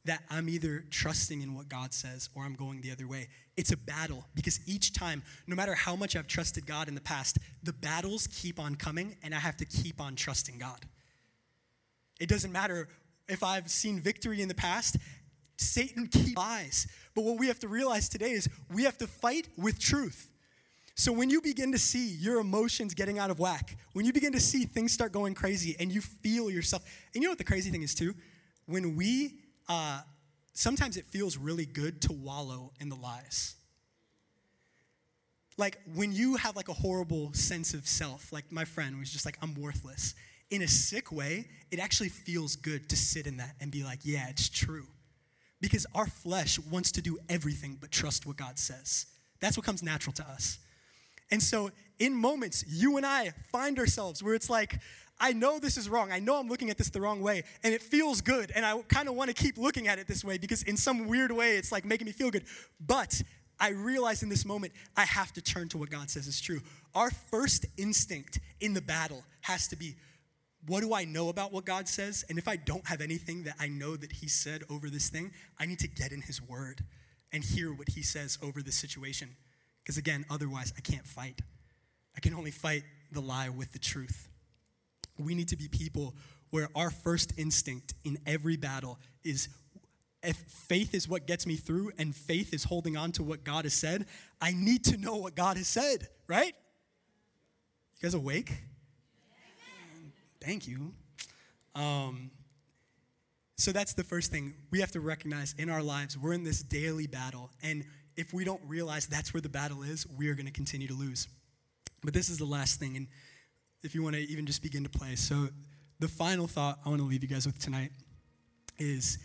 that 0.08 0.24
I'm 0.30 0.48
either 0.50 0.86
trusting 0.90 1.42
in 1.42 1.54
what 1.54 1.68
God 1.68 1.94
says 1.94 2.30
or 2.34 2.44
I'm 2.44 2.56
going 2.56 2.82
the 2.82 2.92
other 2.92 3.06
way. 3.08 3.28
It's 3.58 3.74
a 3.74 3.78
battle 3.78 4.26
because 4.36 4.62
each 4.66 4.94
time, 4.94 5.22
no 5.48 5.56
matter 5.56 5.76
how 5.76 5.98
much 5.98 6.16
I've 6.16 6.28
trusted 6.28 6.66
God 6.66 6.88
in 6.88 6.96
the 6.96 7.02
past, 7.02 7.38
the 7.62 7.74
battles 7.74 8.28
keep 8.28 8.58
on 8.58 8.76
coming 8.76 9.18
and 9.22 9.36
I 9.36 9.40
have 9.40 9.58
to 9.58 9.66
keep 9.66 10.00
on 10.00 10.16
trusting 10.16 10.58
God. 10.60 10.80
It 12.22 12.30
doesn't 12.30 12.54
matter 12.54 12.88
if 13.28 13.44
I've 13.44 13.70
seen 13.70 14.00
victory 14.00 14.42
in 14.42 14.48
the 14.48 14.56
past, 14.56 14.96
Satan 15.58 16.08
keeps 16.08 16.34
lies. 16.38 16.88
But 17.14 17.24
what 17.26 17.38
we 17.38 17.48
have 17.48 17.60
to 17.60 17.68
realize 17.68 18.08
today 18.08 18.32
is 18.32 18.48
we 18.74 18.86
have 18.86 18.98
to 19.00 19.08
fight 19.08 19.50
with 19.58 19.78
truth. 19.78 20.30
So 20.96 21.12
when 21.12 21.30
you 21.30 21.42
begin 21.42 21.74
to 21.74 21.78
see 21.78 22.08
your 22.08 22.40
emotions 22.40 22.94
getting 22.94 23.20
out 23.20 23.30
of 23.30 23.40
whack, 23.40 23.76
when 23.92 24.06
you 24.06 24.14
begin 24.14 24.32
to 24.32 24.40
see 24.40 24.64
things 24.64 24.94
start 24.94 25.12
going 25.12 25.34
crazy 25.34 25.76
and 25.82 25.92
you 25.92 26.00
feel 26.00 26.50
yourself, 26.50 26.84
and 27.14 27.22
you 27.22 27.28
know 27.28 27.32
what 27.32 27.38
the 27.40 27.44
crazy 27.44 27.70
thing 27.72 27.82
is 27.84 27.94
too? 27.94 28.14
When 28.68 28.96
we 28.96 29.34
uh, 29.70 30.00
sometimes 30.54 30.98
it 30.98 31.06
feels 31.06 31.38
really 31.38 31.66
good 31.66 32.02
to 32.04 32.14
wallow 32.14 32.72
in 32.80 32.90
the 32.90 32.96
lies. 32.96 33.56
Like 35.58 35.80
when 35.96 36.12
you 36.12 36.36
have 36.36 36.56
like 36.56 36.70
a 36.70 36.74
horrible 36.74 37.34
sense 37.34 37.74
of 37.74 37.88
self, 37.88 38.32
like 38.32 38.52
my 38.52 38.64
friend 38.66 39.00
was 39.00 39.12
just 39.12 39.26
like, 39.26 39.38
I'm 39.42 39.56
worthless. 39.56 40.14
In 40.50 40.62
a 40.62 40.68
sick 40.68 41.12
way, 41.12 41.46
it 41.72 41.80
actually 41.80 42.10
feels 42.10 42.56
good 42.56 42.90
to 42.90 42.96
sit 42.96 43.28
in 43.28 43.38
that 43.38 43.56
and 43.60 43.72
be 43.72 43.84
like, 43.84 44.00
yeah, 44.04 44.28
it's 44.30 44.50
true. 44.50 44.86
Because 45.60 45.86
our 45.96 46.06
flesh 46.06 46.60
wants 46.60 46.92
to 46.94 47.02
do 47.02 47.18
everything 47.28 47.78
but 47.82 47.92
trust 47.92 48.26
what 48.28 48.38
God 48.38 48.60
says. 48.60 49.08
That's 49.42 49.58
what 49.58 49.66
comes 49.66 49.82
natural 49.82 50.14
to 50.14 50.24
us. 50.28 50.60
And 51.32 51.44
so, 51.44 51.72
in 52.00 52.14
moments, 52.14 52.64
you 52.68 52.96
and 52.98 53.06
I 53.06 53.32
find 53.52 53.78
ourselves 53.80 54.22
where 54.24 54.36
it's 54.36 54.50
like, 54.52 54.80
I 55.20 55.34
know 55.34 55.60
this 55.60 55.78
is 55.78 55.90
wrong. 55.90 56.12
I 56.12 56.20
know 56.20 56.36
I'm 56.40 56.48
looking 56.48 56.70
at 56.70 56.78
this 56.78 56.90
the 56.90 57.02
wrong 57.02 57.22
way, 57.22 57.44
and 57.64 57.74
it 57.74 57.82
feels 57.82 58.22
good, 58.22 58.52
and 58.54 58.66
I 58.66 58.80
kind 58.88 59.08
of 59.10 59.16
want 59.16 59.30
to 59.30 59.34
keep 59.34 59.58
looking 59.58 59.88
at 59.88 59.98
it 59.98 60.08
this 60.08 60.24
way 60.24 60.38
because, 60.38 60.64
in 60.64 60.78
some 60.78 61.08
weird 61.08 61.32
way, 61.32 61.58
it's 61.58 61.72
like 61.72 61.86
making 61.86 62.06
me 62.06 62.12
feel 62.14 62.30
good. 62.30 62.46
But 62.80 63.22
I 63.60 63.70
realize 63.70 64.22
in 64.22 64.30
this 64.30 64.46
moment, 64.46 64.74
I 64.96 65.06
have 65.06 65.34
to 65.34 65.42
turn 65.42 65.70
to 65.70 65.78
what 65.78 65.90
God 65.90 66.10
says 66.10 66.28
is 66.28 66.40
true. 66.40 66.62
Our 66.94 67.10
first 67.10 67.66
instinct 67.78 68.40
in 68.60 68.74
the 68.74 68.82
battle 68.82 69.24
has 69.42 69.68
to 69.70 69.76
be 69.76 69.96
what 70.68 70.82
do 70.82 70.94
I 70.94 71.06
know 71.06 71.30
about 71.30 71.54
what 71.54 71.64
God 71.66 71.88
says? 71.88 72.26
And 72.28 72.38
if 72.38 72.46
I 72.48 72.58
don't 72.58 72.86
have 72.88 73.00
anything 73.00 73.44
that 73.44 73.56
I 73.58 73.70
know 73.70 73.96
that 73.96 74.12
He 74.12 74.28
said 74.28 74.64
over 74.70 74.90
this 74.90 75.08
thing, 75.10 75.32
I 75.60 75.66
need 75.66 75.80
to 75.80 75.88
get 75.88 76.12
in 76.12 76.22
His 76.22 76.42
word 76.42 76.84
and 77.32 77.42
hear 77.44 77.74
what 77.74 77.88
He 77.90 78.02
says 78.02 78.38
over 78.44 78.62
this 78.62 78.76
situation. 78.76 79.30
Because 79.82 79.98
again, 79.98 80.26
otherwise, 80.30 80.74
I 80.78 80.82
can't 80.82 81.06
fight. 81.06 81.40
I 82.16 82.20
can 82.20 82.34
only 82.36 82.52
fight 82.52 82.84
the 83.14 83.22
lie 83.22 83.48
with 83.50 83.72
the 83.72 83.80
truth. 83.80 84.28
We 85.20 85.36
need 85.36 85.48
to 85.50 85.58
be 85.58 85.68
people 85.68 86.16
where 86.52 86.70
our 86.76 86.90
first 86.90 87.34
instinct 87.38 87.94
in 88.04 88.18
every 88.26 88.56
battle 88.56 89.00
is 89.24 89.50
if 90.24 90.36
faith 90.38 90.94
is 90.94 91.08
what 91.08 91.28
gets 91.28 91.46
me 91.46 91.56
through 91.56 91.92
and 91.98 92.16
faith 92.16 92.54
is 92.54 92.64
holding 92.66 92.98
on 92.98 93.12
to 93.14 93.24
what 93.24 93.44
God 93.44 93.66
has 93.66 93.74
said, 93.74 94.08
I 94.42 94.52
need 94.54 94.84
to 94.86 94.98
know 94.98 95.16
what 95.16 95.36
God 95.36 95.58
has 95.58 95.68
said, 95.68 96.08
right? 96.28 96.54
You 97.98 98.02
guys 98.04 98.14
awake? 98.14 98.52
Thank 100.42 100.68
you. 100.68 100.94
Um, 101.76 102.32
so 103.58 103.72
that's 103.72 103.94
the 103.94 104.04
first 104.04 104.32
thing 104.32 104.54
we 104.72 104.80
have 104.82 104.92
to 104.92 105.00
recognize 105.00 105.54
in 105.58 105.70
our 105.70 105.82
lives. 105.84 106.18
We're 106.18 106.34
in 106.34 106.44
this 106.44 106.62
daily 106.62 107.08
battle. 107.08 107.50
And 107.64 107.86
if 108.16 108.34
we 108.34 108.44
don't 108.44 108.62
realize 108.68 109.08
that's 109.08 109.34
where 109.34 109.42
the 109.42 109.50
battle 109.50 109.84
is, 109.84 110.06
we 110.18 110.30
are 110.30 110.36
going 110.36 110.46
to 110.46 110.52
continue 110.52 110.88
to 110.88 110.94
lose. 110.94 111.28
But 112.04 112.14
this 112.14 112.30
is 112.30 112.38
the 112.38 112.46
last 112.46 112.80
thing. 112.80 112.96
And 112.98 113.08
if 113.88 113.96
you 113.96 114.04
want 114.04 114.14
to 114.16 114.22
even 114.30 114.46
just 114.46 114.62
begin 114.62 114.84
to 114.84 114.90
play. 114.90 115.16
So, 115.16 115.48
the 116.00 116.10
final 116.10 116.46
thought 116.46 116.78
I 116.86 116.90
want 116.90 117.02
to 117.02 117.08
leave 117.08 117.24
you 117.24 117.30
guys 117.30 117.48
with 117.48 117.58
tonight 117.58 117.92
is 118.78 119.18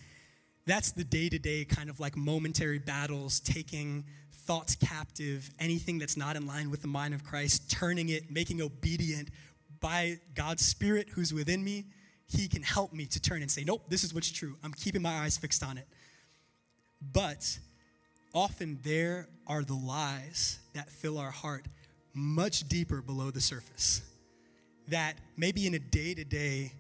that's 0.67 0.93
the 0.93 1.03
day 1.05 1.29
to 1.29 1.39
day 1.39 1.65
kind 1.67 1.91
of 1.91 1.99
like 2.01 2.17
momentary 2.17 2.79
battles, 2.79 3.41
taking 3.41 4.05
thoughts 4.33 4.77
captive, 4.77 5.51
anything 5.59 5.99
that's 5.99 6.17
not 6.17 6.37
in 6.37 6.47
line 6.47 6.71
with 6.71 6.81
the 6.81 6.89
mind 6.89 7.13
of 7.13 7.25
Christ, 7.25 7.71
turning 7.73 8.09
it, 8.09 8.31
making 8.31 8.63
obedient 8.63 9.29
by 9.81 10.21
God's 10.37 10.65
Spirit 10.65 11.09
who's 11.11 11.35
within 11.35 11.63
me. 11.65 11.87
He 12.29 12.47
can 12.49 12.63
help 12.63 12.93
me 12.93 13.05
to 13.07 13.21
turn 13.21 13.43
and 13.43 13.51
say, 13.51 13.65
Nope, 13.65 13.83
this 13.89 14.05
is 14.05 14.15
what's 14.15 14.31
true. 14.31 14.57
I'm 14.63 14.73
keeping 14.73 15.03
my 15.03 15.19
eyes 15.19 15.37
fixed 15.37 15.65
on 15.65 15.77
it. 15.77 15.89
But 17.13 17.59
often 18.33 18.79
there 18.85 19.29
are 19.49 19.65
the 19.65 19.75
lies 19.75 20.61
that 20.73 20.89
fill 20.89 21.19
our 21.19 21.33
heart 21.33 21.67
much 22.15 22.69
deeper 22.69 23.03
below 23.03 23.33
the 23.33 23.41
surface 23.41 24.03
that 24.93 25.15
maybe 25.37 25.67
in 25.67 25.75
a 25.75 25.79
day 25.79 26.15
to 26.15 26.25
day 26.25 26.71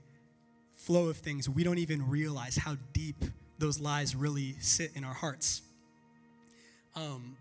flow 0.72 1.08
of 1.08 1.16
things, 1.16 1.48
we 1.48 1.64
don't 1.64 1.78
even 1.78 2.08
realize 2.08 2.56
how 2.56 2.76
deep 2.92 3.16
those 3.58 3.80
lies 3.80 4.14
really 4.14 4.54
sit 4.60 4.90
in 4.94 5.02
our 5.04 5.14
hearts. 5.14 5.62
Um, 6.94 7.36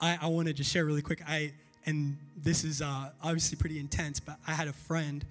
I, 0.00 0.18
I 0.22 0.26
want 0.26 0.48
to 0.48 0.54
just 0.54 0.70
share 0.70 0.84
really 0.84 1.02
quick. 1.02 1.22
I 1.26 1.52
and 1.84 2.16
this 2.42 2.62
is 2.62 2.80
uh, 2.80 3.10
obviously 3.24 3.56
pretty 3.56 3.80
intense, 3.80 4.20
but 4.20 4.36
I 4.46 4.52
had 4.52 4.68
a 4.68 4.72
friend 4.72 5.24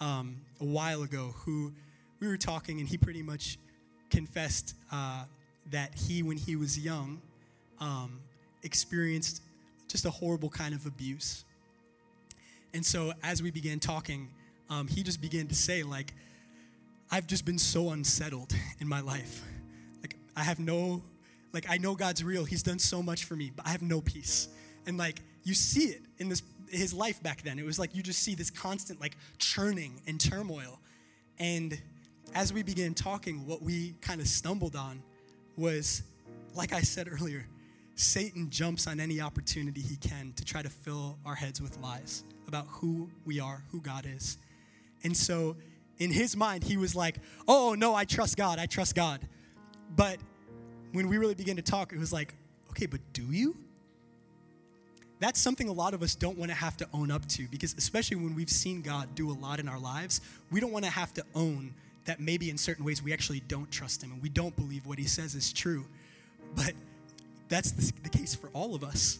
um, 0.00 0.36
a 0.60 0.64
while 0.64 1.02
ago 1.02 1.34
who 1.44 1.72
we 2.18 2.26
were 2.26 2.36
talking, 2.36 2.80
and 2.80 2.88
he 2.88 2.96
pretty 2.96 3.22
much 3.22 3.58
confessed 4.10 4.74
uh, 4.90 5.24
that 5.70 5.94
he, 5.94 6.22
when 6.24 6.36
he 6.38 6.56
was 6.56 6.76
young, 6.78 7.20
um, 7.80 8.18
experienced 8.64 9.42
just 9.86 10.04
a 10.04 10.10
horrible 10.10 10.48
kind 10.48 10.74
of 10.74 10.86
abuse. 10.86 11.44
And 12.74 12.84
so 12.84 13.12
as 13.22 13.42
we 13.42 13.50
began 13.50 13.80
talking, 13.80 14.28
um, 14.70 14.88
he 14.88 15.02
just 15.02 15.20
began 15.20 15.46
to 15.48 15.54
say, 15.54 15.82
like, 15.82 16.14
I've 17.10 17.26
just 17.26 17.44
been 17.44 17.58
so 17.58 17.90
unsettled 17.90 18.54
in 18.80 18.88
my 18.88 19.00
life. 19.00 19.42
Like, 20.00 20.16
I 20.34 20.42
have 20.42 20.58
no, 20.58 21.02
like, 21.52 21.68
I 21.68 21.76
know 21.76 21.94
God's 21.94 22.24
real. 22.24 22.44
He's 22.44 22.62
done 22.62 22.78
so 22.78 23.02
much 23.02 23.24
for 23.24 23.36
me, 23.36 23.52
but 23.54 23.66
I 23.66 23.70
have 23.70 23.82
no 23.82 24.00
peace. 24.00 24.48
And 24.86 24.96
like, 24.96 25.20
you 25.44 25.52
see 25.54 25.84
it 25.84 26.02
in 26.18 26.28
this 26.28 26.42
his 26.70 26.94
life 26.94 27.22
back 27.22 27.42
then. 27.42 27.58
It 27.58 27.66
was 27.66 27.78
like 27.78 27.94
you 27.94 28.02
just 28.02 28.20
see 28.22 28.34
this 28.34 28.50
constant 28.50 28.98
like 28.98 29.14
churning 29.36 30.00
and 30.06 30.18
turmoil. 30.18 30.80
And 31.38 31.78
as 32.34 32.50
we 32.50 32.62
began 32.62 32.94
talking, 32.94 33.44
what 33.46 33.60
we 33.60 33.94
kind 34.00 34.22
of 34.22 34.26
stumbled 34.26 34.74
on 34.74 35.02
was, 35.58 36.02
like 36.54 36.72
I 36.72 36.80
said 36.80 37.10
earlier, 37.12 37.44
Satan 38.02 38.50
jumps 38.50 38.86
on 38.86 39.00
any 39.00 39.20
opportunity 39.20 39.80
he 39.80 39.96
can 39.96 40.32
to 40.36 40.44
try 40.44 40.60
to 40.60 40.68
fill 40.68 41.18
our 41.24 41.34
heads 41.34 41.62
with 41.62 41.78
lies 41.78 42.24
about 42.48 42.66
who 42.68 43.08
we 43.24 43.40
are, 43.40 43.62
who 43.70 43.80
God 43.80 44.06
is. 44.06 44.36
And 45.04 45.16
so 45.16 45.56
in 45.98 46.10
his 46.10 46.36
mind, 46.36 46.64
he 46.64 46.76
was 46.76 46.94
like, 46.94 47.16
oh, 47.48 47.74
no, 47.78 47.94
I 47.94 48.04
trust 48.04 48.36
God, 48.36 48.58
I 48.58 48.66
trust 48.66 48.94
God. 48.94 49.20
But 49.94 50.18
when 50.92 51.08
we 51.08 51.16
really 51.16 51.34
began 51.34 51.56
to 51.56 51.62
talk, 51.62 51.92
it 51.92 51.98
was 51.98 52.12
like, 52.12 52.34
okay, 52.70 52.86
but 52.86 53.00
do 53.12 53.24
you? 53.30 53.56
That's 55.20 55.40
something 55.40 55.68
a 55.68 55.72
lot 55.72 55.94
of 55.94 56.02
us 56.02 56.16
don't 56.16 56.36
want 56.36 56.50
to 56.50 56.54
have 56.56 56.76
to 56.78 56.88
own 56.92 57.10
up 57.12 57.24
to 57.28 57.46
because, 57.48 57.74
especially 57.78 58.16
when 58.16 58.34
we've 58.34 58.50
seen 58.50 58.82
God 58.82 59.14
do 59.14 59.30
a 59.30 59.34
lot 59.38 59.60
in 59.60 59.68
our 59.68 59.78
lives, 59.78 60.20
we 60.50 60.58
don't 60.58 60.72
want 60.72 60.84
to 60.84 60.90
have 60.90 61.14
to 61.14 61.24
own 61.34 61.74
that 62.06 62.18
maybe 62.18 62.50
in 62.50 62.58
certain 62.58 62.84
ways 62.84 63.00
we 63.02 63.12
actually 63.12 63.38
don't 63.46 63.70
trust 63.70 64.02
Him 64.02 64.10
and 64.10 64.20
we 64.20 64.28
don't 64.28 64.56
believe 64.56 64.84
what 64.84 64.98
He 64.98 65.04
says 65.04 65.36
is 65.36 65.52
true. 65.52 65.84
But 66.56 66.72
that's 67.52 67.70
the, 67.72 67.92
the 68.02 68.08
case 68.08 68.34
for 68.34 68.48
all 68.54 68.74
of 68.74 68.82
us. 68.82 69.18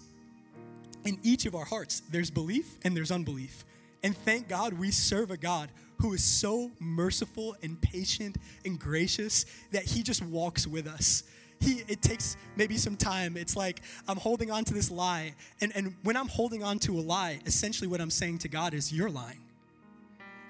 In 1.04 1.18
each 1.22 1.44
of 1.44 1.54
our 1.54 1.66
hearts, 1.66 2.00
there's 2.10 2.30
belief 2.30 2.78
and 2.82 2.96
there's 2.96 3.10
unbelief. 3.10 3.64
And 4.02 4.16
thank 4.16 4.48
God 4.48 4.72
we 4.72 4.90
serve 4.90 5.30
a 5.30 5.36
God 5.36 5.68
who 5.98 6.14
is 6.14 6.24
so 6.24 6.70
merciful 6.80 7.54
and 7.62 7.78
patient 7.82 8.38
and 8.64 8.78
gracious 8.78 9.44
that 9.72 9.82
he 9.84 10.02
just 10.02 10.24
walks 10.24 10.66
with 10.66 10.86
us. 10.88 11.24
He, 11.60 11.82
it 11.88 12.00
takes 12.00 12.36
maybe 12.56 12.78
some 12.78 12.96
time. 12.96 13.36
It's 13.36 13.54
like 13.54 13.82
I'm 14.08 14.16
holding 14.16 14.50
on 14.50 14.64
to 14.64 14.72
this 14.74 14.90
lie. 14.90 15.34
And, 15.60 15.70
and 15.76 15.94
when 16.02 16.16
I'm 16.16 16.28
holding 16.28 16.64
on 16.64 16.78
to 16.80 16.98
a 16.98 17.02
lie, 17.02 17.38
essentially 17.44 17.86
what 17.86 18.00
I'm 18.00 18.10
saying 18.10 18.38
to 18.38 18.48
God 18.48 18.72
is, 18.74 18.92
You're 18.92 19.10
lying. 19.10 19.38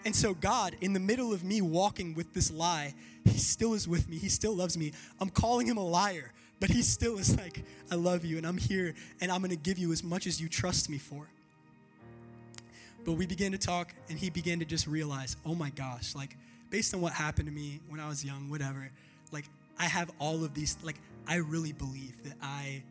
And 0.06 0.16
so, 0.16 0.34
God, 0.34 0.76
in 0.80 0.94
the 0.94 1.00
middle 1.00 1.32
of 1.32 1.44
me 1.44 1.60
walking 1.60 2.14
with 2.14 2.32
this 2.34 2.50
lie, 2.50 2.92
He 3.24 3.36
still 3.38 3.72
is 3.74 3.86
with 3.86 4.08
me. 4.08 4.16
He 4.18 4.28
still 4.30 4.54
loves 4.54 4.76
me. 4.78 4.92
I'm 5.20 5.28
calling 5.30 5.66
Him 5.68 5.76
a 5.76 5.84
liar 5.86 6.32
but 6.62 6.70
he 6.70 6.82
still 6.82 7.18
is 7.18 7.36
like, 7.36 7.64
I 7.90 7.96
love 7.96 8.24
you 8.24 8.36
and 8.38 8.46
I'm 8.46 8.56
here 8.56 8.94
and 9.20 9.32
I'm 9.32 9.40
going 9.40 9.50
to 9.50 9.56
give 9.56 9.78
you 9.78 9.90
as 9.90 10.04
much 10.04 10.28
as 10.28 10.40
you 10.40 10.48
trust 10.48 10.88
me 10.88 10.96
for. 10.96 11.26
But 13.04 13.14
we 13.14 13.26
began 13.26 13.50
to 13.50 13.58
talk 13.58 13.92
and 14.08 14.16
he 14.16 14.30
began 14.30 14.60
to 14.60 14.64
just 14.64 14.86
realize, 14.86 15.36
oh 15.44 15.56
my 15.56 15.70
gosh, 15.70 16.14
like 16.14 16.36
based 16.70 16.94
on 16.94 17.00
what 17.00 17.14
happened 17.14 17.48
to 17.48 17.52
me 17.52 17.80
when 17.88 17.98
I 17.98 18.06
was 18.06 18.24
young, 18.24 18.48
whatever, 18.48 18.92
like 19.32 19.46
I 19.76 19.86
have 19.86 20.12
all 20.20 20.44
of 20.44 20.54
these, 20.54 20.76
like 20.84 21.00
I 21.26 21.38
really 21.38 21.72
believe 21.72 22.22
that 22.22 22.34
I 22.40 22.84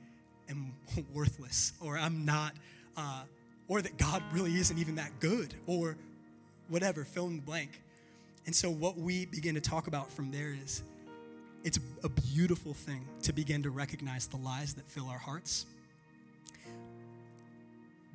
am 0.49 0.73
worthless 1.13 1.71
or 1.79 1.97
I'm 1.97 2.25
not, 2.25 2.51
uh, 2.97 3.21
or 3.69 3.81
that 3.81 3.97
God 3.97 4.21
really 4.33 4.53
isn't 4.57 4.77
even 4.79 4.95
that 4.95 5.11
good 5.21 5.53
or 5.65 5.95
whatever, 6.67 7.05
fill 7.05 7.27
in 7.27 7.37
the 7.37 7.41
blank. 7.41 7.81
And 8.45 8.53
so, 8.53 8.69
what 8.69 8.97
we 8.97 9.27
begin 9.27 9.55
to 9.55 9.61
talk 9.61 9.87
about 9.87 10.11
from 10.11 10.31
there 10.31 10.53
is 10.65 10.83
it's 11.63 11.77
a 12.03 12.09
beautiful 12.09 12.73
thing 12.73 13.05
to 13.21 13.33
begin 13.33 13.61
to 13.63 13.69
recognize 13.69 14.25
the 14.27 14.37
lies 14.37 14.73
that 14.73 14.89
fill 14.89 15.09
our 15.09 15.17
hearts. 15.19 15.67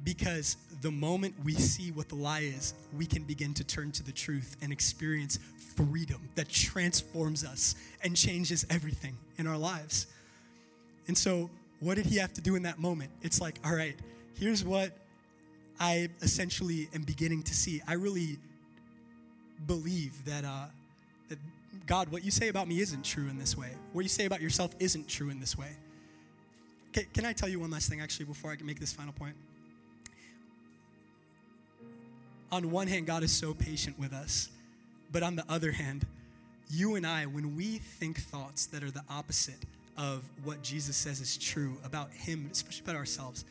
Because 0.02 0.56
the 0.82 0.90
moment 0.90 1.34
we 1.44 1.54
see 1.54 1.90
what 1.92 2.08
the 2.08 2.16
lie 2.16 2.40
is, 2.40 2.74
we 2.96 3.06
can 3.06 3.22
begin 3.22 3.54
to 3.54 3.62
turn 3.64 3.92
to 3.92 4.02
the 4.02 4.10
truth 4.12 4.56
and 4.60 4.72
experience 4.72 5.38
freedom 5.76 6.28
that 6.34 6.48
transforms 6.48 7.44
us 7.44 7.74
and 8.02 8.16
changes 8.16 8.66
everything 8.68 9.16
in 9.38 9.46
our 9.46 9.58
lives. 9.58 10.06
And 11.06 11.16
so, 11.16 11.48
what 11.80 11.94
did 11.94 12.06
he 12.06 12.16
have 12.16 12.32
to 12.34 12.40
do 12.40 12.56
in 12.56 12.62
that 12.64 12.78
moment? 12.80 13.10
It's 13.22 13.40
like, 13.40 13.58
all 13.64 13.74
right, 13.74 13.96
here's 14.38 14.64
what 14.64 14.92
I 15.78 16.08
essentially 16.20 16.88
am 16.94 17.02
beginning 17.02 17.42
to 17.44 17.54
see. 17.54 17.80
I 17.86 17.94
really 17.94 18.38
believe 19.66 20.24
that 20.24 20.44
uh, 20.44 20.66
God, 21.86 22.08
what 22.10 22.24
you 22.24 22.32
say 22.32 22.48
about 22.48 22.66
me 22.66 22.80
isn't 22.80 23.04
true 23.04 23.28
in 23.28 23.38
this 23.38 23.56
way. 23.56 23.70
What 23.92 24.02
you 24.02 24.08
say 24.08 24.24
about 24.24 24.40
yourself 24.42 24.72
isn't 24.80 25.06
true 25.08 25.30
in 25.30 25.38
this 25.38 25.56
way. 25.56 25.70
Can, 26.92 27.04
can 27.14 27.24
I 27.24 27.32
tell 27.32 27.48
you 27.48 27.60
one 27.60 27.70
last 27.70 27.88
thing, 27.88 28.00
actually, 28.00 28.26
before 28.26 28.50
I 28.50 28.56
can 28.56 28.66
make 28.66 28.80
this 28.80 28.92
final 28.92 29.12
point? 29.12 29.36
On 32.50 32.70
one 32.70 32.88
hand, 32.88 33.06
God 33.06 33.22
is 33.22 33.30
so 33.32 33.54
patient 33.54 33.98
with 33.98 34.12
us, 34.12 34.48
but 35.12 35.22
on 35.22 35.36
the 35.36 35.44
other 35.48 35.70
hand, 35.72 36.06
you 36.68 36.96
and 36.96 37.06
I, 37.06 37.26
when 37.26 37.56
we 37.56 37.78
think 37.78 38.18
thoughts 38.20 38.66
that 38.66 38.82
are 38.82 38.90
the 38.90 39.02
opposite 39.08 39.64
of 39.96 40.28
what 40.42 40.62
Jesus 40.62 40.96
says 40.96 41.20
is 41.20 41.36
true 41.36 41.78
about 41.84 42.10
Him, 42.10 42.48
especially 42.50 42.82
about 42.84 42.96
ourselves, 42.96 43.44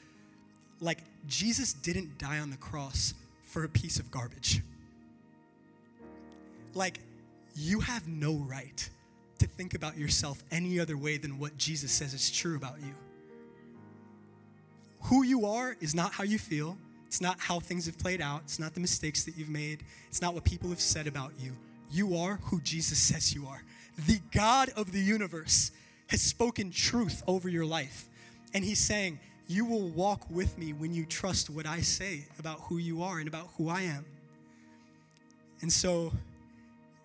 like 0.82 1.00
Jesus 1.28 1.72
didn't 1.72 2.18
die 2.18 2.40
on 2.40 2.50
the 2.50 2.58
cross 2.58 3.14
for 3.44 3.64
a 3.64 3.70
piece 3.70 3.98
of 4.00 4.12
garbage. 4.12 4.62
Like 6.74 7.00
you 7.56 7.80
have 7.80 8.08
no 8.08 8.36
right 8.36 8.90
to 9.40 9.48
think 9.48 9.74
about 9.74 9.98
yourself 9.98 10.44
any 10.52 10.80
other 10.80 10.98
way 10.98 11.18
than 11.18 11.40
what 11.40 11.58
Jesus 11.58 11.92
says 11.92 12.14
is 12.14 12.30
true 12.30 12.56
about 12.56 12.80
you. 12.80 12.94
Who 15.06 15.24
you 15.24 15.46
are 15.46 15.76
is 15.80 15.96
not 15.96 16.12
how 16.14 16.24
you 16.24 16.38
feel, 16.38 16.78
it's 17.08 17.22
not 17.22 17.40
how 17.40 17.60
things 17.60 17.86
have 17.86 17.98
played 17.98 18.22
out, 18.22 18.42
it's 18.44 18.60
not 18.60 18.74
the 18.74 18.80
mistakes 18.80 19.24
that 19.24 19.38
you've 19.38 19.50
made, 19.50 19.84
it's 20.08 20.22
not 20.22 20.34
what 20.34 20.44
people 20.44 20.70
have 20.70 20.82
said 20.82 21.08
about 21.08 21.32
you. 21.40 21.54
You 21.92 22.18
are 22.18 22.38
who 22.46 22.60
Jesus 22.62 22.98
says 22.98 23.34
you 23.34 23.46
are. 23.48 23.62
The 24.08 24.20
God 24.32 24.70
of 24.76 24.92
the 24.92 25.00
universe 25.00 25.72
has 26.08 26.22
spoken 26.22 26.72
truth 26.72 27.24
over 27.28 27.48
your 27.48 27.66
life, 27.66 28.10
and 28.54 28.64
He's 28.66 28.80
saying, 28.80 29.20
you 29.48 29.64
will 29.64 29.90
walk 29.90 30.28
with 30.32 30.58
me 30.58 30.74
when 30.74 30.92
you 30.94 31.06
trust 31.06 31.50
what 31.52 31.68
I 31.68 31.82
say 31.82 32.26
about 32.40 32.62
who 32.62 32.80
you 32.80 33.04
are 33.04 33.20
and 33.20 33.28
about 33.28 33.50
who 33.58 33.70
I 33.70 33.82
am. 33.84 34.04
And 35.62 35.72
so, 35.72 36.14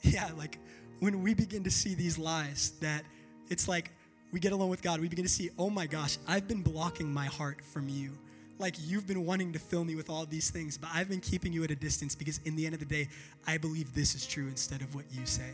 yeah, 0.02 0.30
like 0.36 0.58
when 1.00 1.22
we 1.22 1.34
begin 1.34 1.64
to 1.64 1.70
see 1.70 1.94
these 1.94 2.18
lies 2.18 2.72
that 2.80 3.04
it's 3.48 3.68
like 3.68 3.90
we 4.32 4.40
get 4.40 4.52
alone 4.52 4.68
with 4.68 4.82
God, 4.82 5.00
we 5.00 5.08
begin 5.08 5.24
to 5.24 5.28
see, 5.30 5.50
oh 5.58 5.70
my 5.70 5.86
gosh, 5.86 6.18
I've 6.26 6.46
been 6.46 6.62
blocking 6.62 7.12
my 7.12 7.26
heart 7.26 7.64
from 7.64 7.88
you. 7.88 8.16
Like 8.58 8.76
you've 8.86 9.06
been 9.06 9.24
wanting 9.24 9.52
to 9.54 9.58
fill 9.58 9.84
me 9.84 9.94
with 9.94 10.08
all 10.10 10.24
these 10.26 10.50
things, 10.50 10.76
but 10.78 10.90
I've 10.94 11.08
been 11.08 11.20
keeping 11.20 11.52
you 11.52 11.64
at 11.64 11.70
a 11.70 11.76
distance 11.76 12.14
because 12.14 12.38
in 12.44 12.56
the 12.56 12.64
end 12.66 12.74
of 12.74 12.80
the 12.80 12.86
day, 12.86 13.08
I 13.46 13.58
believe 13.58 13.94
this 13.94 14.14
is 14.14 14.26
true 14.26 14.46
instead 14.48 14.82
of 14.82 14.94
what 14.94 15.04
you 15.10 15.24
say. 15.26 15.50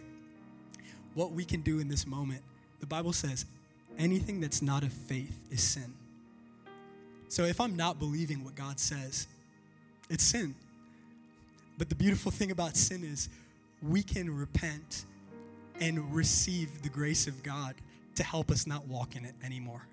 What 1.14 1.32
we 1.32 1.44
can 1.44 1.62
do 1.62 1.78
in 1.78 1.88
this 1.88 2.06
moment, 2.06 2.42
the 2.80 2.86
Bible 2.86 3.12
says, 3.12 3.46
anything 3.98 4.40
that's 4.40 4.60
not 4.60 4.82
of 4.82 4.92
faith 4.92 5.38
is 5.50 5.62
sin. 5.62 5.94
So 7.28 7.44
if 7.44 7.60
I'm 7.60 7.74
not 7.76 7.98
believing 7.98 8.44
what 8.44 8.54
God 8.54 8.78
says, 8.78 9.26
it's 10.10 10.22
sin. 10.24 10.54
But 11.78 11.88
the 11.88 11.94
beautiful 11.94 12.30
thing 12.30 12.50
about 12.50 12.76
sin 12.76 13.02
is 13.04 13.28
we 13.82 14.02
can 14.02 14.34
repent 14.34 15.04
and 15.80 16.14
receive 16.14 16.82
the 16.82 16.88
grace 16.88 17.26
of 17.26 17.42
God 17.42 17.74
to 18.14 18.22
help 18.24 18.50
us 18.50 18.66
not 18.66 18.86
walk 18.86 19.16
in 19.16 19.24
it 19.24 19.34
anymore. 19.44 19.86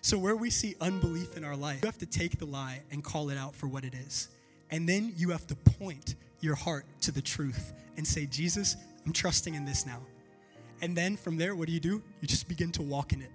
So, 0.00 0.18
where 0.18 0.34
we 0.34 0.50
see 0.50 0.74
unbelief 0.80 1.36
in 1.36 1.44
our 1.44 1.56
life, 1.56 1.80
you 1.82 1.86
have 1.86 1.98
to 1.98 2.06
take 2.06 2.38
the 2.38 2.46
lie 2.46 2.80
and 2.90 3.04
call 3.04 3.28
it 3.30 3.36
out 3.36 3.54
for 3.54 3.68
what 3.68 3.84
it 3.84 3.94
is. 3.94 4.28
And 4.70 4.88
then 4.88 5.12
you 5.16 5.30
have 5.30 5.46
to 5.48 5.54
point 5.54 6.14
your 6.40 6.54
heart 6.56 6.86
to 7.02 7.12
the 7.12 7.22
truth 7.22 7.72
and 7.96 8.06
say, 8.06 8.26
Jesus, 8.26 8.76
I'm 9.06 9.12
trusting 9.12 9.54
in 9.54 9.64
this 9.64 9.86
now. 9.86 10.00
And 10.80 10.96
then 10.96 11.16
from 11.16 11.36
there, 11.36 11.54
what 11.54 11.68
do 11.68 11.72
you 11.72 11.78
do? 11.80 12.02
You 12.20 12.26
just 12.26 12.48
begin 12.48 12.72
to 12.72 12.82
walk 12.82 13.12
in 13.12 13.20
it. 13.22 13.30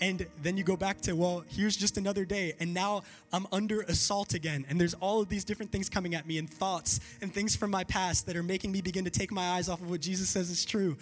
And 0.00 0.26
then 0.42 0.56
you 0.56 0.62
go 0.62 0.76
back 0.76 1.00
to, 1.02 1.14
well, 1.16 1.42
here's 1.48 1.76
just 1.76 1.96
another 1.96 2.24
day. 2.24 2.54
And 2.60 2.72
now 2.72 3.02
I'm 3.32 3.46
under 3.50 3.80
assault 3.82 4.34
again. 4.34 4.64
And 4.68 4.80
there's 4.80 4.94
all 4.94 5.20
of 5.20 5.28
these 5.28 5.42
different 5.44 5.72
things 5.72 5.88
coming 5.88 6.14
at 6.14 6.26
me 6.26 6.38
and 6.38 6.48
thoughts 6.48 7.00
and 7.20 7.32
things 7.32 7.56
from 7.56 7.70
my 7.72 7.82
past 7.84 8.26
that 8.26 8.36
are 8.36 8.42
making 8.42 8.70
me 8.70 8.80
begin 8.80 9.04
to 9.04 9.10
take 9.10 9.32
my 9.32 9.50
eyes 9.52 9.68
off 9.68 9.80
of 9.80 9.90
what 9.90 10.00
Jesus 10.00 10.28
says 10.28 10.50
is 10.50 10.64
true. 10.64 10.96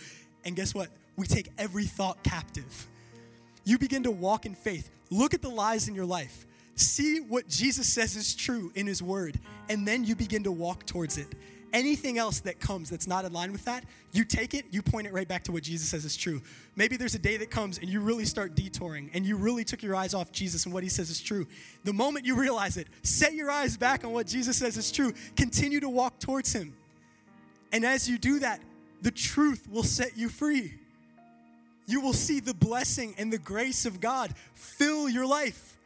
And 0.45 0.57
guess 0.57 0.75
what? 0.75 0.89
We 1.17 1.27
take 1.27 1.51
every 1.59 1.85
thought 1.85 2.23
captive. 2.23 2.87
You 3.65 3.79
begin 3.79 4.05
to 4.05 4.11
walk 4.11 4.47
in 4.47 4.55
faith. 4.55 4.89
Look 5.11 5.35
at 5.35 5.43
the 5.43 5.49
lies 5.51 5.89
in 5.89 5.95
your 5.95 6.07
life. 6.07 6.47
See 6.75 7.21
what 7.21 7.49
Jesus 7.49 7.87
says 7.87 8.17
is 8.17 8.35
true 8.35 8.73
in 8.75 8.87
his 8.87 9.03
word. 9.03 9.39
And 9.69 9.87
then 9.87 10.05
you 10.05 10.15
begin 10.17 10.45
to 10.45 10.53
walk 10.53 10.87
towards 10.87 11.19
it 11.19 11.27
anything 11.77 12.17
else 12.17 12.41
that 12.41 12.59
comes 12.59 12.89
that's 12.89 13.07
not 13.07 13.27
in 13.27 13.35
line 13.35 13.53
with 13.53 13.67
that, 13.67 13.85
you 14.13 14.25
take 14.25 14.55
it, 14.55 14.65
you 14.71 14.81
point 14.81 15.07
it 15.07 15.13
right 15.13 15.29
back 15.29 15.45
to 15.45 15.53
what 15.53 15.63
Jesus 15.63 15.87
says 15.91 16.07
is 16.07 16.17
true. 16.17 16.41
Maybe 16.75 16.97
there's 16.97 17.15
a 17.15 17.19
day 17.19 17.37
that 17.37 17.51
comes 17.51 17.77
and 17.77 17.87
you 17.91 18.01
really 18.01 18.25
start 18.25 18.55
detouring 18.55 19.11
and 19.13 19.27
you 19.27 19.37
really 19.37 19.63
took 19.63 19.83
your 19.83 19.95
eyes 19.95 20.15
off 20.15 20.33
Jesus 20.33 20.65
and 20.65 20.73
what 20.73 20.83
he 20.83 20.89
says 20.89 21.11
is 21.11 21.21
true. 21.21 21.47
The 21.85 21.93
moment 21.93 22.25
you 22.25 22.35
realize 22.35 22.79
it, 22.79 22.89
set 23.03 23.35
your 23.35 23.51
eyes 23.51 23.77
back 23.77 24.05
on 24.05 24.13
what 24.15 24.27
Jesus 24.27 24.57
says 24.57 24.79
is 24.79 24.91
true. 24.91 25.13
Continue 25.37 25.81
to 25.81 25.89
walk 25.91 26.19
towards 26.19 26.55
him. 26.55 26.75
And 27.73 27.85
as 27.85 28.09
you 28.09 28.17
do 28.17 28.39
that, 28.39 28.63
the 29.03 29.11
truth 29.11 29.69
will 29.71 29.83
set 29.83 30.17
you 30.17 30.31
free. 30.31 30.79
You 31.87 32.01
will 32.01 32.15
see 32.15 32.41
the 32.41 32.55
blessing 32.55 33.15
and 33.19 33.31
the 33.31 33.39
grace 33.39 33.85
of 33.85 34.01
God 34.01 34.33
fill 34.55 35.11
your 35.11 35.27
life. 35.27 35.77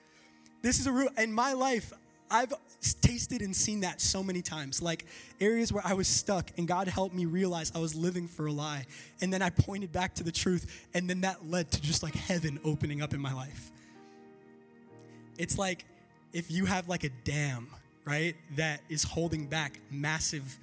This 0.62 0.78
is 0.78 0.86
a 0.86 0.92
rule. 0.92 1.08
In 1.18 1.32
my 1.32 1.52
life, 1.52 1.92
I've 2.30 2.54
tasted 3.00 3.42
and 3.42 3.54
seen 3.54 3.80
that 3.80 4.00
so 4.00 4.22
many 4.22 4.42
times. 4.42 4.80
Like 4.80 5.04
areas 5.40 5.72
where 5.72 5.82
I 5.84 5.94
was 5.94 6.08
stuck 6.08 6.50
and 6.56 6.66
God 6.66 6.88
helped 6.88 7.14
me 7.14 7.26
realize 7.26 7.70
I 7.74 7.78
was 7.78 7.94
living 7.94 8.26
for 8.26 8.46
a 8.46 8.52
lie. 8.52 8.86
And 9.20 9.32
then 9.32 9.42
I 9.42 9.50
pointed 9.50 9.92
back 9.92 10.14
to 10.14 10.24
the 10.24 10.32
truth. 10.32 10.86
And 10.94 11.08
then 11.08 11.20
that 11.22 11.48
led 11.48 11.70
to 11.72 11.82
just 11.82 12.02
like 12.02 12.14
heaven 12.14 12.58
opening 12.64 13.02
up 13.02 13.12
in 13.12 13.20
my 13.20 13.32
life. 13.32 13.70
It's 15.38 15.58
like 15.58 15.84
if 16.32 16.50
you 16.50 16.64
have 16.66 16.88
like 16.88 17.04
a 17.04 17.10
dam, 17.24 17.68
right, 18.04 18.34
that 18.56 18.80
is 18.88 19.02
holding 19.02 19.46
back 19.46 19.78
massive 19.90 20.58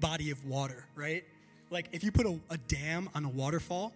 body 0.00 0.30
of 0.30 0.44
water, 0.46 0.84
right? 0.94 1.24
Like 1.70 1.88
if 1.92 2.02
you 2.04 2.12
put 2.12 2.26
a, 2.26 2.38
a 2.50 2.58
dam 2.68 3.10
on 3.14 3.24
a 3.24 3.28
waterfall, 3.28 3.92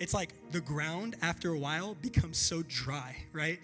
it's 0.00 0.14
like 0.14 0.32
the 0.52 0.60
ground 0.60 1.16
after 1.20 1.50
a 1.52 1.58
while 1.58 1.94
becomes 1.94 2.38
so 2.38 2.62
dry, 2.66 3.16
right? 3.32 3.58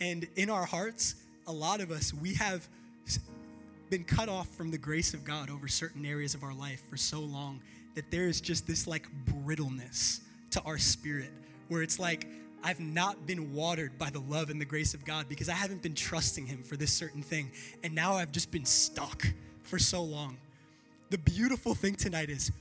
And 0.00 0.26
in 0.36 0.50
our 0.50 0.64
hearts, 0.64 1.14
a 1.48 1.52
lot 1.52 1.80
of 1.80 1.90
us, 1.90 2.12
we 2.14 2.34
have 2.34 2.68
been 3.90 4.04
cut 4.04 4.28
off 4.28 4.48
from 4.54 4.70
the 4.70 4.76
grace 4.78 5.14
of 5.14 5.24
God 5.24 5.50
over 5.50 5.66
certain 5.66 6.04
areas 6.04 6.34
of 6.34 6.42
our 6.44 6.52
life 6.54 6.80
for 6.90 6.98
so 6.98 7.20
long 7.20 7.60
that 7.94 8.10
there 8.10 8.28
is 8.28 8.40
just 8.42 8.66
this 8.66 8.86
like 8.86 9.08
brittleness 9.24 10.20
to 10.50 10.60
our 10.62 10.76
spirit 10.78 11.30
where 11.68 11.80
it's 11.82 11.98
like, 11.98 12.26
I've 12.62 12.80
not 12.80 13.26
been 13.26 13.54
watered 13.54 13.96
by 13.96 14.10
the 14.10 14.20
love 14.20 14.50
and 14.50 14.60
the 14.60 14.66
grace 14.66 14.92
of 14.92 15.04
God 15.06 15.26
because 15.28 15.48
I 15.48 15.54
haven't 15.54 15.80
been 15.80 15.94
trusting 15.94 16.46
Him 16.46 16.62
for 16.62 16.76
this 16.76 16.92
certain 16.92 17.22
thing. 17.22 17.50
And 17.82 17.94
now 17.94 18.14
I've 18.14 18.32
just 18.32 18.50
been 18.50 18.64
stuck 18.66 19.26
for 19.62 19.78
so 19.78 20.02
long. 20.02 20.36
The 21.10 21.18
beautiful 21.18 21.74
thing 21.74 21.94
tonight 21.94 22.28
is 22.28 22.52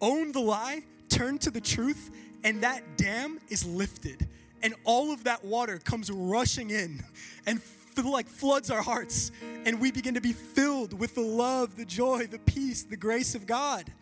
own 0.00 0.32
the 0.32 0.40
lie, 0.40 0.82
turn 1.10 1.36
to 1.40 1.50
the 1.50 1.60
truth, 1.60 2.10
and 2.42 2.62
that 2.62 2.96
dam 2.96 3.38
is 3.50 3.66
lifted. 3.66 4.26
And 4.62 4.74
all 4.84 5.12
of 5.12 5.24
that 5.24 5.44
water 5.44 5.78
comes 5.82 6.10
rushing 6.10 6.70
in 6.70 7.02
and 7.46 7.60
like 8.08 8.28
floods 8.28 8.70
our 8.70 8.82
hearts 8.82 9.30
and 9.64 9.80
we 9.80 9.92
begin 9.92 10.14
to 10.14 10.20
be 10.20 10.32
filled 10.32 10.92
with 10.98 11.14
the 11.14 11.20
love, 11.20 11.76
the 11.76 11.84
joy, 11.84 12.26
the 12.26 12.38
peace, 12.38 12.84
the 12.84 12.96
grace 12.96 13.34
of 13.34 13.46
God. 13.46 13.92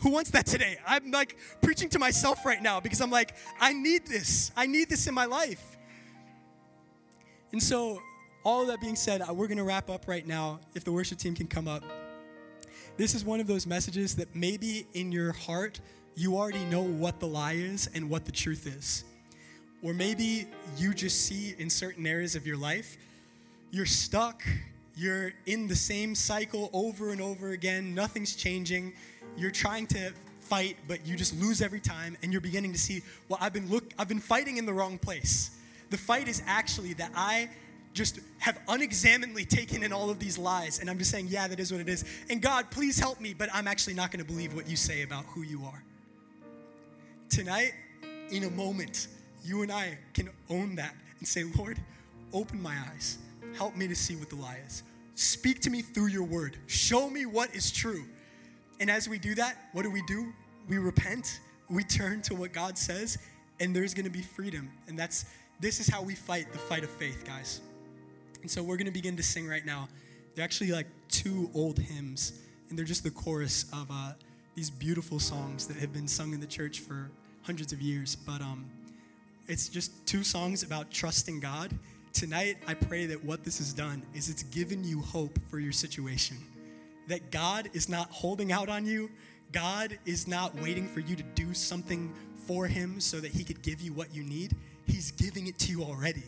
Who 0.00 0.10
wants 0.10 0.30
that 0.30 0.46
today? 0.46 0.78
I'm 0.86 1.10
like 1.12 1.36
preaching 1.62 1.88
to 1.90 1.98
myself 1.98 2.44
right 2.44 2.60
now 2.62 2.80
because 2.80 3.00
I'm 3.00 3.10
like, 3.10 3.34
I 3.60 3.72
need 3.72 4.06
this. 4.06 4.50
I 4.56 4.66
need 4.66 4.88
this 4.88 5.06
in 5.06 5.14
my 5.14 5.24
life. 5.26 5.76
And 7.52 7.62
so, 7.62 8.02
all 8.44 8.62
of 8.62 8.68
that 8.68 8.80
being 8.80 8.96
said, 8.96 9.22
uh, 9.22 9.32
we're 9.32 9.46
going 9.46 9.58
to 9.58 9.64
wrap 9.64 9.88
up 9.88 10.08
right 10.08 10.26
now 10.26 10.58
if 10.74 10.82
the 10.82 10.90
worship 10.90 11.18
team 11.18 11.34
can 11.34 11.46
come 11.46 11.68
up. 11.68 11.84
This 12.96 13.14
is 13.14 13.24
one 13.24 13.38
of 13.38 13.46
those 13.46 13.66
messages 13.66 14.16
that 14.16 14.34
maybe 14.34 14.86
in 14.94 15.12
your 15.12 15.30
heart, 15.32 15.80
you 16.16 16.36
already 16.38 16.64
know 16.64 16.82
what 16.82 17.20
the 17.20 17.26
lie 17.26 17.52
is 17.52 17.88
and 17.94 18.10
what 18.10 18.24
the 18.24 18.32
truth 18.32 18.66
is. 18.66 19.04
Or 19.82 19.94
maybe 19.94 20.48
you 20.76 20.92
just 20.92 21.20
see 21.26 21.54
in 21.58 21.70
certain 21.70 22.04
areas 22.06 22.34
of 22.34 22.44
your 22.44 22.56
life 22.56 22.96
you're 23.72 23.86
stuck, 23.86 24.44
you're 24.94 25.32
in 25.46 25.66
the 25.66 25.74
same 25.74 26.14
cycle 26.14 26.68
over 26.74 27.10
and 27.10 27.20
over 27.22 27.48
again, 27.50 27.94
nothing's 27.94 28.36
changing, 28.36 28.92
you're 29.36 29.50
trying 29.50 29.86
to 29.86 30.12
fight, 30.42 30.76
but 30.86 31.04
you 31.06 31.16
just 31.16 31.34
lose 31.40 31.62
every 31.62 31.80
time, 31.80 32.14
and 32.22 32.30
you're 32.32 32.42
beginning 32.42 32.72
to 32.72 32.78
see, 32.78 33.02
well, 33.30 33.38
I've 33.40 33.54
been 33.54 33.68
look, 33.70 33.90
I've 33.98 34.08
been 34.08 34.20
fighting 34.20 34.58
in 34.58 34.66
the 34.66 34.72
wrong 34.74 34.98
place. 34.98 35.50
The 35.88 35.96
fight 35.96 36.28
is 36.28 36.42
actually 36.46 36.92
that 36.94 37.10
I 37.16 37.48
just 37.94 38.20
have 38.38 38.58
unexaminedly 38.68 39.48
taken 39.48 39.82
in 39.82 39.90
all 39.92 40.10
of 40.10 40.18
these 40.18 40.36
lies, 40.36 40.78
and 40.78 40.90
I'm 40.90 40.98
just 40.98 41.10
saying, 41.10 41.28
yeah, 41.28 41.48
that 41.48 41.58
is 41.58 41.72
what 41.72 41.80
it 41.80 41.88
is. 41.88 42.04
And 42.28 42.42
God, 42.42 42.70
please 42.70 42.98
help 42.98 43.20
me, 43.22 43.32
but 43.34 43.48
I'm 43.54 43.66
actually 43.66 43.94
not 43.94 44.10
gonna 44.10 44.24
believe 44.24 44.54
what 44.54 44.68
you 44.68 44.76
say 44.76 45.00
about 45.02 45.24
who 45.26 45.40
you 45.42 45.64
are. 45.64 45.82
Tonight, 47.30 47.72
in 48.30 48.44
a 48.44 48.50
moment, 48.50 49.08
you 49.42 49.62
and 49.62 49.72
I 49.72 49.96
can 50.12 50.28
own 50.50 50.74
that 50.74 50.94
and 51.18 51.26
say, 51.26 51.44
Lord, 51.56 51.80
open 52.34 52.60
my 52.60 52.76
eyes. 52.94 53.16
Help 53.56 53.76
me 53.76 53.86
to 53.88 53.94
see 53.94 54.16
what 54.16 54.28
the 54.28 54.36
lie 54.36 54.60
is. 54.66 54.82
Speak 55.14 55.60
to 55.60 55.70
me 55.70 55.82
through 55.82 56.06
your 56.06 56.24
word. 56.24 56.56
Show 56.66 57.10
me 57.10 57.26
what 57.26 57.54
is 57.54 57.70
true. 57.70 58.04
And 58.80 58.90
as 58.90 59.08
we 59.08 59.18
do 59.18 59.34
that, 59.34 59.56
what 59.72 59.82
do 59.82 59.90
we 59.90 60.02
do? 60.06 60.32
We 60.68 60.78
repent, 60.78 61.40
we 61.68 61.84
turn 61.84 62.22
to 62.22 62.34
what 62.34 62.52
God 62.52 62.78
says, 62.78 63.18
and 63.60 63.76
there's 63.76 63.94
gonna 63.94 64.10
be 64.10 64.22
freedom. 64.22 64.70
And 64.86 64.98
that's 64.98 65.24
this 65.60 65.80
is 65.80 65.88
how 65.88 66.02
we 66.02 66.14
fight 66.14 66.50
the 66.52 66.58
fight 66.58 66.82
of 66.82 66.90
faith, 66.90 67.24
guys. 67.24 67.60
And 68.40 68.50
so 68.50 68.62
we're 68.62 68.76
gonna 68.76 68.90
begin 68.90 69.16
to 69.18 69.22
sing 69.22 69.46
right 69.46 69.64
now. 69.64 69.88
They're 70.34 70.44
actually 70.44 70.72
like 70.72 70.86
two 71.08 71.50
old 71.54 71.78
hymns, 71.78 72.32
and 72.70 72.78
they're 72.78 72.86
just 72.86 73.04
the 73.04 73.10
chorus 73.10 73.66
of 73.72 73.88
uh, 73.90 74.12
these 74.54 74.70
beautiful 74.70 75.20
songs 75.20 75.66
that 75.66 75.76
have 75.76 75.92
been 75.92 76.08
sung 76.08 76.32
in 76.32 76.40
the 76.40 76.46
church 76.46 76.80
for 76.80 77.10
hundreds 77.42 77.72
of 77.72 77.82
years. 77.82 78.16
But 78.16 78.40
um, 78.40 78.64
it's 79.46 79.68
just 79.68 80.06
two 80.06 80.24
songs 80.24 80.62
about 80.62 80.90
trusting 80.90 81.38
God 81.40 81.78
tonight 82.12 82.58
I 82.66 82.74
pray 82.74 83.06
that 83.06 83.24
what 83.24 83.42
this 83.44 83.58
has 83.58 83.72
done 83.72 84.02
is 84.14 84.28
it's 84.28 84.42
given 84.44 84.84
you 84.84 85.00
hope 85.00 85.38
for 85.50 85.58
your 85.58 85.72
situation. 85.72 86.36
That 87.08 87.30
God 87.30 87.70
is 87.72 87.88
not 87.88 88.10
holding 88.10 88.52
out 88.52 88.68
on 88.68 88.86
you, 88.86 89.10
God 89.50 89.98
is 90.04 90.26
not 90.28 90.54
waiting 90.60 90.86
for 90.88 91.00
you 91.00 91.16
to 91.16 91.22
do 91.22 91.52
something 91.54 92.12
for 92.46 92.66
Him 92.66 93.00
so 93.00 93.18
that 93.20 93.32
He 93.32 93.44
could 93.44 93.62
give 93.62 93.80
you 93.80 93.92
what 93.92 94.14
you 94.14 94.22
need. 94.22 94.54
He's 94.86 95.10
giving 95.12 95.46
it 95.46 95.58
to 95.60 95.70
you 95.72 95.82
already. 95.82 96.22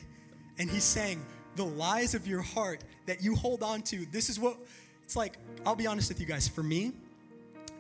And 0.59 0.71
He's 0.71 0.85
saying, 0.85 1.25
the 1.57 1.65
lies 1.65 2.15
of 2.15 2.27
your 2.27 2.43
heart 2.43 2.83
that 3.07 3.23
you 3.23 3.35
hold 3.35 3.63
on 3.63 3.83
to, 3.83 4.07
this 4.11 4.29
is 4.29 4.41
what 4.41 4.57
it's 5.05 5.17
like. 5.17 5.37
I'll 5.65 5.77
be 5.77 5.87
honest 5.87 6.09
with 6.09 6.21
you 6.21 6.27
guys. 6.27 6.49
For 6.49 6.63
me, 6.63 6.93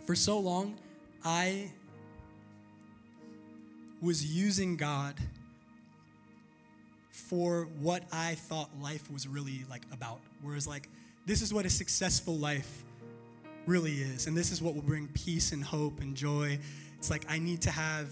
for 0.06 0.14
so 0.14 0.38
long, 0.38 0.76
I 1.24 1.70
was 4.00 4.24
using 4.24 4.76
God 4.76 5.18
for 7.28 7.68
what 7.80 8.02
I 8.12 8.34
thought 8.34 8.68
life 8.82 9.10
was 9.10 9.26
really 9.26 9.64
like 9.70 9.82
about. 9.92 10.20
Whereas 10.42 10.66
like 10.66 10.90
this 11.26 11.40
is 11.40 11.54
what 11.54 11.64
a 11.64 11.70
successful 11.70 12.36
life 12.36 12.84
really 13.66 13.92
is 13.94 14.26
and 14.26 14.36
this 14.36 14.52
is 14.52 14.60
what 14.60 14.74
will 14.74 14.82
bring 14.82 15.08
peace 15.08 15.52
and 15.52 15.64
hope 15.64 16.00
and 16.00 16.14
joy. 16.14 16.58
It's 16.98 17.08
like 17.10 17.24
I 17.28 17.38
need 17.38 17.62
to 17.62 17.70
have 17.70 18.08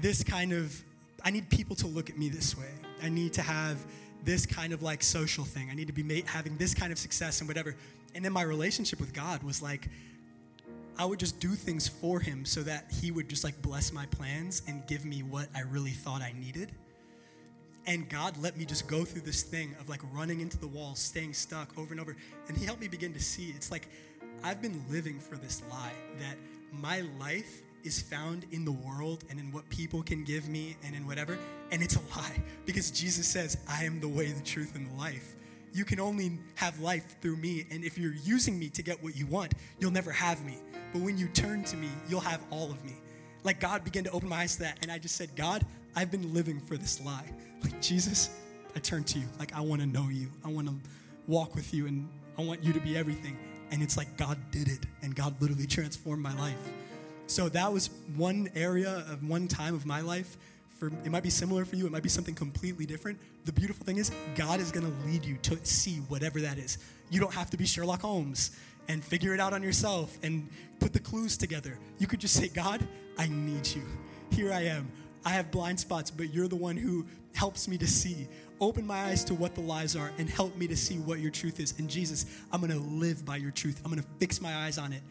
this 0.00 0.22
kind 0.22 0.52
of 0.52 0.78
I 1.24 1.30
need 1.30 1.48
people 1.50 1.74
to 1.76 1.86
look 1.86 2.10
at 2.10 2.18
me 2.18 2.28
this 2.28 2.56
way. 2.58 2.70
I 3.02 3.08
need 3.08 3.32
to 3.34 3.42
have 3.42 3.78
this 4.24 4.44
kind 4.44 4.72
of 4.74 4.82
like 4.82 5.02
social 5.02 5.44
thing. 5.44 5.68
I 5.70 5.74
need 5.74 5.86
to 5.86 5.92
be 5.94 6.02
made, 6.02 6.26
having 6.26 6.56
this 6.58 6.74
kind 6.74 6.92
of 6.92 6.98
success 6.98 7.40
and 7.40 7.48
whatever. 7.48 7.74
And 8.14 8.24
then 8.24 8.32
my 8.32 8.42
relationship 8.42 9.00
with 9.00 9.14
God 9.14 9.42
was 9.42 9.62
like 9.62 9.88
I 11.00 11.04
would 11.06 11.20
just 11.20 11.40
do 11.40 11.50
things 11.54 11.86
for 11.88 12.18
him 12.20 12.44
so 12.44 12.60
that 12.64 12.86
he 13.00 13.12
would 13.12 13.28
just 13.30 13.44
like 13.44 13.62
bless 13.62 13.92
my 13.94 14.04
plans 14.06 14.60
and 14.68 14.86
give 14.86 15.04
me 15.06 15.22
what 15.22 15.46
I 15.54 15.60
really 15.62 15.92
thought 15.92 16.20
I 16.20 16.32
needed. 16.36 16.72
And 17.88 18.06
God 18.10 18.36
let 18.36 18.58
me 18.58 18.66
just 18.66 18.86
go 18.86 19.02
through 19.06 19.22
this 19.22 19.42
thing 19.42 19.74
of 19.80 19.88
like 19.88 20.02
running 20.12 20.42
into 20.42 20.58
the 20.58 20.66
wall, 20.66 20.94
staying 20.94 21.32
stuck 21.32 21.70
over 21.78 21.94
and 21.94 21.98
over. 22.00 22.14
And 22.46 22.56
He 22.56 22.66
helped 22.66 22.82
me 22.82 22.88
begin 22.88 23.14
to 23.14 23.20
see 23.20 23.54
it's 23.56 23.70
like 23.70 23.88
I've 24.44 24.60
been 24.60 24.84
living 24.90 25.18
for 25.18 25.36
this 25.36 25.62
lie 25.70 25.94
that 26.18 26.36
my 26.70 27.00
life 27.18 27.62
is 27.84 27.98
found 28.02 28.44
in 28.52 28.66
the 28.66 28.72
world 28.72 29.24
and 29.30 29.40
in 29.40 29.50
what 29.52 29.66
people 29.70 30.02
can 30.02 30.22
give 30.22 30.50
me 30.50 30.76
and 30.84 30.94
in 30.94 31.06
whatever. 31.06 31.38
And 31.70 31.82
it's 31.82 31.96
a 31.96 32.00
lie 32.18 32.42
because 32.66 32.90
Jesus 32.90 33.26
says, 33.26 33.56
I 33.66 33.84
am 33.84 34.00
the 34.00 34.08
way, 34.08 34.32
the 34.32 34.42
truth, 34.44 34.76
and 34.76 34.90
the 34.90 34.94
life. 34.96 35.34
You 35.72 35.86
can 35.86 35.98
only 35.98 36.38
have 36.56 36.78
life 36.80 37.16
through 37.22 37.36
me. 37.38 37.64
And 37.70 37.84
if 37.84 37.96
you're 37.96 38.12
using 38.22 38.58
me 38.58 38.68
to 38.68 38.82
get 38.82 39.02
what 39.02 39.16
you 39.16 39.24
want, 39.24 39.54
you'll 39.78 39.92
never 39.92 40.10
have 40.12 40.44
me. 40.44 40.58
But 40.92 41.00
when 41.00 41.16
you 41.16 41.26
turn 41.28 41.64
to 41.64 41.76
me, 41.78 41.88
you'll 42.06 42.20
have 42.20 42.42
all 42.50 42.70
of 42.70 42.84
me. 42.84 42.96
Like 43.44 43.60
God 43.60 43.82
began 43.82 44.04
to 44.04 44.10
open 44.10 44.28
my 44.28 44.40
eyes 44.40 44.56
to 44.56 44.64
that. 44.64 44.78
And 44.82 44.92
I 44.92 44.98
just 44.98 45.16
said, 45.16 45.30
God, 45.36 45.64
I've 45.96 46.10
been 46.10 46.32
living 46.32 46.60
for 46.60 46.76
this 46.76 47.04
lie. 47.04 47.28
Like, 47.62 47.80
Jesus, 47.80 48.30
I 48.76 48.78
turn 48.80 49.04
to 49.04 49.18
you. 49.18 49.26
Like, 49.38 49.54
I 49.54 49.60
want 49.60 49.80
to 49.80 49.86
know 49.86 50.08
you. 50.08 50.28
I 50.44 50.48
want 50.48 50.68
to 50.68 50.74
walk 51.26 51.54
with 51.54 51.72
you, 51.74 51.86
and 51.86 52.08
I 52.36 52.42
want 52.42 52.62
you 52.62 52.72
to 52.72 52.80
be 52.80 52.96
everything. 52.96 53.36
And 53.70 53.82
it's 53.82 53.96
like 53.96 54.16
God 54.16 54.38
did 54.50 54.68
it, 54.68 54.80
and 55.02 55.14
God 55.14 55.34
literally 55.40 55.66
transformed 55.66 56.22
my 56.22 56.36
life. 56.38 56.58
So 57.26 57.48
that 57.50 57.72
was 57.72 57.90
one 58.16 58.48
area 58.54 59.04
of 59.10 59.28
one 59.28 59.48
time 59.48 59.74
of 59.74 59.84
my 59.84 60.00
life. 60.00 60.36
For 60.78 60.86
it 60.88 61.10
might 61.10 61.24
be 61.24 61.30
similar 61.30 61.64
for 61.64 61.74
you, 61.74 61.86
it 61.86 61.92
might 61.92 62.04
be 62.04 62.08
something 62.08 62.34
completely 62.36 62.86
different. 62.86 63.18
The 63.44 63.52
beautiful 63.52 63.84
thing 63.84 63.98
is, 63.98 64.12
God 64.36 64.60
is 64.60 64.70
going 64.70 64.86
to 64.86 65.06
lead 65.08 65.24
you 65.24 65.36
to 65.38 65.58
see 65.66 65.96
whatever 66.08 66.40
that 66.42 66.56
is. 66.56 66.78
You 67.10 67.18
don't 67.20 67.34
have 67.34 67.50
to 67.50 67.56
be 67.56 67.66
Sherlock 67.66 68.02
Holmes 68.02 68.52
and 68.86 69.04
figure 69.04 69.34
it 69.34 69.40
out 69.40 69.52
on 69.52 69.60
yourself 69.62 70.16
and 70.22 70.48
put 70.78 70.92
the 70.92 71.00
clues 71.00 71.36
together. 71.36 71.76
You 71.98 72.06
could 72.06 72.20
just 72.20 72.34
say, 72.36 72.46
God, 72.48 72.86
I 73.18 73.26
need 73.28 73.66
you. 73.66 73.82
Here 74.30 74.52
I 74.52 74.62
am 74.66 74.88
I 75.28 75.32
have 75.32 75.50
blind 75.50 75.78
spots, 75.78 76.10
but 76.10 76.32
you're 76.32 76.48
the 76.48 76.56
one 76.56 76.74
who 76.78 77.04
helps 77.34 77.68
me 77.68 77.76
to 77.78 77.86
see. 77.86 78.26
Open 78.62 78.86
my 78.86 78.96
eyes 78.96 79.22
to 79.24 79.34
what 79.34 79.54
the 79.54 79.60
lies 79.60 79.94
are 79.94 80.10
and 80.16 80.26
help 80.26 80.56
me 80.56 80.66
to 80.68 80.76
see 80.76 80.94
what 81.00 81.18
your 81.18 81.30
truth 81.30 81.60
is. 81.60 81.74
And 81.76 81.86
Jesus, 81.86 82.24
I'm 82.50 82.62
going 82.62 82.72
to 82.72 82.78
live 82.78 83.26
by 83.26 83.36
your 83.36 83.50
truth. 83.50 83.78
I'm 83.84 83.90
going 83.90 84.02
to 84.02 84.08
fix 84.16 84.40
my 84.40 84.54
eyes 84.64 84.78
on 84.78 84.94
it 84.94 85.02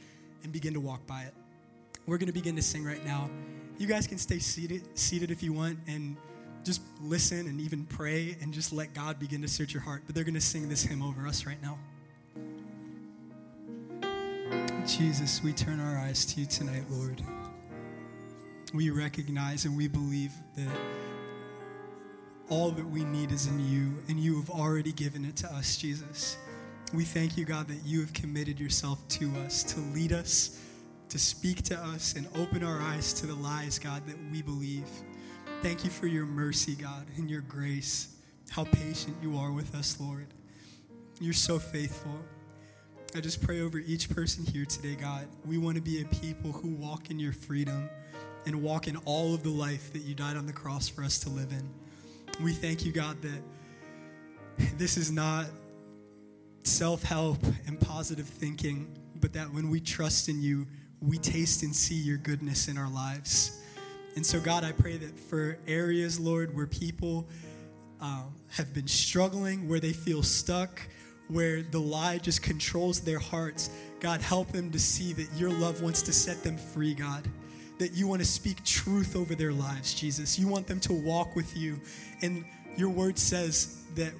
and 0.41 0.51
begin 0.51 0.73
to 0.73 0.79
walk 0.79 1.05
by 1.05 1.21
it. 1.21 1.35
We're 2.07 2.17
going 2.17 2.29
to 2.29 2.33
begin 2.33 2.55
to 2.55 2.63
sing 2.63 2.83
right 2.83 3.05
now. 3.05 3.29
You 3.77 3.85
guys 3.85 4.07
can 4.07 4.17
stay 4.17 4.39
seated, 4.39 4.81
seated 4.97 5.29
if 5.29 5.43
you 5.43 5.53
want 5.53 5.77
and 5.85 6.17
just 6.63 6.81
listen 6.99 7.41
and 7.41 7.61
even 7.61 7.85
pray 7.85 8.37
and 8.41 8.51
just 8.51 8.73
let 8.73 8.95
God 8.95 9.19
begin 9.19 9.43
to 9.43 9.47
search 9.47 9.71
your 9.71 9.83
heart. 9.83 10.01
But 10.07 10.15
they're 10.15 10.23
going 10.23 10.33
to 10.33 10.41
sing 10.41 10.67
this 10.67 10.81
hymn 10.81 11.03
over 11.03 11.27
us 11.27 11.45
right 11.45 11.59
now. 11.61 11.77
Jesus, 14.87 15.43
we 15.43 15.53
turn 15.53 15.79
our 15.79 15.99
eyes 15.99 16.25
to 16.25 16.39
you 16.41 16.47
tonight, 16.47 16.85
Lord 16.89 17.21
we 18.73 18.89
recognize 18.89 19.65
and 19.65 19.77
we 19.77 19.87
believe 19.87 20.31
that 20.55 20.67
all 22.49 22.71
that 22.71 22.87
we 22.89 23.03
need 23.03 23.31
is 23.31 23.47
in 23.47 23.59
you, 23.67 23.95
and 24.07 24.17
you 24.19 24.39
have 24.39 24.49
already 24.49 24.93
given 24.93 25.25
it 25.25 25.35
to 25.35 25.47
us, 25.53 25.75
Jesus. 25.77 26.37
We 26.93 27.03
thank 27.03 27.37
you, 27.37 27.43
God, 27.43 27.67
that 27.67 27.85
you 27.85 27.99
have 27.99 28.13
committed 28.13 28.57
yourself 28.57 29.05
to 29.09 29.29
us 29.45 29.63
to 29.63 29.79
lead 29.93 30.13
us, 30.13 30.61
to 31.09 31.19
speak 31.19 31.61
to 31.63 31.77
us, 31.77 32.13
and 32.13 32.25
open 32.37 32.63
our 32.63 32.79
eyes 32.81 33.11
to 33.13 33.25
the 33.27 33.35
lies, 33.35 33.77
God, 33.77 34.05
that 34.07 34.15
we 34.31 34.41
believe. 34.41 34.87
Thank 35.61 35.83
you 35.83 35.89
for 35.89 36.07
your 36.07 36.25
mercy, 36.25 36.75
God, 36.75 37.05
and 37.17 37.29
your 37.29 37.41
grace. 37.41 38.15
How 38.49 38.63
patient 38.63 39.17
you 39.21 39.37
are 39.37 39.51
with 39.51 39.75
us, 39.75 39.99
Lord. 39.99 40.27
You're 41.19 41.33
so 41.33 41.59
faithful. 41.59 42.15
I 43.13 43.19
just 43.19 43.41
pray 43.41 43.59
over 43.59 43.79
each 43.79 44.09
person 44.09 44.45
here 44.45 44.63
today, 44.63 44.95
God. 44.95 45.27
We 45.45 45.57
want 45.57 45.75
to 45.75 45.81
be 45.81 46.01
a 46.01 46.05
people 46.05 46.53
who 46.53 46.69
walk 46.69 47.11
in 47.11 47.19
your 47.19 47.33
freedom 47.33 47.89
and 48.47 48.61
walk 48.63 48.87
in 48.87 48.95
all 49.05 49.35
of 49.35 49.43
the 49.43 49.49
life 49.49 49.91
that 49.91 50.03
you 50.03 50.15
died 50.15 50.37
on 50.37 50.45
the 50.47 50.53
cross 50.53 50.87
for 50.87 51.03
us 51.03 51.19
to 51.19 51.29
live 51.29 51.51
in. 51.51 51.69
We 52.43 52.53
thank 52.53 52.85
you, 52.85 52.93
God, 52.93 53.17
that 53.21 54.69
this 54.77 54.95
is 54.97 55.11
not 55.11 55.47
self 56.63 57.03
help 57.03 57.39
and 57.67 57.77
positive 57.79 58.25
thinking, 58.25 58.87
but 59.19 59.33
that 59.33 59.53
when 59.53 59.69
we 59.69 59.81
trust 59.81 60.29
in 60.29 60.41
you, 60.41 60.65
we 61.01 61.17
taste 61.17 61.61
and 61.61 61.75
see 61.75 61.95
your 61.95 62.17
goodness 62.17 62.69
in 62.69 62.77
our 62.77 62.89
lives. 62.89 63.59
And 64.15 64.25
so, 64.25 64.39
God, 64.39 64.63
I 64.63 64.71
pray 64.71 64.95
that 64.97 65.19
for 65.19 65.59
areas, 65.67 66.17
Lord, 66.19 66.55
where 66.55 66.65
people 66.67 67.27
um, 67.99 68.33
have 68.51 68.73
been 68.73 68.87
struggling, 68.87 69.67
where 69.67 69.79
they 69.81 69.93
feel 69.93 70.23
stuck, 70.23 70.79
where 71.27 71.63
the 71.63 71.79
lie 71.81 72.17
just 72.17 72.41
controls 72.41 73.01
their 73.01 73.19
hearts, 73.19 73.69
God, 73.99 74.21
help 74.21 74.53
them 74.53 74.71
to 74.71 74.79
see 74.79 75.11
that 75.13 75.27
your 75.35 75.49
love 75.51 75.81
wants 75.81 76.01
to 76.03 76.13
set 76.13 76.43
them 76.43 76.57
free, 76.57 76.93
God 76.93 77.27
that 77.79 77.93
you 77.93 78.07
want 78.07 78.21
to 78.21 78.27
speak 78.27 78.63
truth 78.63 79.15
over 79.15 79.35
their 79.35 79.53
lives, 79.53 79.93
Jesus. 79.93 80.39
You 80.39 80.47
want 80.47 80.67
them 80.67 80.79
to 80.81 80.93
walk 80.93 81.35
with 81.35 81.55
you. 81.55 81.79
And 82.21 82.45
your 82.75 82.89
word 82.89 83.17
says 83.19 83.83
that 83.95 84.13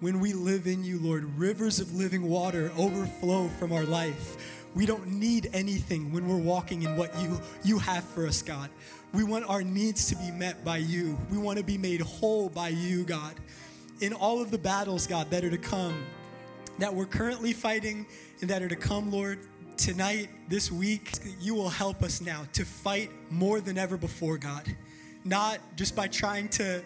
when 0.00 0.20
we 0.20 0.32
live 0.32 0.66
in 0.66 0.84
you, 0.84 0.98
Lord, 0.98 1.24
rivers 1.38 1.80
of 1.80 1.94
living 1.94 2.28
water 2.28 2.72
overflow 2.78 3.48
from 3.48 3.72
our 3.72 3.84
life. 3.84 4.56
We 4.74 4.86
don't 4.86 5.08
need 5.08 5.50
anything 5.52 6.12
when 6.12 6.28
we're 6.28 6.36
walking 6.36 6.82
in 6.82 6.94
what 6.96 7.18
you, 7.20 7.40
you 7.64 7.78
have 7.78 8.04
for 8.04 8.26
us, 8.26 8.42
God. 8.42 8.70
We 9.12 9.24
want 9.24 9.46
our 9.48 9.62
needs 9.62 10.08
to 10.08 10.16
be 10.16 10.30
met 10.30 10.64
by 10.64 10.76
you. 10.78 11.18
We 11.32 11.38
want 11.38 11.58
to 11.58 11.64
be 11.64 11.78
made 11.78 12.00
whole 12.00 12.48
by 12.48 12.68
you, 12.68 13.02
God. 13.04 13.34
In 14.00 14.12
all 14.12 14.40
of 14.40 14.50
the 14.50 14.58
battles, 14.58 15.06
God, 15.06 15.30
that 15.30 15.42
are 15.42 15.50
to 15.50 15.58
come, 15.58 16.04
that 16.78 16.94
we're 16.94 17.06
currently 17.06 17.52
fighting 17.52 18.06
and 18.40 18.50
that 18.50 18.62
are 18.62 18.68
to 18.68 18.76
come, 18.76 19.10
Lord, 19.10 19.40
tonight, 19.78 20.28
this 20.48 20.70
week, 20.72 21.12
you 21.40 21.54
will 21.54 21.68
help 21.70 22.02
us 22.02 22.20
now 22.20 22.42
to 22.52 22.64
fight 22.64 23.10
more 23.30 23.60
than 23.60 23.78
ever 23.78 23.96
before, 23.96 24.36
God. 24.36 24.62
Not 25.24 25.58
just 25.76 25.94
by 25.96 26.08
trying 26.08 26.48
to 26.50 26.82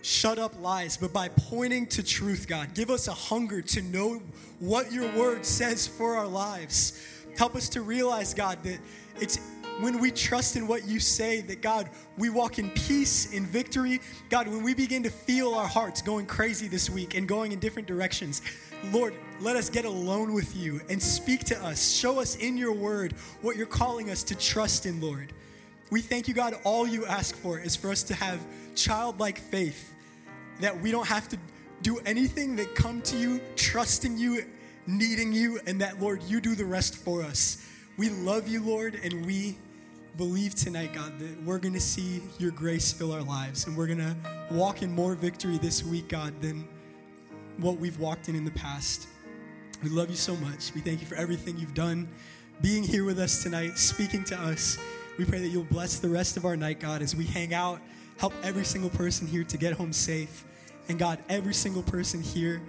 shut 0.00 0.38
up 0.38 0.60
lies, 0.62 0.96
but 0.96 1.12
by 1.12 1.28
pointing 1.28 1.86
to 1.88 2.02
truth, 2.02 2.46
God. 2.48 2.74
Give 2.74 2.88
us 2.90 3.06
a 3.06 3.12
hunger 3.12 3.60
to 3.62 3.82
know 3.82 4.22
what 4.60 4.90
your 4.92 5.12
word 5.16 5.44
says 5.44 5.86
for 5.86 6.16
our 6.16 6.26
lives. 6.26 7.04
Help 7.36 7.54
us 7.54 7.68
to 7.70 7.82
realize, 7.82 8.32
God, 8.34 8.58
that 8.64 8.78
it's 9.20 9.38
when 9.80 10.00
we 10.00 10.10
trust 10.10 10.56
in 10.56 10.66
what 10.66 10.86
you 10.86 11.00
say 11.00 11.40
that, 11.42 11.60
God, 11.60 11.88
we 12.16 12.30
walk 12.30 12.58
in 12.58 12.70
peace, 12.70 13.32
in 13.32 13.44
victory. 13.46 14.00
God, 14.30 14.48
when 14.48 14.62
we 14.62 14.74
begin 14.74 15.02
to 15.02 15.10
feel 15.10 15.54
our 15.54 15.66
hearts 15.68 16.00
going 16.02 16.26
crazy 16.26 16.68
this 16.68 16.88
week 16.88 17.14
and 17.14 17.28
going 17.28 17.52
in 17.52 17.58
different 17.58 17.86
directions, 17.88 18.40
Lord, 18.92 19.14
let 19.42 19.56
us 19.56 19.68
get 19.68 19.84
alone 19.84 20.34
with 20.34 20.54
you 20.56 20.80
and 20.88 21.02
speak 21.02 21.42
to 21.46 21.60
us. 21.64 21.90
Show 21.90 22.20
us 22.20 22.36
in 22.36 22.56
your 22.56 22.72
word 22.72 23.12
what 23.40 23.56
you're 23.56 23.66
calling 23.66 24.08
us 24.08 24.22
to 24.24 24.36
trust 24.36 24.86
in, 24.86 25.00
Lord. 25.00 25.32
We 25.90 26.00
thank 26.00 26.28
you, 26.28 26.32
God. 26.34 26.54
All 26.62 26.86
you 26.86 27.06
ask 27.06 27.34
for 27.34 27.58
is 27.58 27.74
for 27.74 27.90
us 27.90 28.04
to 28.04 28.14
have 28.14 28.38
childlike 28.76 29.40
faith, 29.40 29.92
that 30.60 30.80
we 30.80 30.92
don't 30.92 31.08
have 31.08 31.28
to 31.30 31.36
do 31.82 31.98
anything 32.06 32.54
that 32.54 32.76
come 32.76 33.02
to 33.02 33.16
you, 33.18 33.40
trusting 33.56 34.16
you, 34.16 34.46
needing 34.86 35.32
you, 35.32 35.58
and 35.66 35.80
that, 35.80 36.00
Lord, 36.00 36.22
you 36.22 36.40
do 36.40 36.54
the 36.54 36.64
rest 36.64 36.94
for 36.94 37.20
us. 37.24 37.66
We 37.96 38.10
love 38.10 38.46
you, 38.46 38.62
Lord, 38.64 39.00
and 39.02 39.26
we 39.26 39.58
believe 40.16 40.54
tonight, 40.54 40.92
God, 40.94 41.18
that 41.18 41.42
we're 41.42 41.58
going 41.58 41.74
to 41.74 41.80
see 41.80 42.22
your 42.38 42.52
grace 42.52 42.92
fill 42.92 43.10
our 43.12 43.22
lives 43.22 43.66
and 43.66 43.76
we're 43.76 43.86
going 43.88 43.98
to 43.98 44.14
walk 44.52 44.82
in 44.82 44.92
more 44.92 45.16
victory 45.16 45.58
this 45.58 45.82
week, 45.82 46.06
God, 46.10 46.40
than 46.40 46.68
what 47.56 47.80
we've 47.80 47.98
walked 47.98 48.28
in 48.28 48.36
in 48.36 48.44
the 48.44 48.50
past. 48.52 49.08
We 49.82 49.88
love 49.88 50.10
you 50.10 50.16
so 50.16 50.36
much. 50.36 50.72
We 50.74 50.80
thank 50.80 51.00
you 51.00 51.06
for 51.08 51.16
everything 51.16 51.58
you've 51.58 51.74
done, 51.74 52.08
being 52.60 52.84
here 52.84 53.04
with 53.04 53.18
us 53.18 53.42
tonight, 53.42 53.76
speaking 53.78 54.22
to 54.24 54.38
us. 54.40 54.78
We 55.18 55.24
pray 55.24 55.40
that 55.40 55.48
you'll 55.48 55.64
bless 55.64 55.98
the 55.98 56.08
rest 56.08 56.36
of 56.36 56.44
our 56.44 56.56
night, 56.56 56.78
God, 56.78 57.02
as 57.02 57.16
we 57.16 57.24
hang 57.24 57.52
out, 57.52 57.80
help 58.18 58.32
every 58.44 58.64
single 58.64 58.90
person 58.90 59.26
here 59.26 59.42
to 59.44 59.58
get 59.58 59.72
home 59.72 59.92
safe. 59.92 60.44
And 60.88 61.00
God, 61.00 61.18
every 61.28 61.52
single 61.52 61.82
person 61.82 62.22
here 62.22 62.62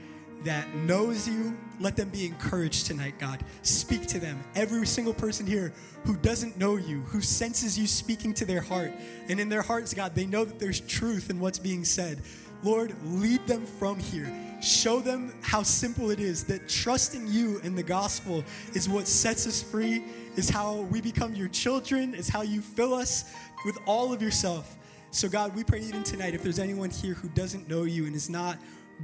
that 0.43 0.67
knows 0.73 1.27
you, 1.27 1.55
let 1.79 1.95
them 1.95 2.09
be 2.09 2.25
encouraged 2.25 2.87
tonight, 2.87 3.19
God. 3.19 3.43
Speak 3.61 4.07
to 4.07 4.19
them. 4.19 4.43
Every 4.55 4.87
single 4.87 5.13
person 5.13 5.45
here 5.45 5.71
who 6.05 6.15
doesn't 6.17 6.57
know 6.57 6.77
you, 6.77 7.01
who 7.01 7.21
senses 7.21 7.77
you 7.77 7.85
speaking 7.85 8.33
to 8.33 8.45
their 8.45 8.59
heart, 8.61 8.91
and 9.29 9.39
in 9.39 9.49
their 9.49 9.61
hearts, 9.61 9.93
God, 9.93 10.15
they 10.15 10.25
know 10.25 10.45
that 10.45 10.57
there's 10.59 10.79
truth 10.79 11.29
in 11.29 11.39
what's 11.39 11.59
being 11.59 11.85
said. 11.85 12.21
Lord, 12.63 12.95
lead 13.05 13.45
them 13.45 13.65
from 13.67 13.99
here. 13.99 14.31
Show 14.63 15.01
them 15.01 15.33
how 15.41 15.61
simple 15.61 16.09
it 16.09 16.21
is 16.21 16.45
that 16.45 16.69
trusting 16.69 17.27
you 17.27 17.59
and 17.65 17.77
the 17.77 17.83
gospel 17.83 18.45
is 18.73 18.87
what 18.87 19.09
sets 19.09 19.45
us 19.45 19.61
free, 19.61 20.01
is 20.37 20.49
how 20.49 20.83
we 20.89 21.01
become 21.01 21.35
your 21.35 21.49
children, 21.49 22.15
is 22.15 22.29
how 22.29 22.43
you 22.43 22.61
fill 22.61 22.93
us 22.93 23.25
with 23.65 23.77
all 23.85 24.13
of 24.13 24.21
yourself. 24.21 24.77
So, 25.11 25.27
God, 25.27 25.53
we 25.53 25.65
pray 25.65 25.81
even 25.81 26.01
tonight 26.03 26.33
if 26.33 26.41
there's 26.43 26.59
anyone 26.59 26.91
here 26.91 27.13
who 27.13 27.27
doesn't 27.29 27.67
know 27.67 27.83
you 27.83 28.05
and 28.05 28.15
is 28.15 28.29
not 28.29 28.57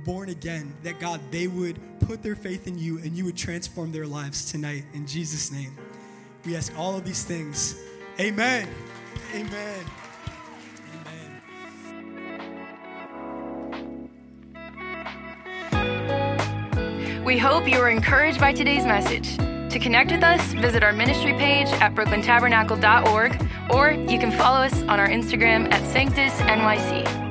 born 0.06 0.30
again, 0.30 0.74
that 0.84 0.98
God, 1.02 1.20
they 1.30 1.48
would 1.48 1.78
put 2.08 2.24
their 2.24 2.36
faith 2.38 2.66
in 2.66 2.78
you 2.78 3.00
and 3.00 3.12
you 3.12 3.26
would 3.26 3.36
transform 3.36 3.92
their 3.92 4.08
lives 4.08 4.50
tonight. 4.50 4.86
In 4.94 5.06
Jesus' 5.06 5.52
name, 5.52 5.78
we 6.46 6.56
ask 6.56 6.72
all 6.80 6.96
of 6.96 7.04
these 7.04 7.26
things. 7.26 7.76
Amen. 8.18 8.66
Amen. 9.36 9.86
We 17.30 17.38
hope 17.38 17.70
you 17.70 17.78
are 17.78 17.92
encouraged 17.92 18.40
by 18.40 18.54
today's 18.54 18.86
message. 18.86 19.38
To 19.38 19.78
connect 19.78 20.10
with 20.12 20.24
us, 20.24 20.42
visit 20.54 20.84
our 20.84 20.92
ministry 20.94 21.34
page 21.34 21.68
at 21.74 21.94
brooklyntabernacle.org 21.94 23.48
or 23.72 23.92
you 23.92 24.18
can 24.18 24.32
follow 24.32 24.58
us 24.62 24.74
on 24.88 25.00
our 25.00 25.08
Instagram 25.08 25.72
at 25.72 25.84
sanctusnyc. 25.94 27.29